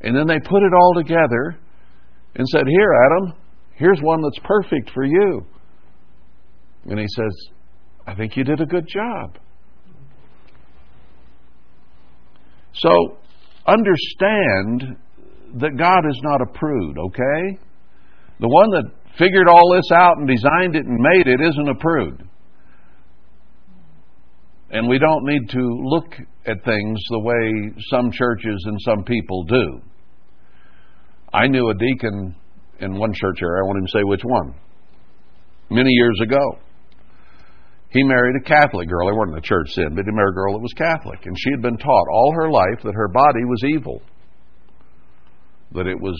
And 0.00 0.16
then 0.16 0.26
they 0.26 0.38
put 0.38 0.62
it 0.62 0.72
all 0.72 0.94
together 0.96 1.58
and 2.34 2.48
said, 2.48 2.62
Here, 2.66 2.92
Adam, 3.06 3.34
here's 3.74 4.00
one 4.00 4.22
that's 4.22 4.38
perfect 4.44 4.90
for 4.94 5.04
you. 5.04 5.44
And 6.86 6.98
he 6.98 7.06
says, 7.08 7.48
I 8.06 8.14
think 8.14 8.36
you 8.36 8.44
did 8.44 8.60
a 8.60 8.66
good 8.66 8.88
job. 8.88 9.38
So 12.74 13.18
understand 13.66 14.96
that 15.60 15.76
God 15.76 16.08
is 16.08 16.20
not 16.22 16.40
a 16.40 16.58
prude, 16.58 16.98
okay? 16.98 17.58
The 18.38 18.48
one 18.48 18.70
that 18.70 18.84
figured 19.18 19.48
all 19.48 19.74
this 19.74 19.90
out 19.92 20.18
and 20.18 20.28
designed 20.28 20.76
it 20.76 20.86
and 20.86 20.98
made 20.98 21.26
it 21.26 21.40
isn't 21.40 21.68
a 21.68 21.74
prude. 21.74 22.26
And 24.70 24.88
we 24.88 24.98
don't 24.98 25.24
need 25.24 25.50
to 25.50 25.60
look 25.82 26.14
at 26.46 26.64
things 26.64 27.00
the 27.10 27.18
way 27.18 27.74
some 27.90 28.12
churches 28.12 28.62
and 28.66 28.78
some 28.82 29.04
people 29.04 29.44
do. 29.44 29.80
I 31.32 31.48
knew 31.48 31.68
a 31.68 31.74
deacon 31.74 32.36
in 32.80 32.98
one 32.98 33.12
church 33.12 33.38
area, 33.42 33.62
I 33.62 33.66
won't 33.66 33.78
even 33.78 33.88
say 33.88 34.04
which 34.04 34.22
one, 34.24 34.54
many 35.70 35.90
years 35.90 36.18
ago. 36.22 36.38
He 37.90 38.04
married 38.04 38.36
a 38.36 38.44
Catholic 38.44 38.88
girl. 38.88 39.08
They 39.08 39.16
weren't 39.16 39.30
in 39.30 39.34
the 39.34 39.40
church 39.40 39.74
then, 39.74 39.96
but 39.96 40.04
he 40.04 40.12
married 40.12 40.32
a 40.32 40.34
girl 40.34 40.54
that 40.54 40.62
was 40.62 40.72
Catholic. 40.74 41.26
And 41.26 41.36
she 41.36 41.50
had 41.50 41.60
been 41.60 41.76
taught 41.76 42.08
all 42.12 42.32
her 42.36 42.50
life 42.50 42.82
that 42.84 42.94
her 42.94 43.08
body 43.08 43.44
was 43.44 43.64
evil, 43.64 44.00
that 45.72 45.88
it 45.88 46.00
was 46.00 46.16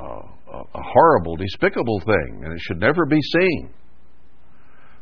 uh, 0.00 0.22
a 0.52 0.82
horrible, 0.82 1.36
despicable 1.36 2.00
thing, 2.00 2.42
and 2.44 2.52
it 2.52 2.60
should 2.60 2.80
never 2.80 3.06
be 3.06 3.20
seen. 3.20 3.70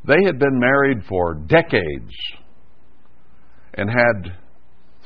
They 0.06 0.22
had 0.26 0.38
been 0.38 0.58
married 0.58 1.04
for 1.08 1.34
decades 1.34 2.12
and 3.74 3.88
had 3.88 4.36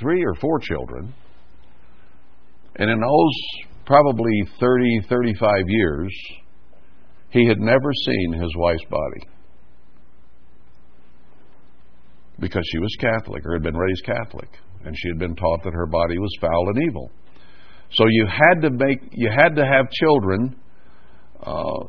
three 0.01 0.25
or 0.25 0.35
four 0.35 0.59
children. 0.59 1.15
And 2.77 2.91
in 2.91 2.99
those 3.01 3.69
probably 3.87 4.33
30, 4.59 5.03
35 5.09 5.55
years, 5.69 6.13
he 7.31 7.47
had 7.47 7.61
never 7.61 7.93
seen 8.05 8.33
his 8.33 8.53
wife's 8.57 8.85
body 8.91 9.34
because 12.41 12.63
she 12.71 12.79
was 12.79 12.95
Catholic 13.01 13.45
or 13.47 13.55
had 13.55 13.63
been 13.63 13.77
raised 13.77 14.05
Catholic, 14.05 14.49
and 14.85 14.95
she 14.97 15.09
had 15.09 15.19
been 15.19 15.37
taught 15.37 15.63
that 15.65 15.73
her 15.73 15.87
body 15.87 16.19
was 16.19 16.37
foul 16.41 16.69
and 16.75 16.83
evil. 16.89 17.11
So 17.93 18.05
you 18.09 18.27
had 18.27 18.63
to 18.63 18.71
make, 18.71 18.99
you 19.13 19.31
had 19.31 19.55
to 19.57 19.65
have 19.65 19.91
children, 19.91 20.57
uh, 21.41 21.85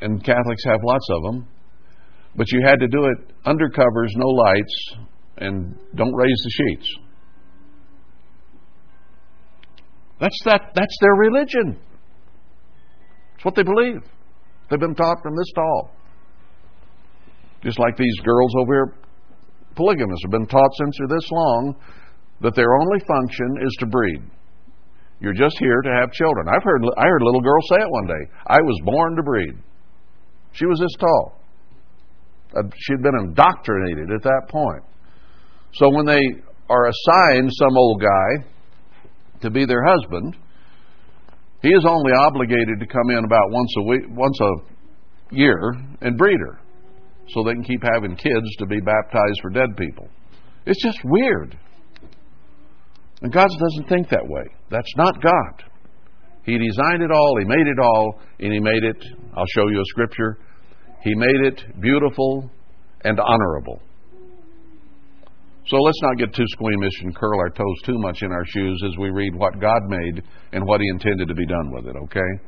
and 0.00 0.24
Catholics 0.24 0.64
have 0.66 0.80
lots 0.82 1.06
of 1.10 1.22
them, 1.22 1.48
but 2.36 2.50
you 2.52 2.62
had 2.64 2.80
to 2.80 2.88
do 2.88 3.04
it 3.04 3.34
under 3.44 3.68
covers, 3.68 4.12
no 4.16 4.28
lights, 4.28 4.94
and 5.38 5.78
don't 5.94 6.14
raise 6.14 6.42
the 6.44 6.50
sheets. 6.50 6.88
That's 10.20 10.38
that 10.46 10.72
that's 10.74 10.96
their 11.00 11.12
religion. 11.12 11.78
It's 13.34 13.44
what 13.44 13.54
they 13.54 13.62
believe. 13.62 14.00
They've 14.70 14.80
been 14.80 14.94
taught 14.94 15.22
from 15.22 15.36
this 15.36 15.52
tall. 15.54 15.90
Just 17.62 17.78
like 17.78 17.96
these 17.96 18.16
girls 18.24 18.52
over 18.58 18.74
here, 18.74 18.94
polygamists, 19.76 20.24
have 20.24 20.32
been 20.32 20.46
taught 20.46 20.70
since 20.82 20.96
they're 20.98 21.16
this 21.16 21.30
long 21.30 21.76
that 22.40 22.54
their 22.54 22.74
only 22.74 23.00
function 23.06 23.58
is 23.62 23.76
to 23.80 23.86
breed. 23.86 24.22
You're 25.20 25.32
just 25.32 25.56
here 25.58 25.80
to 25.80 25.90
have 26.00 26.12
children. 26.12 26.48
I've 26.48 26.62
heard 26.62 26.82
I 26.98 27.06
heard 27.06 27.22
a 27.22 27.24
little 27.24 27.40
girl 27.40 27.60
say 27.70 27.76
it 27.76 27.90
one 27.90 28.06
day. 28.06 28.30
I 28.46 28.60
was 28.60 28.78
born 28.84 29.16
to 29.16 29.22
breed. 29.22 29.54
She 30.52 30.66
was 30.66 30.78
this 30.78 30.94
tall. 31.00 31.40
Uh, 32.54 32.62
she 32.76 32.92
had 32.92 33.02
been 33.02 33.18
indoctrinated 33.20 34.10
at 34.10 34.22
that 34.22 34.42
point. 34.48 34.82
So 35.72 35.90
when 35.90 36.06
they 36.06 36.20
are 36.68 36.88
assigned 36.88 37.50
some 37.52 37.76
old 37.76 38.00
guy 38.00 38.46
to 39.42 39.50
be 39.50 39.64
their 39.66 39.84
husband, 39.84 40.36
he 41.62 41.68
is 41.68 41.84
only 41.88 42.12
obligated 42.12 42.80
to 42.80 42.86
come 42.86 43.10
in 43.10 43.24
about 43.24 43.50
once 43.50 43.72
a 43.78 43.82
week, 43.82 44.02
once 44.10 44.38
a 44.40 45.34
year 45.34 45.58
and 46.00 46.16
breed 46.16 46.38
her, 46.38 46.60
so 47.28 47.42
they 47.42 47.52
can 47.52 47.64
keep 47.64 47.82
having 47.82 48.16
kids 48.16 48.56
to 48.58 48.66
be 48.66 48.80
baptized 48.80 49.40
for 49.42 49.50
dead 49.50 49.76
people. 49.76 50.08
It's 50.64 50.82
just 50.82 50.98
weird. 51.04 51.56
And 53.22 53.32
God 53.32 53.48
doesn't 53.48 53.88
think 53.88 54.08
that 54.10 54.26
way. 54.26 54.44
That's 54.70 54.92
not 54.96 55.22
God. 55.22 55.64
He 56.44 56.58
designed 56.58 57.02
it 57.02 57.10
all, 57.10 57.36
He 57.38 57.44
made 57.44 57.66
it 57.66 57.78
all, 57.80 58.20
and 58.38 58.52
He 58.52 58.60
made 58.60 58.84
it, 58.84 58.96
I'll 59.36 59.46
show 59.54 59.68
you 59.68 59.80
a 59.80 59.84
scripture, 59.86 60.38
He 61.02 61.14
made 61.14 61.40
it 61.46 61.80
beautiful 61.80 62.50
and 63.02 63.18
honorable. 63.18 63.80
So 65.66 65.76
let's 65.78 66.00
not 66.02 66.18
get 66.18 66.32
too 66.32 66.46
squeamish 66.46 66.92
and 67.02 67.16
curl 67.16 67.40
our 67.40 67.50
toes 67.50 67.82
too 67.84 67.98
much 67.98 68.22
in 68.22 68.30
our 68.30 68.44
shoes 68.46 68.80
as 68.86 68.96
we 68.98 69.10
read 69.10 69.34
what 69.34 69.60
God 69.60 69.82
made 69.88 70.22
and 70.52 70.64
what 70.64 70.80
He 70.80 70.88
intended 70.88 71.26
to 71.26 71.34
be 71.34 71.46
done 71.46 71.72
with 71.72 71.86
it, 71.86 71.96
okay? 72.04 72.44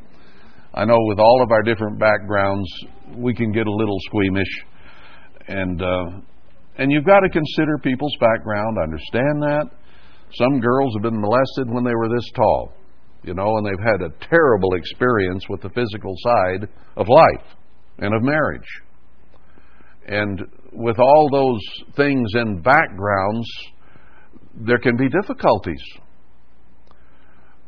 I 0.74 0.84
know 0.84 0.98
with 0.98 1.18
all 1.18 1.42
of 1.42 1.50
our 1.50 1.62
different 1.62 1.98
backgrounds, 1.98 2.68
we 3.16 3.34
can 3.34 3.52
get 3.52 3.66
a 3.66 3.72
little 3.72 3.96
squeamish. 4.06 4.64
And, 5.48 5.80
uh, 5.82 6.20
and 6.76 6.92
you've 6.92 7.06
got 7.06 7.20
to 7.20 7.28
consider 7.30 7.78
people's 7.78 8.16
background, 8.20 8.76
understand 8.82 9.42
that. 9.42 9.64
Some 10.34 10.60
girls 10.60 10.94
have 10.94 11.02
been 11.02 11.20
molested 11.20 11.70
when 11.70 11.84
they 11.84 11.94
were 11.94 12.10
this 12.10 12.30
tall, 12.36 12.74
you 13.22 13.32
know, 13.32 13.56
and 13.56 13.66
they've 13.66 13.84
had 13.84 14.02
a 14.02 14.28
terrible 14.28 14.74
experience 14.74 15.48
with 15.48 15.62
the 15.62 15.70
physical 15.70 16.14
side 16.18 16.68
of 16.96 17.08
life 17.08 17.46
and 17.98 18.14
of 18.14 18.22
marriage. 18.22 18.68
And 20.06 20.42
with 20.72 20.98
all 20.98 21.28
those 21.32 21.60
things 21.96 22.28
and 22.34 22.62
backgrounds, 22.62 23.48
there 24.54 24.78
can 24.78 24.96
be 24.96 25.08
difficulties. 25.08 25.82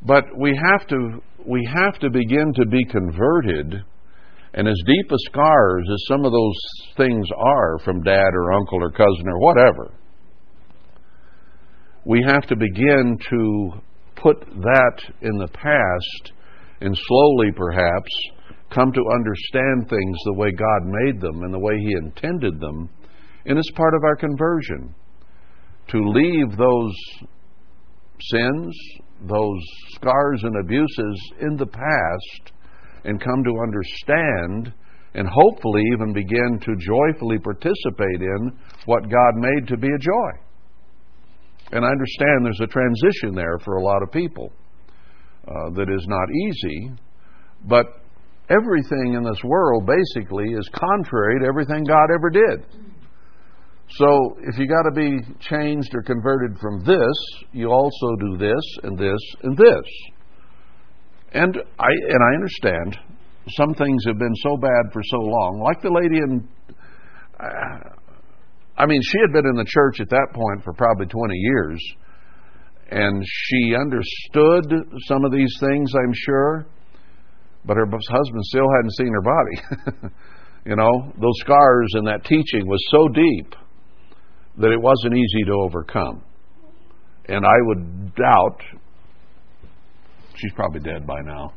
But 0.03 0.25
we 0.39 0.59
have 0.71 0.87
to 0.89 1.23
we 1.47 1.69
have 1.73 1.99
to 2.01 2.11
begin 2.11 2.53
to 2.55 2.67
be 2.67 2.85
converted 2.85 3.85
and 4.53 4.67
as 4.67 4.83
deep 4.85 5.13
a 5.13 5.19
scars 5.27 5.87
as 5.93 6.05
some 6.09 6.25
of 6.25 6.33
those 6.33 6.59
things 6.97 7.27
are 7.37 7.79
from 7.85 8.03
dad 8.03 8.31
or 8.35 8.53
uncle 8.53 8.83
or 8.83 8.91
cousin 8.91 9.29
or 9.29 9.39
whatever, 9.39 9.93
we 12.05 12.23
have 12.27 12.47
to 12.49 12.57
begin 12.57 13.17
to 13.31 13.71
put 14.17 14.41
that 14.41 15.03
in 15.21 15.39
the 15.39 15.49
past 15.49 16.33
and 16.81 16.97
slowly 16.97 17.53
perhaps 17.55 18.11
come 18.75 18.93
to 18.93 19.05
understand 19.15 19.89
things 19.89 20.19
the 20.25 20.35
way 20.35 20.51
God 20.51 20.85
made 20.85 21.21
them 21.21 21.43
and 21.43 21.55
the 21.55 21.59
way 21.59 21.77
He 21.79 21.93
intended 21.93 22.61
them. 22.61 22.89
And 23.47 23.59
it's 23.59 23.71
part 23.73 23.95
of 23.95 24.03
our 24.05 24.17
conversion 24.17 24.95
to 25.89 25.99
leave 25.99 26.57
those 26.57 26.95
sins, 28.23 28.77
those 29.23 29.61
scars 29.95 30.43
and 30.43 30.57
abuses 30.65 31.33
in 31.41 31.57
the 31.57 31.67
past 31.67 32.53
and 33.05 33.21
come 33.21 33.45
to 33.45 33.61
understand 33.63 34.73
and 35.15 35.29
hopefully 35.29 35.83
even 35.95 36.13
begin 36.13 36.61
to 36.61 36.77
joyfully 36.77 37.39
participate 37.39 38.21
in 38.21 38.53
what 38.87 39.03
God 39.03 39.35
made 39.37 39.67
to 39.69 39.77
be 39.77 39.89
a 39.89 39.99
joy. 39.99 40.31
And 41.73 41.85
I 41.85 41.89
understand 41.89 42.45
there's 42.45 42.61
a 42.63 42.67
transition 42.67 43.35
there 43.35 43.59
for 43.65 43.77
a 43.77 43.83
lot 43.83 44.03
of 44.03 44.13
people 44.13 44.53
uh, 45.47 45.71
that 45.75 45.89
is 45.93 46.07
not 46.07 46.29
easy, 46.47 46.93
but 47.67 47.87
everything 48.51 49.15
in 49.15 49.23
this 49.23 49.43
world 49.45 49.87
basically 49.87 50.53
is 50.53 50.69
contrary 50.75 51.41
to 51.41 51.47
everything 51.47 51.85
God 51.85 52.09
ever 52.15 52.31
did. 52.31 52.90
So 53.99 54.37
if 54.43 54.57
you 54.57 54.69
got 54.69 54.83
to 54.83 54.93
be 54.95 55.19
changed 55.41 55.95
or 55.95 56.03
converted 56.03 56.59
from 56.61 56.85
this, 56.85 57.45
you 57.53 57.69
also 57.69 58.17
do 58.21 58.37
this 58.37 58.63
and 58.85 58.97
this 58.97 59.21
and 59.43 59.57
this. 59.57 59.85
And 61.33 61.57
I 61.79 61.89
and 61.89 62.23
I 62.23 62.35
understand 62.35 62.99
some 63.49 63.75
things 63.75 64.05
have 64.07 64.19
been 64.19 64.35
so 64.43 64.57
bad 64.57 64.93
for 64.93 65.03
so 65.03 65.19
long, 65.19 65.61
like 65.65 65.83
the 65.83 65.91
lady 65.91 66.19
in. 66.19 66.49
I 68.77 68.87
mean, 68.87 69.01
she 69.03 69.19
had 69.21 69.33
been 69.33 69.47
in 69.47 69.57
the 69.57 69.67
church 69.67 70.01
at 70.01 70.09
that 70.11 70.29
point 70.33 70.65
for 70.65 70.73
probably 70.73 71.07
20 71.07 71.35
years, 71.35 71.83
and 72.91 73.23
she 73.27 73.75
understood 73.75 74.73
some 75.07 75.25
of 75.25 75.33
these 75.33 75.55
things, 75.61 75.93
I'm 75.95 76.13
sure, 76.15 76.67
but 77.65 77.77
her 77.77 77.87
husband 77.87 78.45
still 78.45 78.69
hadn't 78.77 78.93
seen 78.93 79.13
her 79.13 79.23
body. 79.23 80.13
you 80.67 80.77
know, 80.77 81.13
those 81.21 81.39
scars 81.41 81.91
and 81.95 82.07
that 82.07 82.25
teaching 82.25 82.67
was 82.67 82.83
so 82.91 83.09
deep 83.09 83.55
that 84.61 84.71
it 84.71 84.81
wasn't 84.81 85.15
easy 85.15 85.45
to 85.47 85.53
overcome. 85.53 86.23
And 87.29 87.45
I 87.47 87.57
would 87.63 88.15
doubt, 88.15 88.61
she's 90.37 90.53
probably 90.53 90.81
dead 90.81 91.07
by 91.07 91.21
now, 91.25 91.55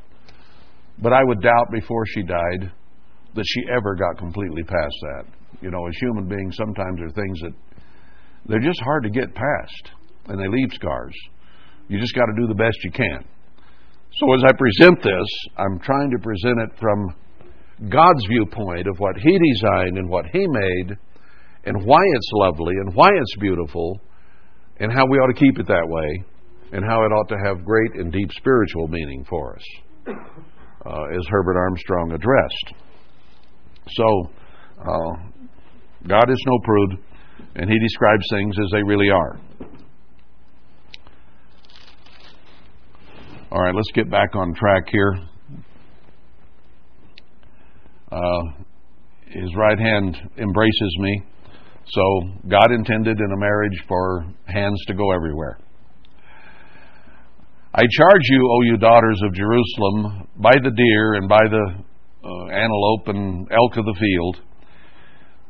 but 1.02 1.12
I 1.12 1.24
would 1.24 1.42
doubt 1.42 1.72
before 1.72 2.06
she 2.08 2.24
died 2.24 2.72
that 3.36 3.44
she 3.46 3.62
ever 3.76 3.96
got 3.96 4.18
completely 4.18 4.64
past 4.64 4.96
that. 5.02 5.26
You 5.62 5.72
know, 5.72 5.86
as 5.88 5.96
human 6.00 6.28
beings, 6.28 6.56
sometimes 6.56 6.98
there 6.98 7.08
are 7.08 7.12
things 7.12 7.40
that 7.42 7.54
they're 8.46 8.60
just 8.60 8.82
hard 8.82 9.04
to 9.04 9.10
get 9.10 9.34
past, 9.34 9.92
and 10.28 10.40
they 10.40 10.48
leave 10.48 10.72
scars. 10.74 11.16
You 11.88 12.00
just 12.00 12.16
got 12.16 12.26
to 12.26 12.34
do 12.38 12.48
the 12.48 12.56
best 12.56 12.78
you 12.84 12.92
can. 12.92 13.26
So 14.20 14.34
as 14.34 14.44
I 14.46 14.52
present 14.54 15.02
this, 15.02 15.28
I'm 15.58 15.80
trying 15.80 16.12
to 16.12 16.20
present 16.20 16.60
it 16.60 16.70
from 16.80 17.16
God's 17.90 18.26
viewpoint 18.30 18.88
of 18.88 19.00
what 19.00 19.16
He 19.18 19.40
designed 19.54 19.98
and 19.98 20.08
what 20.10 20.26
He 20.32 20.46
made, 20.48 20.98
and 21.66 21.86
why 21.86 22.02
it's 22.16 22.30
lovely 22.34 22.74
and 22.74 22.94
why 22.94 23.10
it's 23.10 23.36
beautiful, 23.40 24.00
and 24.80 24.92
how 24.92 25.06
we 25.06 25.18
ought 25.18 25.28
to 25.28 25.40
keep 25.40 25.60
it 25.60 25.68
that 25.68 25.88
way, 25.88 26.24
and 26.72 26.84
how 26.86 27.04
it 27.04 27.12
ought 27.12 27.30
to 27.30 27.38
have 27.46 27.64
great 27.64 27.96
and 27.96 28.12
deep 28.12 28.32
spiritual 28.32 28.88
meaning 28.88 29.26
for 29.30 29.56
us, 29.56 29.64
uh, 30.08 31.04
as 31.18 31.26
Herbert 31.30 31.58
Armstrong 31.58 32.12
addressed. 32.12 32.74
So, 33.90 34.30
uh, 34.80 35.14
God 36.08 36.30
is 36.30 36.44
no 36.48 36.60
prude, 36.64 37.00
and 37.56 37.70
He 37.70 37.80
describes 37.80 38.26
things 38.32 38.56
as 38.60 38.72
they 38.72 38.84
really 38.84 39.10
are. 39.10 39.40
All 43.52 43.62
right, 43.62 43.76
let's 43.76 43.92
get 43.94 44.10
back 44.10 44.36
on 44.36 44.54
track 44.56 44.90
here. 44.92 45.14
Uh, 48.12 48.64
his 49.28 49.56
right 49.56 49.78
hand 49.78 50.18
embraces 50.38 50.98
me. 51.00 51.24
So 51.88 52.02
God 52.48 52.72
intended 52.72 53.20
in 53.20 53.32
a 53.32 53.38
marriage 53.38 53.84
for 53.88 54.26
hands 54.46 54.82
to 54.88 54.94
go 54.94 55.12
everywhere. 55.12 55.58
I 57.76 57.82
charge 57.82 58.22
you, 58.30 58.50
O 58.52 58.62
you 58.62 58.78
daughters 58.78 59.20
of 59.26 59.34
Jerusalem, 59.34 60.28
by 60.38 60.54
the 60.64 60.72
deer 60.72 61.14
and 61.16 61.28
by 61.28 61.42
the 61.50 61.84
uh, 62.24 62.46
antelope 62.54 63.08
and 63.08 63.48
elk 63.52 63.78
of 63.78 63.86
the 63.86 63.98
field, 64.00 64.42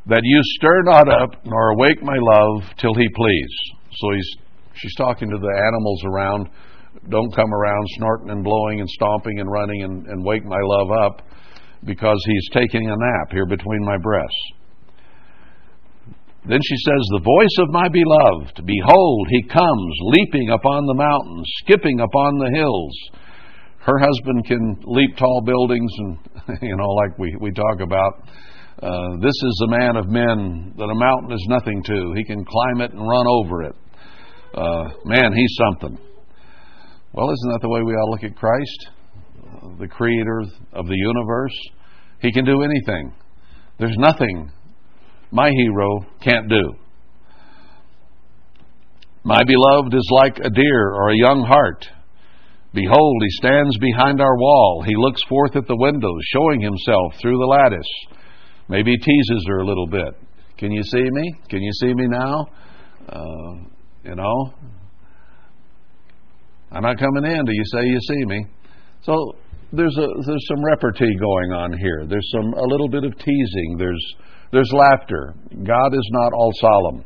that 0.07 0.21
you 0.23 0.39
stir 0.55 0.84
not 0.84 1.07
up 1.09 1.45
nor 1.45 1.71
awake 1.71 2.01
my 2.01 2.17
love 2.17 2.63
till 2.77 2.93
he 2.93 3.07
please. 3.15 3.53
So 3.91 4.11
he's 4.15 4.36
she's 4.75 4.95
talking 4.95 5.29
to 5.29 5.38
the 5.38 5.63
animals 5.67 6.03
around. 6.05 6.49
Don't 7.09 7.36
come 7.36 7.53
around 7.53 7.86
snorting 7.97 8.29
and 8.29 8.43
blowing 8.43 8.79
and 8.79 8.89
stomping 8.89 9.39
and 9.39 9.51
running 9.51 9.84
and, 9.84 10.07
and 10.07 10.25
wake 10.25 10.45
my 10.45 10.59
love 10.61 10.91
up 10.91 11.27
because 11.86 12.23
he's 12.25 12.49
taking 12.53 12.89
a 12.89 12.95
nap 12.95 13.31
here 13.31 13.45
between 13.45 13.84
my 13.84 13.97
breasts. 13.97 14.53
Then 16.45 16.59
she 16.61 16.75
says, 16.75 17.01
The 17.11 17.23
voice 17.23 17.55
of 17.59 17.71
my 17.71 17.87
beloved, 17.87 18.65
behold, 18.65 19.27
he 19.29 19.43
comes, 19.43 19.91
leaping 20.01 20.49
upon 20.49 20.85
the 20.85 20.99
mountains, 20.99 21.47
skipping 21.63 22.01
upon 22.01 22.37
the 22.37 22.51
hills. 22.53 22.95
Her 23.79 23.97
husband 23.99 24.45
can 24.45 24.75
leap 24.83 25.15
tall 25.17 25.41
buildings 25.45 25.91
and, 25.99 26.17
you 26.61 26.75
know, 26.75 26.89
like 26.89 27.17
we, 27.17 27.35
we 27.39 27.51
talk 27.51 27.79
about. 27.79 28.27
Uh, 28.81 29.15
this 29.21 29.35
is 29.43 29.63
a 29.67 29.71
man 29.71 29.95
of 29.95 30.07
men 30.09 30.73
that 30.77 30.83
a 30.83 30.95
mountain 30.95 31.31
is 31.31 31.45
nothing 31.47 31.81
to. 31.83 32.13
He 32.17 32.25
can 32.25 32.43
climb 32.43 32.81
it 32.81 32.91
and 32.91 32.99
run 32.99 33.25
over 33.27 33.63
it. 33.63 33.75
Uh, 34.53 34.89
man, 35.05 35.31
he's 35.33 35.55
something. 35.57 35.97
Well, 37.13 37.29
isn't 37.31 37.51
that 37.51 37.59
the 37.61 37.69
way 37.69 37.81
we 37.83 37.93
all 37.93 38.11
look 38.11 38.23
at 38.23 38.35
Christ, 38.35 38.89
the 39.79 39.87
creator 39.87 40.41
of 40.73 40.87
the 40.87 40.95
universe? 40.95 41.57
He 42.19 42.31
can 42.33 42.43
do 42.43 42.63
anything. 42.63 43.13
There's 43.79 43.95
nothing 43.97 44.51
my 45.34 45.49
hero 45.49 46.05
can't 46.21 46.47
do. 46.47 46.75
My 49.23 49.41
beloved 49.43 49.93
is 49.95 50.07
like 50.11 50.38
a 50.38 50.49
deer 50.49 50.93
or 50.93 51.09
a 51.09 51.17
young 51.17 51.43
hart. 51.43 51.88
Behold, 52.71 53.21
he 53.21 53.29
stands 53.31 53.75
behind 53.79 54.21
our 54.21 54.38
wall. 54.38 54.84
He 54.86 54.93
looks 54.95 55.23
forth 55.27 55.55
at 55.55 55.67
the 55.67 55.75
windows, 55.75 56.21
showing 56.34 56.61
himself 56.61 57.13
through 57.19 57.38
the 57.38 57.45
lattice. 57.45 58.19
Maybe 58.69 58.95
teases 58.95 59.45
her 59.47 59.59
a 59.61 59.65
little 59.65 59.88
bit. 59.88 60.13
Can 60.59 60.71
you 60.71 60.84
see 60.84 61.03
me? 61.03 61.34
Can 61.49 61.63
you 61.63 61.71
see 61.81 61.93
me 61.95 62.07
now? 62.07 62.45
Uh, 63.09 63.53
you 64.03 64.15
know, 64.15 64.53
I'm 66.71 66.84
not 66.84 66.99
coming 66.99 67.25
in. 67.25 67.43
Do 67.43 67.53
you 67.53 67.63
say 67.73 67.86
you 67.86 67.99
see 68.07 68.25
me? 68.25 68.45
So 69.01 69.34
there's 69.71 69.97
a 69.97 70.07
there's 70.27 70.47
some 70.47 70.63
repartee 70.63 71.15
going 71.19 71.53
on 71.53 71.77
here. 71.77 72.05
There's 72.07 72.29
some 72.36 72.53
a 72.53 72.67
little 72.67 72.88
bit 72.88 73.03
of 73.03 73.17
teasing. 73.17 73.77
There's 73.79 74.15
there's 74.53 74.71
laughter. 74.71 75.33
God 75.51 75.93
is 75.93 76.09
not 76.11 76.31
all 76.31 76.51
solemn. 76.61 77.05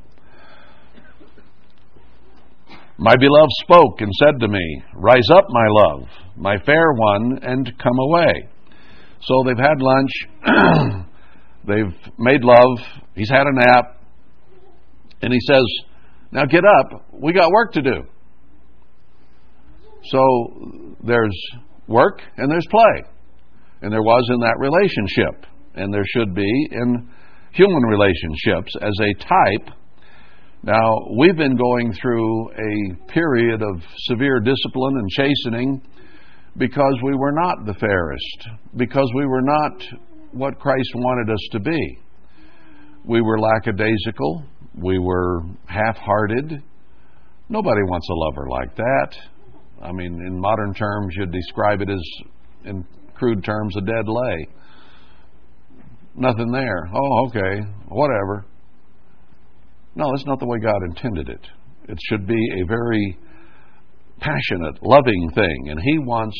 My 2.97 3.15
beloved 3.15 3.51
spoke 3.63 4.01
and 4.01 4.11
said 4.19 4.39
to 4.41 4.47
me, 4.49 4.83
Rise 4.93 5.29
up, 5.31 5.45
my 5.49 5.67
love, 5.69 6.09
my 6.35 6.57
fair 6.65 6.91
one, 6.93 7.39
and 7.41 7.65
come 7.81 7.97
away. 7.99 8.49
So 9.21 9.43
they've 9.45 9.57
had 9.57 9.79
lunch, 9.79 11.05
they've 11.67 12.11
made 12.17 12.43
love, 12.43 12.79
he's 13.15 13.29
had 13.29 13.45
a 13.47 13.53
nap, 13.53 14.01
and 15.21 15.31
he 15.31 15.39
says, 15.39 15.63
Now 16.31 16.43
get 16.45 16.63
up, 16.65 17.05
we 17.13 17.31
got 17.31 17.49
work 17.49 17.71
to 17.73 17.81
do. 17.81 18.03
So 20.03 20.95
there's 21.01 21.39
work 21.87 22.21
and 22.35 22.51
there's 22.51 22.67
play. 22.69 23.03
And 23.81 23.93
there 23.93 24.01
was 24.01 24.27
in 24.33 24.39
that 24.39 24.57
relationship, 24.57 25.45
and 25.75 25.93
there 25.93 26.03
should 26.15 26.33
be 26.33 26.67
in 26.71 27.09
human 27.57 27.83
relationships 27.83 28.71
as 28.81 28.93
a 29.01 29.13
type 29.23 29.77
now, 30.63 31.07
we've 31.17 31.37
been 31.37 31.55
going 31.55 31.93
through 31.93 32.49
a 32.49 33.11
period 33.11 33.61
of 33.61 33.81
severe 34.09 34.39
discipline 34.39 34.97
and 34.97 35.09
chastening 35.11 35.81
because 36.57 36.93
we 37.03 37.15
were 37.15 37.31
not 37.31 37.65
the 37.65 37.75
fairest, 37.75 38.47
because 38.75 39.09
we 39.15 39.25
were 39.25 39.43
not 39.43 39.71
what 40.31 40.59
Christ 40.59 40.89
wanted 40.95 41.31
us 41.31 41.47
to 41.51 41.59
be. 41.59 41.99
We 43.05 43.21
were 43.21 43.39
lackadaisical, 43.39 44.43
we 44.75 44.97
were 44.97 45.43
half 45.67 45.95
hearted. 45.97 46.61
Nobody 47.49 47.81
wants 47.83 48.07
a 48.09 48.13
lover 48.13 48.49
like 48.49 48.75
that. 48.75 49.17
I 49.83 49.91
mean, 49.91 50.19
in 50.27 50.39
modern 50.39 50.73
terms, 50.73 51.15
you'd 51.17 51.31
describe 51.31 51.81
it 51.81 51.89
as, 51.89 52.03
in 52.65 52.85
crude 53.13 53.43
terms, 53.43 53.77
a 53.77 53.81
dead 53.81 54.05
lay. 54.07 54.47
Nothing 56.17 56.51
there. 56.51 56.89
Oh, 56.93 57.27
okay, 57.27 57.61
whatever. 57.89 58.45
No, 59.95 60.05
that's 60.11 60.25
not 60.25 60.39
the 60.39 60.47
way 60.47 60.57
God 60.59 60.81
intended 60.89 61.29
it. 61.29 61.47
It 61.87 61.97
should 62.09 62.27
be 62.27 62.61
a 62.61 62.65
very 62.67 63.17
passionate, 64.19 64.81
loving 64.81 65.31
thing, 65.35 65.69
and 65.69 65.79
He 65.79 65.99
wants 65.99 66.37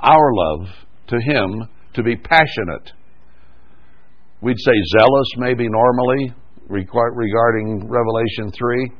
our 0.00 0.32
love 0.34 0.68
to 1.06 1.20
Him 1.20 1.68
to 1.94 2.02
be 2.02 2.16
passionate. 2.16 2.92
We'd 4.40 4.58
say 4.58 4.72
zealous, 4.98 5.28
maybe 5.36 5.68
normally, 5.68 6.34
regarding 6.68 7.86
Revelation 7.88 8.50
3. 8.50 8.90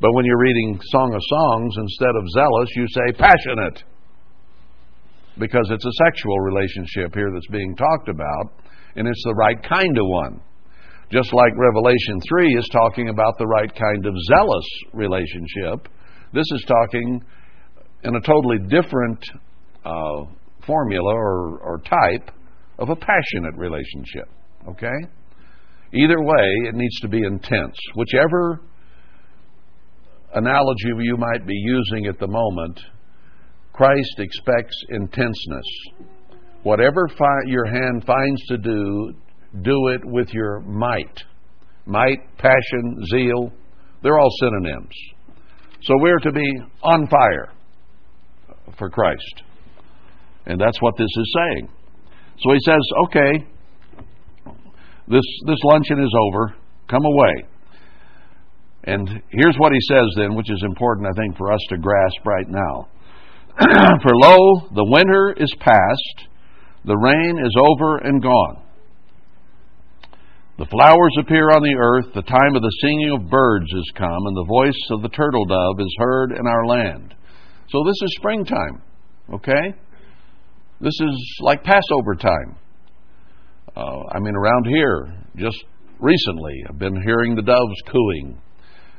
But 0.00 0.14
when 0.14 0.24
you're 0.24 0.40
reading 0.40 0.80
Song 0.82 1.14
of 1.14 1.20
Songs, 1.22 1.74
instead 1.76 2.16
of 2.16 2.28
zealous, 2.34 2.68
you 2.74 2.86
say 2.88 3.12
passionate. 3.12 3.84
Because 5.38 5.70
it's 5.70 5.84
a 5.84 6.04
sexual 6.04 6.40
relationship 6.40 7.14
here 7.14 7.30
that's 7.32 7.46
being 7.52 7.76
talked 7.76 8.08
about, 8.08 8.59
and 8.96 9.06
it's 9.06 9.22
the 9.24 9.34
right 9.34 9.60
kind 9.62 9.98
of 9.98 10.04
one. 10.06 10.40
Just 11.10 11.32
like 11.32 11.52
Revelation 11.56 12.20
3 12.28 12.54
is 12.54 12.68
talking 12.72 13.08
about 13.08 13.36
the 13.38 13.46
right 13.46 13.72
kind 13.74 14.06
of 14.06 14.14
zealous 14.28 14.66
relationship, 14.92 15.88
this 16.32 16.46
is 16.54 16.64
talking 16.66 17.22
in 18.04 18.14
a 18.14 18.20
totally 18.20 18.58
different 18.68 19.18
uh, 19.84 20.24
formula 20.64 21.12
or, 21.12 21.58
or 21.58 21.78
type 21.78 22.30
of 22.78 22.90
a 22.90 22.96
passionate 22.96 23.56
relationship. 23.56 24.28
Okay? 24.68 24.96
Either 25.92 26.22
way, 26.22 26.46
it 26.68 26.74
needs 26.74 27.00
to 27.00 27.08
be 27.08 27.18
intense. 27.24 27.76
Whichever 27.94 28.60
analogy 30.34 30.92
you 31.00 31.16
might 31.16 31.44
be 31.46 31.56
using 31.56 32.06
at 32.06 32.20
the 32.20 32.28
moment, 32.28 32.80
Christ 33.72 34.18
expects 34.18 34.76
intenseness. 34.90 35.66
Whatever 36.62 37.08
fi- 37.08 37.46
your 37.46 37.66
hand 37.66 38.04
finds 38.04 38.46
to 38.48 38.58
do 38.58 39.14
do 39.62 39.88
it 39.88 40.04
with 40.04 40.28
your 40.32 40.60
might. 40.60 41.24
Might, 41.86 42.36
passion, 42.38 43.04
zeal, 43.12 43.52
they're 44.02 44.18
all 44.18 44.30
synonyms. 44.40 44.94
So 45.82 45.94
we're 45.98 46.18
to 46.18 46.32
be 46.32 46.60
on 46.82 47.08
fire 47.08 47.52
for 48.78 48.90
Christ. 48.90 49.42
And 50.46 50.60
that's 50.60 50.80
what 50.80 50.94
this 50.96 51.08
is 51.16 51.36
saying. 51.36 51.68
So 52.38 52.52
he 52.52 52.58
says, 52.64 52.80
okay, 53.06 53.46
this, 55.08 55.24
this 55.46 55.58
luncheon 55.64 56.00
is 56.00 56.14
over. 56.28 56.54
Come 56.88 57.04
away. 57.04 57.44
And 58.84 59.08
here's 59.30 59.56
what 59.58 59.72
he 59.72 59.80
says 59.88 60.06
then, 60.16 60.34
which 60.34 60.50
is 60.50 60.62
important, 60.64 61.06
I 61.06 61.20
think, 61.20 61.36
for 61.36 61.52
us 61.52 61.60
to 61.68 61.76
grasp 61.76 62.24
right 62.24 62.48
now. 62.48 62.88
for 64.02 64.12
lo, 64.14 64.68
the 64.74 64.86
winter 64.88 65.34
is 65.36 65.52
past, 65.60 66.28
the 66.84 66.96
rain 66.96 67.38
is 67.44 67.54
over 67.58 67.98
and 67.98 68.22
gone. 68.22 68.62
The 70.58 70.66
flowers 70.66 71.16
appear 71.18 71.50
on 71.50 71.62
the 71.62 71.76
earth, 71.80 72.12
the 72.14 72.22
time 72.22 72.54
of 72.54 72.60
the 72.62 72.76
singing 72.82 73.16
of 73.16 73.30
birds 73.30 73.72
is 73.72 73.92
come, 73.96 74.26
and 74.26 74.36
the 74.36 74.44
voice 74.44 74.82
of 74.90 75.00
the 75.00 75.08
turtle 75.08 75.46
dove 75.46 75.80
is 75.80 75.96
heard 75.98 76.32
in 76.32 76.46
our 76.46 76.66
land. 76.66 77.14
So 77.70 77.82
this 77.86 77.96
is 78.02 78.16
springtime, 78.16 78.82
okay? 79.32 79.74
This 80.80 80.92
is 81.00 81.36
like 81.40 81.64
Passover 81.64 82.14
time. 82.14 82.56
Uh, 83.76 84.02
I 84.12 84.18
mean, 84.18 84.34
around 84.34 84.66
here, 84.66 85.14
just 85.36 85.64
recently, 85.98 86.54
I've 86.68 86.78
been 86.78 87.00
hearing 87.02 87.34
the 87.34 87.42
doves 87.42 87.82
cooing 87.90 88.38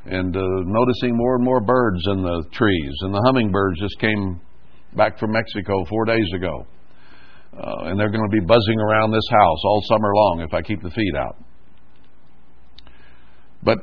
and 0.06 0.36
uh, 0.36 0.42
noticing 0.66 1.16
more 1.16 1.36
and 1.36 1.44
more 1.44 1.62
birds 1.62 2.02
in 2.08 2.24
the 2.24 2.44
trees. 2.54 2.94
And 3.02 3.14
the 3.14 3.22
hummingbirds 3.26 3.80
just 3.80 4.00
came 4.00 4.42
back 4.96 5.20
from 5.20 5.32
Mexico 5.32 5.86
four 5.90 6.06
days 6.06 6.28
ago. 6.36 6.66
Uh, 7.54 7.86
and 7.86 8.00
they're 8.00 8.10
going 8.10 8.24
to 8.24 8.32
be 8.32 8.46
buzzing 8.46 8.80
around 8.80 9.12
this 9.12 9.28
house 9.30 9.60
all 9.66 9.82
summer 9.90 10.12
long 10.16 10.42
if 10.48 10.54
I 10.54 10.62
keep 10.62 10.82
the 10.82 10.90
feet 10.90 11.16
out. 11.18 11.36
But 13.64 13.80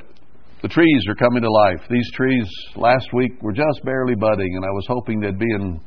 the 0.63 0.69
trees 0.69 1.05
are 1.09 1.15
coming 1.15 1.43
to 1.43 1.51
life. 1.51 1.81
These 1.91 2.11
trees 2.15 2.47
last 2.77 3.13
week 3.13 3.41
were 3.43 3.53
just 3.53 3.85
barely 3.85 4.15
budding, 4.15 4.57
and 4.57 4.65
I 4.65 4.71
was 4.71 4.85
hoping 4.89 5.21
they'd 5.21 5.39
be 5.39 5.55
in 5.55 5.81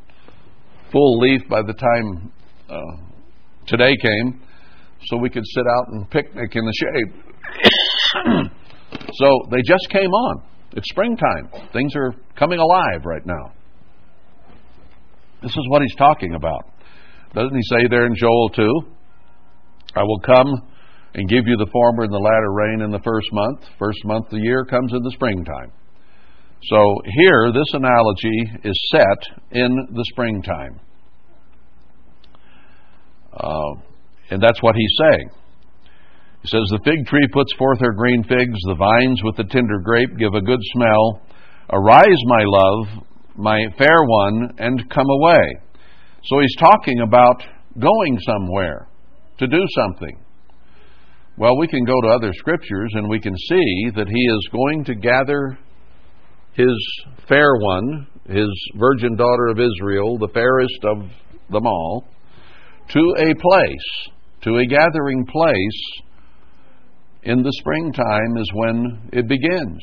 full 0.92 1.20
leaf 1.20 1.42
by 1.50 1.62
the 1.62 1.74
time 1.74 2.32
uh, 2.70 2.98
today 3.66 3.96
came, 4.02 4.42
so 5.08 5.18
we 5.18 5.30
could 5.30 5.44
sit 5.46 5.66
out 5.68 5.88
and 5.90 6.10
picnic 6.10 6.56
in 6.56 6.64
the 6.64 6.74
shade. 6.74 7.14
so 9.14 9.28
they 9.50 9.62
just 9.66 9.90
came 9.90 10.12
on. 10.12 10.44
It's 10.74 10.90
springtime. 10.90 11.50
Things 11.74 11.94
are 11.96 12.14
coming 12.38 12.60
alive 12.60 13.02
right 13.06 13.26
now. 13.26 13.54
This 15.42 15.52
is 15.52 15.66
what 15.70 15.82
he's 15.82 15.96
talking 15.96 16.36
about. 16.36 16.62
Doesn't 17.34 17.56
he 17.56 17.64
say 17.64 17.88
there 17.90 18.06
in 18.06 18.16
Joel 18.16 18.50
2? 18.50 18.64
I 19.96 20.04
will 20.04 20.20
come 20.20 20.48
and 21.14 21.30
give 21.30 21.48
you 21.48 21.58
the 21.58 21.70
former 21.72 22.04
and 22.04 22.14
the 22.14 22.18
latter 22.18 22.52
rain 22.52 22.82
in 22.82 22.92
the 22.92 23.02
first 23.04 23.28
month. 23.32 23.60
First 23.80 24.04
month 24.06 24.26
of 24.26 24.32
the 24.32 24.44
year 24.44 24.66
comes 24.66 24.92
in 24.94 25.02
the 25.04 25.12
springtime. 25.12 25.72
So 26.64 27.02
here, 27.06 27.52
this 27.52 27.74
analogy 27.74 28.52
is 28.64 28.90
set 28.92 29.38
in 29.52 29.88
the 29.92 30.06
springtime. 30.12 30.80
Uh, 33.34 33.82
and 34.30 34.42
that's 34.42 34.62
what 34.62 34.76
he's 34.76 34.96
saying. 35.00 35.30
He 36.44 36.48
says, 36.48 36.62
The 36.70 36.82
fig 36.84 37.06
tree 37.08 37.28
puts 37.34 37.54
forth 37.58 37.80
her 37.80 37.94
green 37.94 38.24
figs, 38.24 38.60
the 38.68 38.76
vines 38.76 39.22
with 39.24 39.38
the 39.38 39.46
tender 39.46 39.80
grape 39.84 40.18
give 40.18 40.34
a 40.34 40.42
good 40.42 40.60
smell. 40.74 41.22
Arise, 41.72 42.22
my 42.26 42.44
love, 42.46 43.04
my 43.38 43.66
fair 43.78 44.04
one, 44.04 44.54
and 44.58 44.90
come 44.90 45.10
away. 45.10 45.71
So 46.24 46.40
he's 46.40 46.56
talking 46.60 47.02
about 47.02 47.44
going 47.80 48.20
somewhere 48.20 48.88
to 49.40 49.48
do 49.48 49.66
something. 49.76 50.24
Well, 51.38 51.58
we 51.58 51.68
can 51.68 51.84
go 51.86 52.00
to 52.02 52.08
other 52.10 52.32
scriptures 52.34 52.92
and 52.94 53.10
we 53.10 53.20
can 53.20 53.36
see 53.36 53.90
that 53.96 54.08
he 54.08 54.22
is 54.22 54.50
going 54.52 54.84
to 54.86 54.96
gather 54.96 55.58
his 56.54 57.06
fair 57.28 57.56
one, 57.56 58.08
his 58.28 58.50
virgin 58.76 59.16
daughter 59.16 59.48
of 59.48 59.60
Israel, 59.60 60.18
the 60.20 60.28
fairest 60.34 60.80
of 60.84 60.98
them 61.50 61.66
all, 61.66 62.06
to 62.90 63.16
a 63.18 63.34
place, 63.34 64.10
to 64.44 64.58
a 64.58 64.66
gathering 64.66 65.26
place 65.26 66.02
in 67.24 67.42
the 67.42 67.54
springtime 67.60 68.38
is 68.38 68.52
when 68.54 69.10
it 69.14 69.28
begins. 69.28 69.82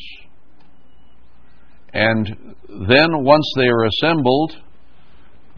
And 1.95 2.55
then 2.89 3.25
once 3.25 3.53
they 3.57 3.67
are 3.67 3.85
assembled, 3.85 4.57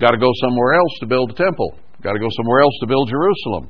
got 0.01 0.11
to 0.13 0.19
go 0.19 0.33
somewhere 0.41 0.75
else 0.75 0.93
to 1.01 1.07
build 1.07 1.31
a 1.31 1.35
temple, 1.35 1.77
got 2.03 2.13
to 2.15 2.19
go 2.19 2.29
somewhere 2.37 2.61
else 2.63 2.75
to 2.81 2.87
build 2.87 3.09
Jerusalem. 3.09 3.69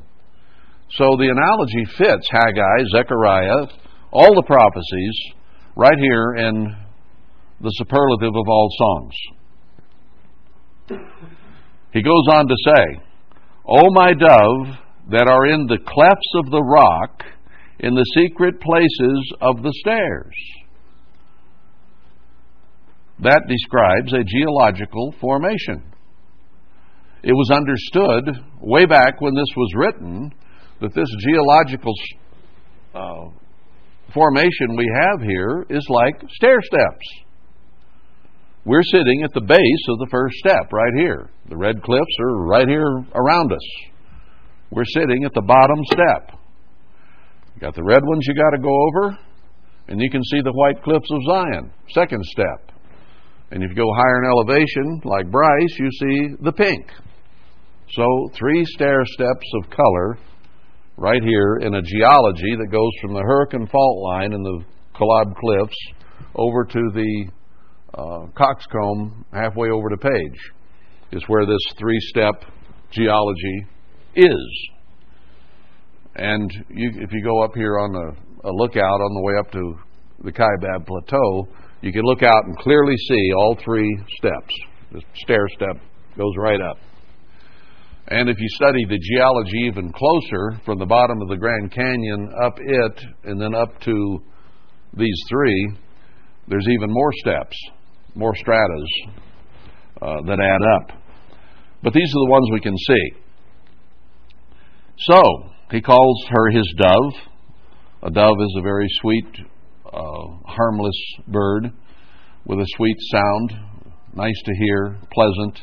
So 0.93 1.17
the 1.19 1.29
analogy 1.29 1.85
fits 1.99 2.29
Haggai, 2.31 2.85
Zechariah, 2.95 3.67
all 4.13 4.35
the 4.35 4.45
prophecies 4.47 5.17
right 5.77 5.99
here 5.99 6.35
in 6.37 6.77
the 7.61 7.71
superlative 7.71 8.35
of 8.35 8.49
all 8.49 8.69
songs. 8.79 9.15
He 11.93 12.03
goes 12.03 12.27
on 12.33 12.49
to 12.49 12.55
say, 12.65 13.03
O 13.69 13.91
my 13.93 14.13
dove, 14.15 14.79
that 15.11 15.29
are 15.29 15.47
in 15.47 15.67
the 15.67 15.79
clefts 15.79 16.33
of 16.37 16.51
the 16.51 16.63
rock, 16.63 17.25
in 17.81 17.95
the 17.95 18.05
secret 18.17 18.61
places 18.61 19.33
of 19.41 19.63
the 19.63 19.73
stairs. 19.81 20.35
That 23.21 23.43
describes 23.49 24.13
a 24.13 24.25
geological 24.25 25.15
formation. 25.21 25.90
It 27.23 27.33
was 27.33 27.51
understood 27.51 28.45
way 28.61 28.87
back 28.87 29.21
when 29.21 29.35
this 29.35 29.49
was 29.57 29.73
written 29.77 30.33
that 30.81 30.95
this 30.95 31.09
geological 31.21 31.93
uh, 32.95 33.29
formation 34.15 34.77
we 34.77 34.91
have 35.03 35.21
here 35.21 35.67
is 35.69 35.87
like 35.91 36.23
stair 36.31 36.59
steps. 36.63 37.07
We're 38.65 38.83
sitting 38.83 39.23
at 39.23 39.33
the 39.35 39.41
base 39.41 39.85
of 39.89 39.99
the 39.99 40.09
first 40.11 40.37
step 40.37 40.73
right 40.73 40.93
here. 40.97 41.31
The 41.49 41.57
red 41.57 41.83
cliffs 41.83 42.17
are 42.21 42.45
right 42.47 42.69
here 42.69 43.05
around 43.15 43.53
us. 43.53 43.99
We're 44.71 44.85
sitting 44.85 45.25
at 45.25 45.35
the 45.35 45.43
bottom 45.43 45.79
step. 45.87 46.39
You 47.55 47.61
got 47.61 47.75
the 47.75 47.85
red 47.85 48.03
ones 48.05 48.25
you 48.27 48.35
got 48.35 48.51
to 48.57 48.63
go 48.63 48.71
over, 48.89 49.19
and 49.89 50.01
you 50.01 50.11
can 50.11 50.23
see 50.25 50.41
the 50.41 50.53
white 50.53 50.83
cliffs 50.83 51.11
of 51.11 51.21
Zion, 51.27 51.73
second 51.93 52.25
step. 52.25 52.73
And 53.51 53.63
if 53.63 53.71
you 53.71 53.77
go 53.77 53.93
higher 53.95 54.23
in 54.23 54.31
elevation, 54.31 55.01
like 55.05 55.31
Bryce, 55.31 55.77
you 55.79 55.91
see 55.91 56.37
the 56.41 56.53
pink. 56.53 56.87
So, 57.97 58.31
three 58.39 58.65
stair 58.67 59.05
steps 59.05 59.47
of 59.57 59.71
color 59.71 60.19
right 60.97 61.23
here 61.25 61.57
in 61.61 61.75
a 61.75 61.83
geology 61.83 62.55
that 62.57 62.71
goes 62.71 62.91
from 63.03 63.15
the 63.15 63.23
Hurricane 63.23 63.67
Fault 63.67 64.03
Line 64.05 64.33
in 64.33 64.43
the 64.43 64.63
Kalab 64.95 65.35
Cliffs 65.35 65.77
over 66.37 66.65
to 66.65 66.91
the 66.95 67.25
uh, 67.95 68.27
Coxcomb 68.37 69.25
halfway 69.33 69.71
over 69.71 69.89
to 69.89 69.97
Page 69.97 70.39
is 71.11 71.25
where 71.27 71.45
this 71.47 71.59
three 71.81 71.99
step 72.11 72.45
geology 72.93 73.67
is. 74.15 74.69
And 76.15 76.49
you, 76.69 76.93
if 76.95 77.13
you 77.13 77.25
go 77.25 77.43
up 77.43 77.55
here 77.57 77.77
on 77.81 77.97
a, 77.97 78.49
a 78.49 78.53
lookout 78.53 79.01
on 79.01 79.15
the 79.15 79.23
way 79.23 79.35
up 79.41 79.51
to 79.51 79.75
the 80.23 80.33
Kaibab 80.33 80.87
Plateau, 80.87 81.49
you 81.81 81.93
can 81.93 82.03
look 82.03 82.23
out 82.23 82.45
and 82.45 82.57
clearly 82.59 82.95
see 82.97 83.33
all 83.37 83.57
three 83.65 83.91
steps. 84.19 84.55
The 84.93 85.03
stair 85.17 85.49
step 85.57 85.77
goes 86.17 86.35
right 86.39 86.61
up. 86.61 86.77
And 88.11 88.29
if 88.29 88.37
you 88.41 88.49
study 88.57 88.85
the 88.89 88.99
geology 88.99 89.69
even 89.69 89.93
closer, 89.93 90.61
from 90.65 90.81
the 90.81 90.87
bottom 90.87 91.23
of 91.23 91.29
the 91.29 91.37
Grand 91.37 91.71
Canyon 91.73 92.29
up 92.43 92.59
it 92.59 93.05
and 93.23 93.41
then 93.41 93.55
up 93.55 93.81
to 93.83 94.21
these 94.95 95.23
three, 95.29 95.77
there's 96.49 96.67
even 96.69 96.91
more 96.91 97.13
steps, 97.19 97.57
more 98.17 98.35
stratas 98.35 98.91
uh, 100.03 100.23
that 100.27 100.41
add 100.41 100.63
up. 100.75 100.99
But 101.85 101.93
these 101.93 102.09
are 102.09 102.27
the 102.27 102.31
ones 102.31 102.49
we 102.53 102.61
can 102.61 102.77
see. 102.77 103.11
So, 104.99 105.23
he 105.71 105.81
calls 105.81 106.25
her 106.31 106.51
his 106.51 106.75
dove. 106.77 107.15
A 108.03 108.11
dove 108.11 108.41
is 108.41 108.57
a 108.59 108.63
very 108.63 108.89
sweet, 109.01 109.39
uh, 109.87 110.37
harmless 110.47 111.01
bird 111.29 111.71
with 112.45 112.59
a 112.59 112.67
sweet 112.77 112.97
sound, 113.13 113.53
nice 114.15 114.43
to 114.47 114.53
hear, 114.59 114.99
pleasant 115.13 115.61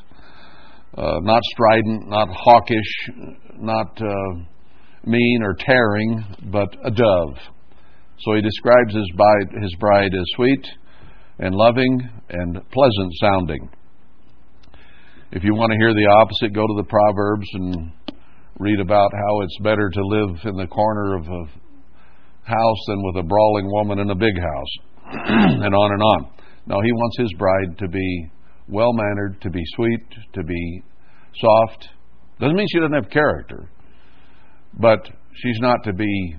uh, 0.96 1.20
not 1.22 1.42
strident, 1.52 2.10
not 2.10 2.28
hawkish, 2.32 3.10
not 3.58 4.00
uh, 4.02 4.40
mean 5.06 5.42
or 5.44 5.56
tearing, 5.60 6.24
but 6.52 6.76
a 6.84 6.92
dove. 6.92 7.38
So 8.20 8.34
he 8.34 8.42
describes 8.42 8.96
his 8.96 9.12
bride, 9.16 9.62
his 9.62 9.76
bride 9.80 10.14
as 10.14 10.26
sweet 10.36 10.66
and 11.40 11.54
loving 11.54 12.10
and 12.30 12.54
pleasant 12.72 13.14
sounding. 13.22 13.70
If 15.32 15.44
you 15.44 15.54
want 15.54 15.72
to 15.72 15.78
hear 15.78 15.94
the 15.94 16.08
opposite, 16.22 16.56
go 16.56 16.66
to 16.66 16.82
the 16.82 16.88
Proverbs 16.88 17.48
and 17.54 17.92
read 18.60 18.80
about 18.80 19.12
how 19.14 19.42
it's 19.42 19.58
better 19.62 19.90
to 19.90 20.02
live 20.02 20.40
in 20.46 20.56
the 20.56 20.68
corner 20.68 21.16
of 21.18 21.28
a 21.28 21.46
house 22.50 22.82
than 22.88 23.04
with 23.04 23.24
a 23.24 23.28
brawling 23.28 23.68
woman 23.70 24.00
in 24.00 24.10
a 24.10 24.16
big 24.16 24.34
house, 24.40 24.74
and 25.64 25.76
on 25.76 25.92
and 25.92 26.02
on. 26.02 26.32
No, 26.66 26.82
he 26.82 26.92
wants 26.92 27.18
his 27.20 27.34
bride 27.38 27.78
to 27.80 27.88
be 27.88 28.32
well 28.68 28.94
mannered, 28.94 29.42
to 29.42 29.50
be 29.50 29.62
sweet, 29.76 30.02
to 30.34 30.44
be 30.44 30.84
soft. 31.36 31.88
Doesn't 32.40 32.56
mean 32.56 32.68
she 32.72 32.80
doesn't 32.80 32.94
have 32.94 33.10
character, 33.10 33.70
but 34.74 35.08
she's 35.34 35.60
not 35.60 35.84
to 35.86 35.94
be 35.94 36.36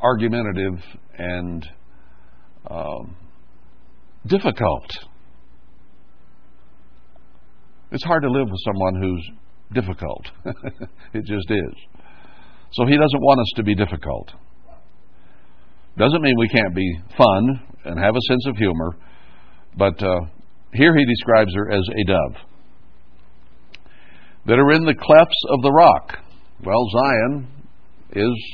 argumentative 0.00 0.78
and 1.18 1.66
um, 2.70 3.16
difficult. 4.26 4.90
It's 7.92 8.04
hard 8.04 8.22
to 8.22 8.30
live 8.30 8.48
with 8.48 8.60
someone 8.64 9.02
who's 9.02 9.30
difficult. 9.72 10.26
it 11.14 11.24
just 11.24 11.50
is. 11.50 11.74
So 12.72 12.84
he 12.84 12.96
doesn't 12.96 13.20
want 13.20 13.40
us 13.40 13.52
to 13.56 13.62
be 13.62 13.74
difficult. 13.74 14.32
Doesn't 15.96 16.20
mean 16.20 16.34
we 16.38 16.48
can't 16.48 16.74
be 16.74 16.98
fun 17.16 17.60
and 17.84 17.98
have 17.98 18.14
a 18.14 18.20
sense 18.28 18.46
of 18.48 18.56
humor, 18.56 18.96
but 19.78 20.02
uh, 20.02 20.20
here 20.76 20.94
he 20.96 21.04
describes 21.04 21.52
her 21.54 21.70
as 21.70 21.82
a 21.88 22.04
dove. 22.06 22.42
That 24.46 24.58
are 24.58 24.72
in 24.72 24.84
the 24.84 24.94
clefts 24.94 25.42
of 25.50 25.62
the 25.62 25.72
rock. 25.72 26.18
Well, 26.64 26.88
Zion 26.92 27.48
is 28.12 28.52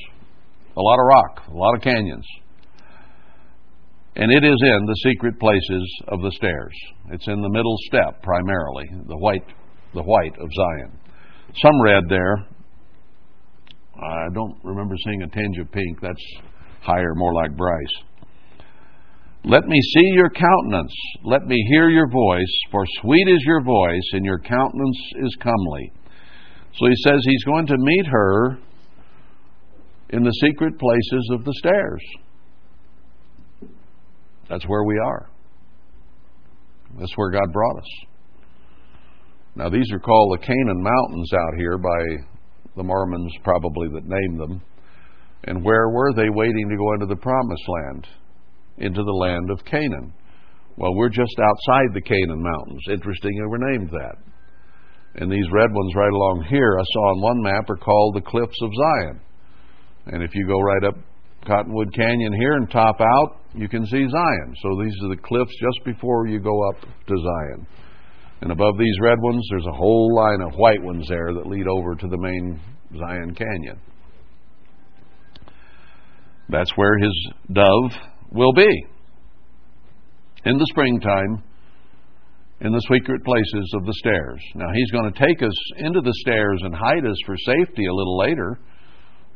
a 0.76 0.80
lot 0.80 0.98
of 0.98 1.06
rock, 1.06 1.48
a 1.48 1.56
lot 1.56 1.74
of 1.76 1.82
canyons. 1.82 2.26
And 4.16 4.30
it 4.30 4.44
is 4.44 4.56
in 4.60 4.86
the 4.86 4.96
secret 5.10 5.38
places 5.38 6.02
of 6.08 6.20
the 6.20 6.32
stairs. 6.32 6.74
It's 7.10 7.28
in 7.28 7.40
the 7.40 7.48
middle 7.48 7.76
step 7.86 8.22
primarily, 8.22 8.84
the 9.06 9.16
white 9.16 9.44
the 9.94 10.02
white 10.02 10.34
of 10.40 10.48
Zion. 10.52 10.98
Some 11.62 11.82
red 11.82 12.04
there. 12.08 12.46
I 13.94 14.28
don't 14.32 14.56
remember 14.64 14.94
seeing 15.04 15.22
a 15.22 15.28
tinge 15.28 15.58
of 15.58 15.70
pink. 15.70 16.00
That's 16.00 16.24
higher, 16.80 17.14
more 17.14 17.34
like 17.34 17.56
Bryce. 17.56 18.02
Let 19.44 19.64
me 19.66 19.80
see 19.80 20.06
your 20.14 20.30
countenance. 20.30 20.94
Let 21.24 21.46
me 21.46 21.56
hear 21.70 21.88
your 21.88 22.08
voice, 22.08 22.60
for 22.70 22.84
sweet 23.00 23.28
is 23.28 23.42
your 23.44 23.62
voice, 23.62 24.08
and 24.12 24.24
your 24.24 24.38
countenance 24.38 24.98
is 25.16 25.36
comely. 25.40 25.92
So 26.74 26.86
he 26.86 26.94
says 27.04 27.20
he's 27.24 27.44
going 27.44 27.66
to 27.66 27.76
meet 27.76 28.06
her 28.06 28.58
in 30.10 30.22
the 30.22 30.30
secret 30.30 30.78
places 30.78 31.30
of 31.32 31.44
the 31.44 31.54
stairs. 31.54 32.02
That's 34.48 34.64
where 34.64 34.84
we 34.84 34.94
are. 35.04 35.28
That's 37.00 37.12
where 37.16 37.30
God 37.30 37.52
brought 37.52 37.78
us. 37.78 37.88
Now, 39.56 39.68
these 39.68 39.90
are 39.92 39.98
called 39.98 40.38
the 40.38 40.46
Canaan 40.46 40.82
Mountains 40.82 41.30
out 41.34 41.58
here 41.58 41.78
by 41.78 42.24
the 42.76 42.84
Mormons, 42.84 43.34
probably, 43.42 43.88
that 43.88 44.04
named 44.06 44.40
them. 44.40 44.62
And 45.44 45.64
where 45.64 45.88
were 45.88 46.12
they 46.14 46.30
waiting 46.30 46.68
to 46.70 46.76
go 46.76 46.94
into 46.94 47.06
the 47.06 47.16
promised 47.16 47.68
land? 47.68 48.06
Into 48.78 49.02
the 49.02 49.12
land 49.12 49.50
of 49.50 49.64
Canaan. 49.64 50.12
Well, 50.76 50.94
we're 50.94 51.10
just 51.10 51.38
outside 51.38 51.94
the 51.94 52.00
Canaan 52.00 52.42
mountains. 52.42 52.82
Interesting 52.90 53.36
they 53.36 53.46
we're 53.46 53.72
named 53.72 53.90
that. 53.90 54.16
And 55.16 55.30
these 55.30 55.46
red 55.52 55.70
ones 55.70 55.94
right 55.94 56.12
along 56.12 56.46
here, 56.48 56.78
I 56.78 56.84
saw 56.84 57.00
on 57.00 57.20
one 57.20 57.42
map, 57.42 57.68
are 57.68 57.76
called 57.76 58.14
the 58.14 58.22
Cliffs 58.22 58.56
of 58.62 58.70
Zion. 58.74 59.20
And 60.06 60.22
if 60.22 60.34
you 60.34 60.46
go 60.46 60.58
right 60.58 60.84
up 60.84 60.94
Cottonwood 61.46 61.94
Canyon 61.94 62.32
here 62.32 62.54
and 62.54 62.70
top 62.70 63.00
out, 63.00 63.40
you 63.54 63.68
can 63.68 63.84
see 63.86 64.08
Zion. 64.08 64.54
So 64.62 64.82
these 64.82 64.94
are 65.02 65.08
the 65.08 65.20
cliffs 65.22 65.52
just 65.60 65.84
before 65.84 66.26
you 66.26 66.40
go 66.40 66.68
up 66.68 66.80
to 66.80 67.14
Zion. 67.16 67.66
And 68.40 68.50
above 68.50 68.78
these 68.78 68.96
red 69.00 69.18
ones, 69.20 69.46
there's 69.50 69.66
a 69.66 69.76
whole 69.76 70.14
line 70.16 70.40
of 70.40 70.54
white 70.54 70.82
ones 70.82 71.06
there 71.08 71.32
that 71.34 71.46
lead 71.46 71.66
over 71.68 71.94
to 71.94 72.08
the 72.08 72.18
main 72.18 72.60
Zion 72.98 73.34
Canyon. 73.34 73.78
That's 76.48 76.72
where 76.76 76.98
his 76.98 77.32
dove 77.52 77.92
will 78.32 78.52
be 78.52 78.86
in 80.44 80.58
the 80.58 80.66
springtime 80.70 81.42
in 82.60 82.72
the 82.72 82.80
secret 82.92 83.24
places 83.24 83.74
of 83.74 83.84
the 83.86 83.94
stairs. 83.94 84.40
Now, 84.54 84.68
He's 84.72 84.90
going 84.90 85.12
to 85.12 85.18
take 85.18 85.42
us 85.42 85.54
into 85.78 86.00
the 86.00 86.14
stairs 86.20 86.60
and 86.62 86.74
hide 86.74 87.04
us 87.04 87.16
for 87.26 87.36
safety 87.36 87.86
a 87.86 87.94
little 87.94 88.18
later. 88.18 88.58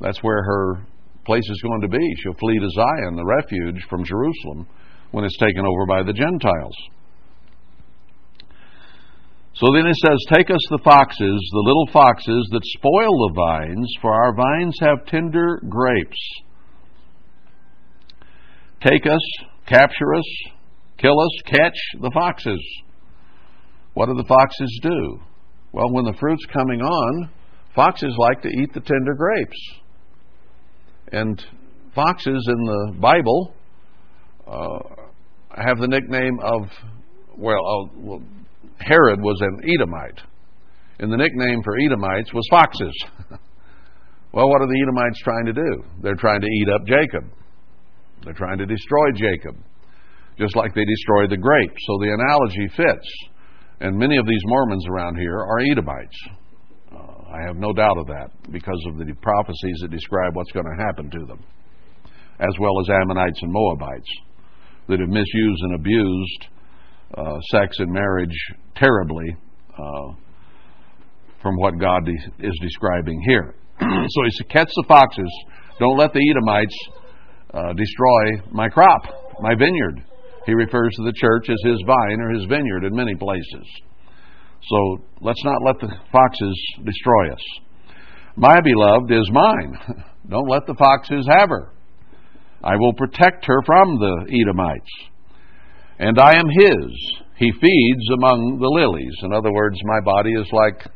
That's 0.01 0.23
where 0.23 0.43
her 0.43 0.87
place 1.25 1.49
is 1.49 1.61
going 1.63 1.83
to 1.83 1.89
be. 1.89 2.15
She'll 2.23 2.39
flee 2.39 2.59
to 2.59 2.71
Zion, 2.71 3.17
the 3.17 3.27
refuge 3.27 3.83
from 3.91 4.05
Jerusalem, 4.05 4.67
when 5.11 5.25
it's 5.25 5.39
taken 5.39 5.67
over 5.67 5.87
by 5.87 6.03
the 6.05 6.13
Gentiles. 6.13 6.77
So 9.55 9.73
then 9.75 9.87
it 9.87 9.97
says, 9.97 10.19
Take 10.29 10.51
us 10.51 10.61
the 10.71 10.85
foxes, 10.85 11.19
the 11.53 11.65
little 11.67 11.89
foxes 11.93 12.49
that 12.53 12.61
spoil 12.79 13.29
the 13.29 13.35
vines, 13.35 13.91
for 14.03 14.13
our 14.13 14.35
vines 14.37 14.77
have 14.83 15.07
tender 15.07 15.61
grapes. 15.69 16.19
Take 18.87 19.05
us, 19.07 19.47
capture 19.67 20.15
us, 20.15 20.25
kill 20.99 21.19
us, 21.19 21.43
catch 21.47 21.77
the 22.01 22.11
foxes. 22.15 22.61
What 23.95 24.07
do 24.07 24.15
the 24.15 24.27
foxes 24.29 24.79
do? 24.81 25.21
Well, 25.73 25.91
when 25.91 26.05
the 26.05 26.17
fruit's 26.21 26.47
coming 26.53 26.81
on, 26.81 27.31
foxes 27.75 28.15
like 28.17 28.43
to 28.43 28.49
eat 28.49 28.73
the 28.75 28.81
tender 28.81 29.15
grapes. 29.15 29.57
And 31.11 31.45
foxes 31.97 32.49
in 32.49 32.65
the 32.65 33.01
Bible 33.01 33.55
uh, 34.47 34.79
have 35.51 35.79
the 35.79 35.89
nickname 35.89 36.39
of, 36.41 36.69
well, 37.37 37.57
uh, 37.57 37.89
well, 37.97 38.23
Herod 38.79 39.21
was 39.21 39.39
an 39.41 39.63
Edomite. 39.65 40.21
And 41.01 41.11
the 41.11 41.17
nickname 41.17 41.61
for 41.65 41.77
Edomites 41.77 42.33
was 42.33 42.47
foxes. 42.51 42.95
well, 44.33 44.49
what 44.49 44.63
are 44.63 44.69
the 44.69 44.81
Edomites 44.81 45.21
trying 45.25 45.47
to 45.47 45.53
do? 45.53 45.85
They're 46.03 46.15
trying 46.15 46.43
to 46.43 46.47
eat 46.47 46.69
up 46.73 46.87
Jacob. 46.87 47.33
They're 48.25 48.35
trying 48.35 48.59
to 48.59 48.67
destroy 48.67 49.13
Jacob, 49.15 49.57
just 50.39 50.57
like 50.57 50.75
they 50.75 50.85
destroyed 50.85 51.31
the 51.31 51.37
grapes. 51.37 51.81
So 51.87 51.99
the 52.01 52.13
analogy 52.13 52.69
fits. 52.77 53.09
And 53.81 53.99
many 53.99 54.17
of 54.17 54.27
these 54.27 54.43
Mormons 54.47 54.87
around 54.89 55.17
here 55.17 55.39
are 55.39 55.59
Edomites. 55.71 56.17
Uh, 56.93 56.99
I 57.31 57.47
have 57.47 57.57
no 57.57 57.73
doubt 57.73 57.99
of 57.99 58.07
that 58.07 58.31
because 58.51 58.83
of 58.89 58.99
the 58.99 59.13
prophecies 59.21 59.79
that 59.83 59.91
describe 59.91 60.35
what's 60.35 60.53
going 60.53 60.67
to 60.67 60.85
happen 60.85 61.11
to 61.11 61.27
them, 61.27 61.45
as 62.41 62.55
well 62.59 62.81
as 62.81 62.89
Ammonites 62.89 63.43
and 63.43 63.53
Moabites 63.53 64.09
that 64.89 65.01
have 65.01 65.09
misused 65.09 65.63
and 65.63 65.75
abused 65.75 66.47
uh, 67.17 67.39
sex 67.51 67.77
and 67.79 67.93
marriage 67.93 68.37
terribly 68.77 69.37
uh, 69.79 70.13
from 71.43 71.57
what 71.57 71.79
God 71.79 72.05
de- 72.05 72.47
is 72.47 72.59
describing 72.63 73.21
here. 73.29 73.55
so 73.81 74.23
he 74.25 74.31
said, 74.31 74.49
Catch 74.49 74.71
the 74.75 74.85
foxes. 74.89 75.31
Don't 75.79 75.99
let 75.99 76.13
the 76.13 76.31
Edomites 76.31 76.77
uh, 77.57 77.73
destroy 77.73 78.51
my 78.53 78.69
crop, 78.69 79.03
my 79.41 79.55
vineyard. 79.55 80.05
He 80.45 80.53
refers 80.53 80.95
to 80.95 81.05
the 81.05 81.15
church 81.17 81.49
as 81.49 81.61
his 81.65 81.83
vine 81.87 82.21
or 82.21 82.31
his 82.31 82.45
vineyard 82.45 82.85
in 82.85 82.95
many 82.95 83.15
places. 83.15 83.67
So 84.63 85.03
let's 85.21 85.43
not 85.45 85.63
let 85.65 85.81
the 85.81 85.93
foxes 86.13 86.57
destroy 86.85 87.33
us. 87.33 87.43
My 88.37 88.61
beloved 88.61 89.11
is 89.11 89.31
mine. 89.33 90.05
Don't 90.29 90.49
let 90.49 90.67
the 90.67 90.75
foxes 90.79 91.27
have 91.29 91.49
her. 91.49 91.73
I 92.63 92.77
will 92.77 92.93
protect 92.95 93.47
her 93.47 93.63
from 93.65 93.99
the 93.99 94.27
Edomites. 94.43 94.91
And 95.99 96.19
I 96.19 96.35
am 96.35 96.49
his. 96.49 97.23
He 97.37 97.51
feeds 97.53 98.11
among 98.19 98.59
the 98.61 98.69
lilies. 98.69 99.15
In 99.23 99.33
other 99.33 99.53
words, 99.53 99.79
my 99.85 100.01
body 100.05 100.33
is 100.33 100.49
like 100.53 100.87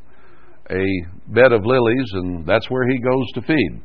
a 0.71 1.33
bed 1.33 1.53
of 1.53 1.65
lilies, 1.65 2.11
and 2.15 2.47
that's 2.47 2.69
where 2.71 2.89
he 2.89 2.99
goes 2.99 3.27
to 3.35 3.43
feed. 3.43 3.83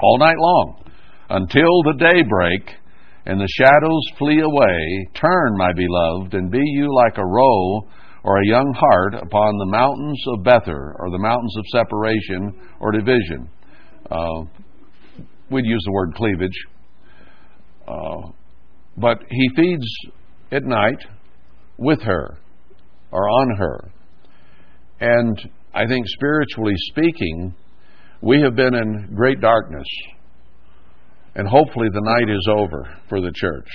All 0.00 0.18
night 0.18 0.36
long, 0.38 0.87
until 1.30 1.82
the 1.84 1.96
day 1.98 2.22
break 2.22 2.76
and 3.26 3.40
the 3.40 3.48
shadows 3.56 4.02
flee 4.18 4.40
away. 4.40 5.08
Turn, 5.14 5.56
my 5.56 5.72
beloved, 5.74 6.34
and 6.34 6.50
be 6.50 6.62
you 6.62 6.88
like 6.94 7.18
a 7.18 7.26
roe 7.26 7.88
or 8.24 8.38
a 8.38 8.46
young 8.46 8.74
hart 8.76 9.14
upon 9.14 9.58
the 9.58 9.70
mountains 9.70 10.22
of 10.28 10.42
Bether, 10.42 10.94
or 10.98 11.10
the 11.10 11.18
mountains 11.18 11.54
of 11.56 11.64
separation 11.66 12.58
or 12.80 12.92
division. 12.92 13.48
Uh, 14.10 14.42
we'd 15.50 15.66
use 15.66 15.82
the 15.84 15.92
word 15.92 16.14
cleavage. 16.14 16.58
Uh, 17.86 18.30
but 18.96 19.18
he 19.30 19.48
feeds 19.54 19.86
at 20.50 20.64
night 20.64 20.98
with 21.76 22.02
her 22.02 22.38
or 23.10 23.28
on 23.28 23.56
her. 23.56 23.90
And 25.00 25.50
I 25.74 25.86
think 25.86 26.06
spiritually 26.08 26.74
speaking, 26.90 27.54
we 28.20 28.40
have 28.42 28.56
been 28.56 28.74
in 28.74 29.14
great 29.14 29.40
darkness. 29.40 29.86
And 31.38 31.46
hopefully 31.46 31.86
the 31.92 32.00
night 32.00 32.28
is 32.28 32.48
over 32.50 32.98
for 33.08 33.20
the 33.20 33.30
church. 33.32 33.68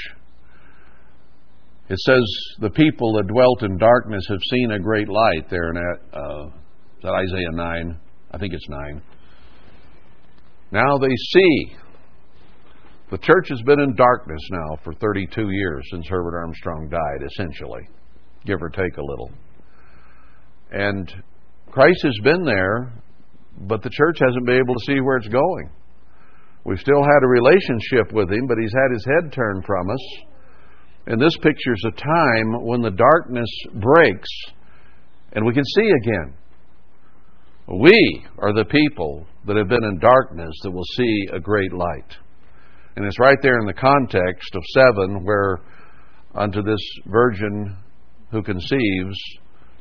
It 1.87 1.97
says, 1.99 2.23
The 2.59 2.69
people 2.69 3.13
that 3.13 3.27
dwelt 3.27 3.63
in 3.63 3.77
darkness 3.77 4.25
have 4.27 4.41
seen 4.51 4.71
a 4.71 4.79
great 4.79 5.07
light 5.07 5.49
there 5.49 5.69
in 5.69 5.77
uh, 5.77 6.47
is 6.47 7.03
that 7.03 7.13
Isaiah 7.13 7.51
9? 7.53 7.99
I 8.31 8.37
think 8.37 8.53
it's 8.53 8.67
9. 8.67 9.01
Now 10.73 10.97
they 10.97 11.07
see 11.07 11.75
the 13.11 13.17
church 13.19 13.47
has 13.47 13.61
been 13.61 13.79
in 13.79 13.95
darkness 13.95 14.41
now 14.51 14.77
for 14.83 14.93
32 14.95 15.49
years 15.49 15.85
since 15.89 16.05
Herbert 16.09 16.37
Armstrong 16.37 16.89
died, 16.89 17.25
essentially, 17.31 17.87
give 18.45 18.61
or 18.61 18.69
take 18.69 18.97
a 18.97 19.03
little. 19.03 19.31
And 20.71 21.09
Christ 21.71 22.01
has 22.03 22.17
been 22.23 22.43
there, 22.43 22.91
but 23.57 23.83
the 23.83 23.89
church 23.89 24.17
hasn't 24.19 24.45
been 24.45 24.57
able 24.57 24.73
to 24.73 24.85
see 24.85 24.99
where 24.99 25.15
it's 25.15 25.29
going. 25.29 25.69
We've 26.65 26.79
still 26.79 27.03
had 27.03 27.23
a 27.23 27.27
relationship 27.27 28.13
with 28.13 28.31
Him, 28.31 28.47
but 28.47 28.57
He's 28.59 28.73
had 28.73 28.93
His 28.93 29.05
head 29.05 29.33
turned 29.33 29.65
from 29.65 29.89
us. 29.89 30.23
And 31.07 31.21
this 31.21 31.35
pictures 31.41 31.81
a 31.85 31.91
time 31.91 32.63
when 32.63 32.81
the 32.81 32.91
darkness 32.91 33.49
breaks 33.73 34.29
and 35.33 35.45
we 35.45 35.53
can 35.53 35.65
see 35.65 35.89
again. 35.89 36.33
We 37.67 38.25
are 38.39 38.53
the 38.53 38.65
people 38.65 39.25
that 39.45 39.57
have 39.57 39.67
been 39.67 39.83
in 39.83 39.99
darkness 39.99 40.53
that 40.63 40.71
will 40.71 40.85
see 40.95 41.27
a 41.33 41.39
great 41.39 41.73
light. 41.73 42.17
And 42.95 43.05
it's 43.05 43.19
right 43.19 43.37
there 43.41 43.59
in 43.59 43.65
the 43.65 43.73
context 43.73 44.55
of 44.55 44.61
7 44.95 45.23
where 45.23 45.59
unto 46.35 46.61
this 46.61 46.81
virgin 47.07 47.75
who 48.31 48.43
conceives, 48.43 49.17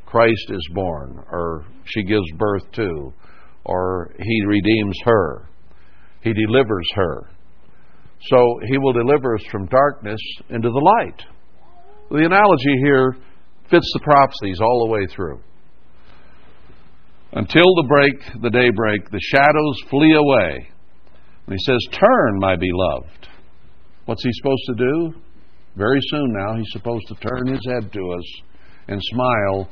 Christ 0.06 0.50
is 0.50 0.68
born, 0.74 1.22
or 1.30 1.66
she 1.84 2.02
gives 2.02 2.30
birth 2.36 2.70
to, 2.72 3.12
or 3.64 4.14
he 4.18 4.46
redeems 4.46 4.96
her, 5.04 5.48
he 6.22 6.32
delivers 6.32 6.86
her. 6.94 7.30
So 8.28 8.60
he 8.68 8.78
will 8.78 8.92
deliver 8.92 9.34
us 9.34 9.44
from 9.50 9.66
darkness 9.66 10.20
into 10.48 10.70
the 10.70 10.92
light. 10.98 11.22
The 12.10 12.26
analogy 12.26 12.76
here 12.84 13.16
fits 13.70 13.90
the 13.94 14.00
prophecies 14.04 14.60
all 14.60 14.86
the 14.86 14.92
way 14.92 15.06
through. 15.06 15.40
Until 17.32 17.74
the 17.76 17.86
break, 17.88 18.42
the 18.42 18.50
daybreak, 18.50 19.10
the 19.10 19.20
shadows 19.20 19.80
flee 19.88 20.14
away, 20.14 20.68
and 21.46 21.56
he 21.56 21.64
says, 21.64 21.78
Turn, 21.98 22.38
my 22.38 22.56
beloved. 22.56 23.28
What's 24.04 24.22
he 24.22 24.30
supposed 24.34 24.62
to 24.66 24.74
do? 24.74 25.14
Very 25.76 25.98
soon 26.02 26.32
now, 26.32 26.56
he's 26.56 26.72
supposed 26.72 27.06
to 27.08 27.14
turn 27.14 27.46
his 27.46 27.66
head 27.66 27.90
to 27.92 28.12
us 28.12 28.42
and 28.88 29.00
smile, 29.02 29.70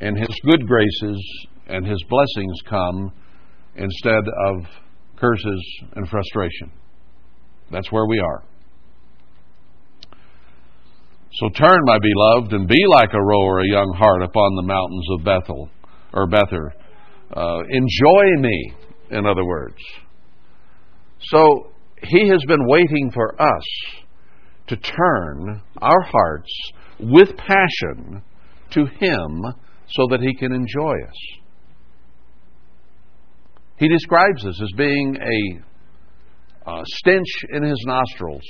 and 0.00 0.18
his 0.18 0.34
good 0.44 0.66
graces 0.66 1.46
and 1.68 1.86
his 1.86 2.02
blessings 2.08 2.58
come 2.68 3.12
instead 3.76 4.24
of 4.46 4.56
curses 5.18 5.82
and 5.94 6.08
frustration. 6.08 6.70
That's 7.70 7.90
where 7.92 8.06
we 8.06 8.18
are. 8.18 8.44
So 11.32 11.48
turn, 11.50 11.80
my 11.84 11.98
beloved, 11.98 12.52
and 12.52 12.66
be 12.66 12.84
like 12.88 13.12
a 13.12 13.22
roe 13.22 13.44
or 13.44 13.60
a 13.60 13.68
young 13.68 13.94
hart 13.96 14.22
upon 14.22 14.56
the 14.56 14.62
mountains 14.62 15.06
of 15.12 15.24
Bethel 15.24 15.68
or 16.12 16.26
Bether. 16.26 16.72
Uh, 17.36 17.60
enjoy 17.68 18.40
me, 18.40 18.72
in 19.10 19.26
other 19.26 19.44
words. 19.44 19.76
So 21.20 21.72
he 22.02 22.28
has 22.28 22.42
been 22.48 22.66
waiting 22.66 23.10
for 23.12 23.40
us 23.40 23.64
to 24.68 24.76
turn 24.76 25.62
our 25.80 26.00
hearts 26.00 26.50
with 27.00 27.36
passion 27.36 28.22
to 28.70 28.86
him 28.86 29.44
so 29.90 30.06
that 30.10 30.20
he 30.20 30.34
can 30.34 30.52
enjoy 30.52 30.94
us. 31.06 31.37
He 33.78 33.88
describes 33.88 34.44
us 34.44 34.60
as 34.60 34.70
being 34.76 35.16
a, 35.16 36.70
a 36.70 36.82
stench 36.84 37.44
in 37.50 37.62
his 37.62 37.82
nostrils. 37.86 38.42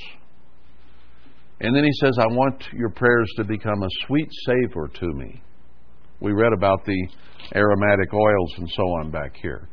And 1.60 1.74
then 1.74 1.84
he 1.84 1.92
says, 2.00 2.16
I 2.18 2.26
want 2.28 2.62
your 2.72 2.90
prayers 2.90 3.30
to 3.36 3.44
become 3.44 3.82
a 3.82 3.88
sweet 4.06 4.28
savor 4.46 4.88
to 4.88 5.06
me. 5.06 5.42
We 6.20 6.32
read 6.32 6.52
about 6.52 6.84
the 6.84 7.08
aromatic 7.54 8.12
oils 8.14 8.54
and 8.58 8.68
so 8.70 8.82
on 8.82 9.10
back 9.10 9.34
here. 9.40 9.68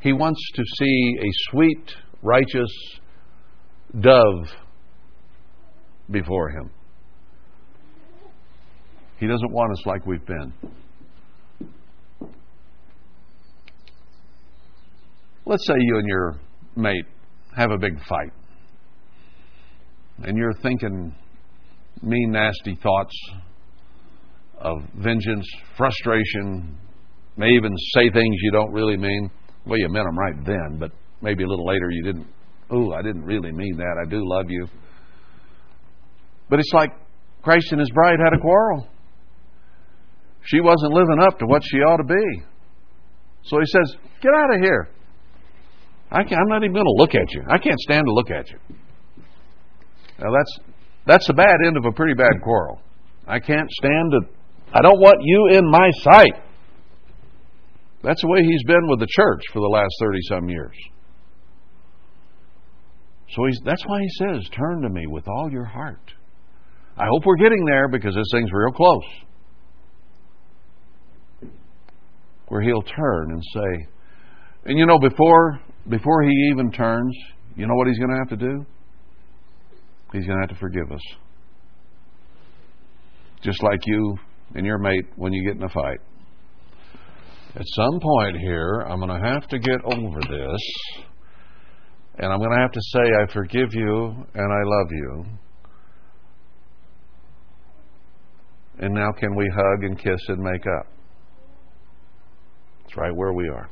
He 0.00 0.12
wants 0.12 0.40
to 0.54 0.62
see 0.78 1.16
a 1.20 1.30
sweet 1.50 1.94
righteous 2.22 2.70
dove 4.00 4.46
before 6.10 6.50
him. 6.50 6.70
He 9.18 9.26
doesn't 9.26 9.52
want 9.52 9.72
us 9.72 9.86
like 9.86 10.06
we've 10.06 10.24
been. 10.26 10.52
Let's 15.48 15.66
say 15.66 15.76
you 15.78 15.96
and 15.96 16.06
your 16.06 16.36
mate 16.76 17.06
have 17.56 17.70
a 17.70 17.78
big 17.78 17.98
fight, 18.04 18.32
and 20.22 20.36
you're 20.36 20.52
thinking 20.62 21.14
mean, 22.02 22.32
nasty 22.32 22.78
thoughts 22.82 23.18
of 24.58 24.82
vengeance, 24.94 25.48
frustration, 25.74 26.76
may 27.38 27.48
even 27.48 27.74
say 27.94 28.10
things 28.10 28.36
you 28.42 28.50
don't 28.52 28.70
really 28.72 28.98
mean. 28.98 29.30
Well, 29.64 29.78
you 29.78 29.88
meant 29.88 30.04
them 30.04 30.18
right 30.18 30.44
then, 30.44 30.78
but 30.78 30.90
maybe 31.22 31.44
a 31.44 31.46
little 31.46 31.66
later 31.66 31.90
you 31.92 32.02
didn't, 32.04 32.26
oh, 32.70 32.92
I 32.92 33.00
didn't 33.00 33.24
really 33.24 33.50
mean 33.50 33.78
that. 33.78 34.04
I 34.06 34.10
do 34.10 34.20
love 34.22 34.50
you. 34.50 34.66
But 36.50 36.58
it's 36.58 36.72
like 36.74 36.90
Christ 37.42 37.72
and 37.72 37.80
his 37.80 37.90
bride 37.94 38.18
had 38.22 38.34
a 38.34 38.38
quarrel. 38.38 38.86
She 40.44 40.60
wasn't 40.60 40.92
living 40.92 41.20
up 41.22 41.38
to 41.38 41.46
what 41.46 41.62
she 41.64 41.78
ought 41.78 41.96
to 41.96 42.04
be. 42.04 42.42
So 43.44 43.56
he 43.58 43.64
says, 43.64 43.96
Get 44.20 44.34
out 44.34 44.54
of 44.54 44.60
here. 44.60 44.90
I 46.10 46.20
am 46.20 46.48
not 46.48 46.62
even 46.62 46.72
going 46.72 46.84
to 46.84 46.96
look 46.96 47.14
at 47.14 47.32
you. 47.32 47.42
I 47.48 47.58
can't 47.58 47.78
stand 47.80 48.06
to 48.06 48.12
look 48.12 48.30
at 48.30 48.50
you. 48.50 48.58
Now 50.18 50.32
that's 50.32 50.58
that's 51.06 51.26
the 51.26 51.34
bad 51.34 51.56
end 51.66 51.76
of 51.76 51.84
a 51.84 51.92
pretty 51.92 52.14
bad 52.14 52.42
quarrel. 52.42 52.80
I 53.26 53.38
can't 53.38 53.70
stand 53.70 54.12
to. 54.12 54.20
I 54.72 54.80
don't 54.82 55.00
want 55.00 55.18
you 55.22 55.58
in 55.58 55.70
my 55.70 55.90
sight. 56.02 56.42
That's 58.02 58.20
the 58.20 58.28
way 58.28 58.40
he's 58.42 58.64
been 58.64 58.88
with 58.88 59.00
the 59.00 59.08
church 59.10 59.42
for 59.52 59.60
the 59.60 59.68
last 59.68 59.92
30 60.00 60.18
some 60.28 60.48
years. 60.48 60.74
So 63.30 63.44
he's, 63.46 63.60
that's 63.64 63.84
why 63.86 64.00
he 64.00 64.08
says, 64.18 64.48
Turn 64.50 64.82
to 64.82 64.88
me 64.88 65.06
with 65.06 65.26
all 65.28 65.50
your 65.50 65.64
heart. 65.64 66.12
I 66.96 67.06
hope 67.10 67.24
we're 67.26 67.36
getting 67.36 67.64
there 67.64 67.88
because 67.88 68.14
this 68.14 68.28
thing's 68.32 68.50
real 68.52 68.72
close. 68.72 69.02
where 72.48 72.62
he'll 72.62 72.82
turn 72.82 73.30
and 73.30 73.42
say, 73.54 73.86
and 74.64 74.78
you 74.78 74.86
know, 74.86 74.98
before 74.98 75.60
before 75.88 76.22
he 76.22 76.30
even 76.52 76.70
turns, 76.70 77.16
you 77.56 77.66
know 77.66 77.74
what 77.74 77.86
he's 77.86 77.98
going 77.98 78.10
to 78.10 78.16
have 78.16 78.28
to 78.28 78.36
do? 78.36 78.66
He's 80.12 80.26
going 80.26 80.36
to 80.36 80.42
have 80.42 80.50
to 80.50 80.60
forgive 80.60 80.90
us. 80.92 81.00
Just 83.42 83.62
like 83.62 83.80
you 83.86 84.16
and 84.54 84.66
your 84.66 84.78
mate 84.78 85.06
when 85.16 85.32
you 85.32 85.46
get 85.46 85.56
in 85.56 85.62
a 85.62 85.68
fight. 85.68 85.98
At 87.54 87.64
some 87.66 88.00
point 88.00 88.36
here, 88.38 88.86
I'm 88.88 89.00
going 89.00 89.20
to 89.20 89.26
have 89.26 89.48
to 89.48 89.58
get 89.58 89.80
over 89.84 90.20
this, 90.20 90.60
and 92.18 92.32
I'm 92.32 92.38
going 92.38 92.52
to 92.52 92.58
have 92.60 92.72
to 92.72 92.80
say, 92.92 93.00
I 93.00 93.32
forgive 93.32 93.72
you 93.72 94.26
and 94.34 94.52
I 94.52 94.62
love 94.64 94.88
you. 94.90 95.24
And 98.80 98.94
now, 98.94 99.10
can 99.18 99.34
we 99.34 99.50
hug 99.52 99.84
and 99.84 99.98
kiss 99.98 100.20
and 100.28 100.38
make 100.38 100.64
up? 100.78 100.86
It's 102.84 102.96
right 102.96 103.14
where 103.14 103.32
we 103.32 103.48
are. 103.48 103.68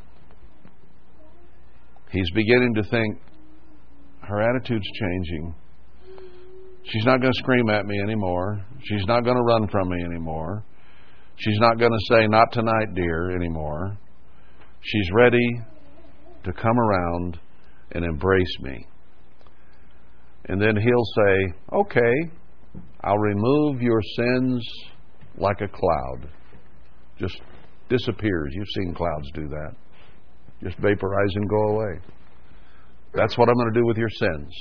He's 2.11 2.31
beginning 2.35 2.75
to 2.75 2.83
think 2.85 3.19
her 4.23 4.41
attitude's 4.41 4.87
changing. 5.01 5.55
She's 6.85 7.05
not 7.05 7.21
going 7.21 7.33
to 7.33 7.39
scream 7.39 7.69
at 7.69 7.85
me 7.85 8.01
anymore. 8.01 8.65
She's 8.85 9.05
not 9.07 9.25
going 9.25 9.37
to 9.37 9.43
run 9.43 9.69
from 9.69 9.89
me 9.89 10.05
anymore. 10.05 10.65
She's 11.37 11.59
not 11.59 11.79
going 11.79 11.91
to 11.91 12.15
say, 12.15 12.27
Not 12.29 12.53
tonight, 12.53 12.95
dear, 12.95 13.33
anymore. 13.33 13.99
She's 14.83 15.09
ready 15.13 15.61
to 16.45 16.53
come 16.53 16.79
around 16.79 17.39
and 17.93 18.05
embrace 18.05 18.57
me. 18.61 18.87
And 20.49 20.61
then 20.61 20.77
he'll 20.77 21.25
say, 21.25 21.55
Okay, 21.73 22.31
I'll 23.03 23.19
remove 23.19 23.83
your 23.83 24.01
sins 24.17 24.65
like 25.37 25.61
a 25.61 25.69
cloud. 25.69 26.31
Just 27.19 27.41
disappears. 27.89 28.53
You've 28.53 28.67
seen 28.77 28.95
clouds 28.95 29.29
do 29.35 29.49
that. 29.49 29.73
Just 30.63 30.79
vaporize 30.79 31.33
and 31.35 31.49
go 31.49 31.63
away. 31.71 32.01
That's 33.15 33.37
what 33.39 33.49
I'm 33.49 33.55
going 33.55 33.73
to 33.73 33.81
do 33.81 33.87
with 33.87 33.97
your 33.97 34.11
sins. 34.11 34.53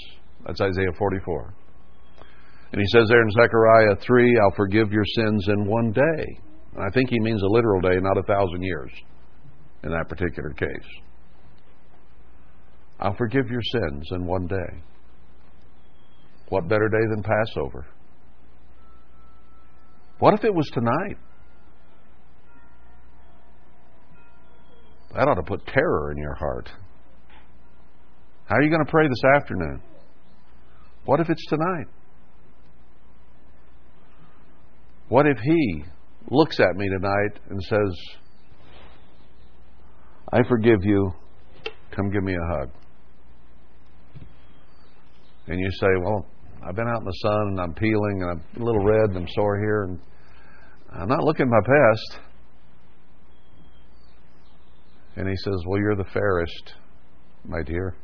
That's 0.45 0.61
Isaiah 0.61 0.91
44. 0.97 1.53
And 2.71 2.81
he 2.81 2.87
says 2.87 3.07
there 3.09 3.21
in 3.21 3.31
Zechariah 3.31 3.95
3, 4.01 4.39
I'll 4.39 4.55
forgive 4.55 4.91
your 4.91 5.05
sins 5.15 5.47
in 5.49 5.65
one 5.65 5.91
day. 5.91 6.39
And 6.75 6.83
I 6.83 6.89
think 6.93 7.09
he 7.09 7.19
means 7.19 7.41
a 7.41 7.47
literal 7.47 7.81
day, 7.81 7.97
not 8.01 8.17
a 8.17 8.23
thousand 8.23 8.61
years 8.61 8.91
in 9.83 9.91
that 9.91 10.09
particular 10.09 10.49
case. 10.51 10.89
I'll 12.99 13.15
forgive 13.15 13.49
your 13.49 13.61
sins 13.61 14.07
in 14.11 14.25
one 14.25 14.47
day. 14.47 14.83
What 16.49 16.67
better 16.67 16.89
day 16.89 17.05
than 17.09 17.23
Passover? 17.23 17.85
What 20.19 20.33
if 20.33 20.43
it 20.43 20.53
was 20.53 20.69
tonight? 20.73 21.17
That 25.15 25.29
ought 25.29 25.35
to 25.35 25.43
put 25.43 25.65
terror 25.65 26.11
in 26.11 26.17
your 26.17 26.35
heart. 26.35 26.69
How 28.47 28.57
are 28.57 28.61
you 28.61 28.69
going 28.69 28.85
to 28.85 28.91
pray 28.91 29.07
this 29.07 29.23
afternoon? 29.35 29.81
What 31.05 31.21
if 31.21 31.29
it's 31.29 31.45
tonight? 31.47 31.87
What 35.07 35.25
if 35.25 35.37
he 35.37 35.85
looks 36.29 36.59
at 36.59 36.75
me 36.75 36.89
tonight 36.89 37.39
and 37.49 37.61
says, 37.63 37.97
I 40.33 40.43
forgive 40.49 40.83
you. 40.83 41.13
Come 41.95 42.09
give 42.11 42.23
me 42.23 42.33
a 42.33 42.57
hug. 42.57 42.69
And 45.47 45.59
you 45.59 45.69
say, 45.79 45.87
Well, 46.03 46.25
I've 46.67 46.75
been 46.75 46.87
out 46.87 46.99
in 46.99 47.05
the 47.05 47.19
sun 47.21 47.47
and 47.49 47.61
I'm 47.61 47.73
peeling 47.73 48.21
and 48.21 48.31
I'm 48.31 48.61
a 48.61 48.65
little 48.65 48.83
red 48.83 49.11
and 49.11 49.17
I'm 49.17 49.27
sore 49.33 49.59
here 49.59 49.83
and 49.83 49.99
I'm 50.91 51.07
not 51.07 51.23
looking 51.23 51.47
my 51.47 51.61
best. 51.61 52.19
And 55.15 55.29
he 55.29 55.35
says, 55.37 55.55
Well, 55.65 55.79
you're 55.79 55.95
the 55.95 56.05
fairest, 56.13 56.73
my 57.45 57.63
dear. 57.63 57.95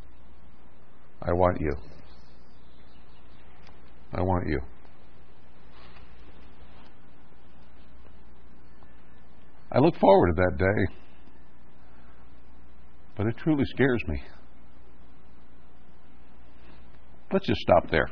I 1.22 1.34
want 1.34 1.60
you. 1.60 1.74
I 4.14 4.22
want 4.22 4.48
you. 4.48 4.60
I 9.72 9.80
look 9.80 9.96
forward 9.98 10.36
to 10.36 10.42
that 10.42 10.58
day. 10.58 10.96
But 13.16 13.28
it 13.28 13.38
truly 13.38 13.64
scares 13.66 14.04
me. 14.08 14.22
Let's 17.32 17.48
just 17.48 17.62
stop 17.62 17.90
there. 17.90 18.10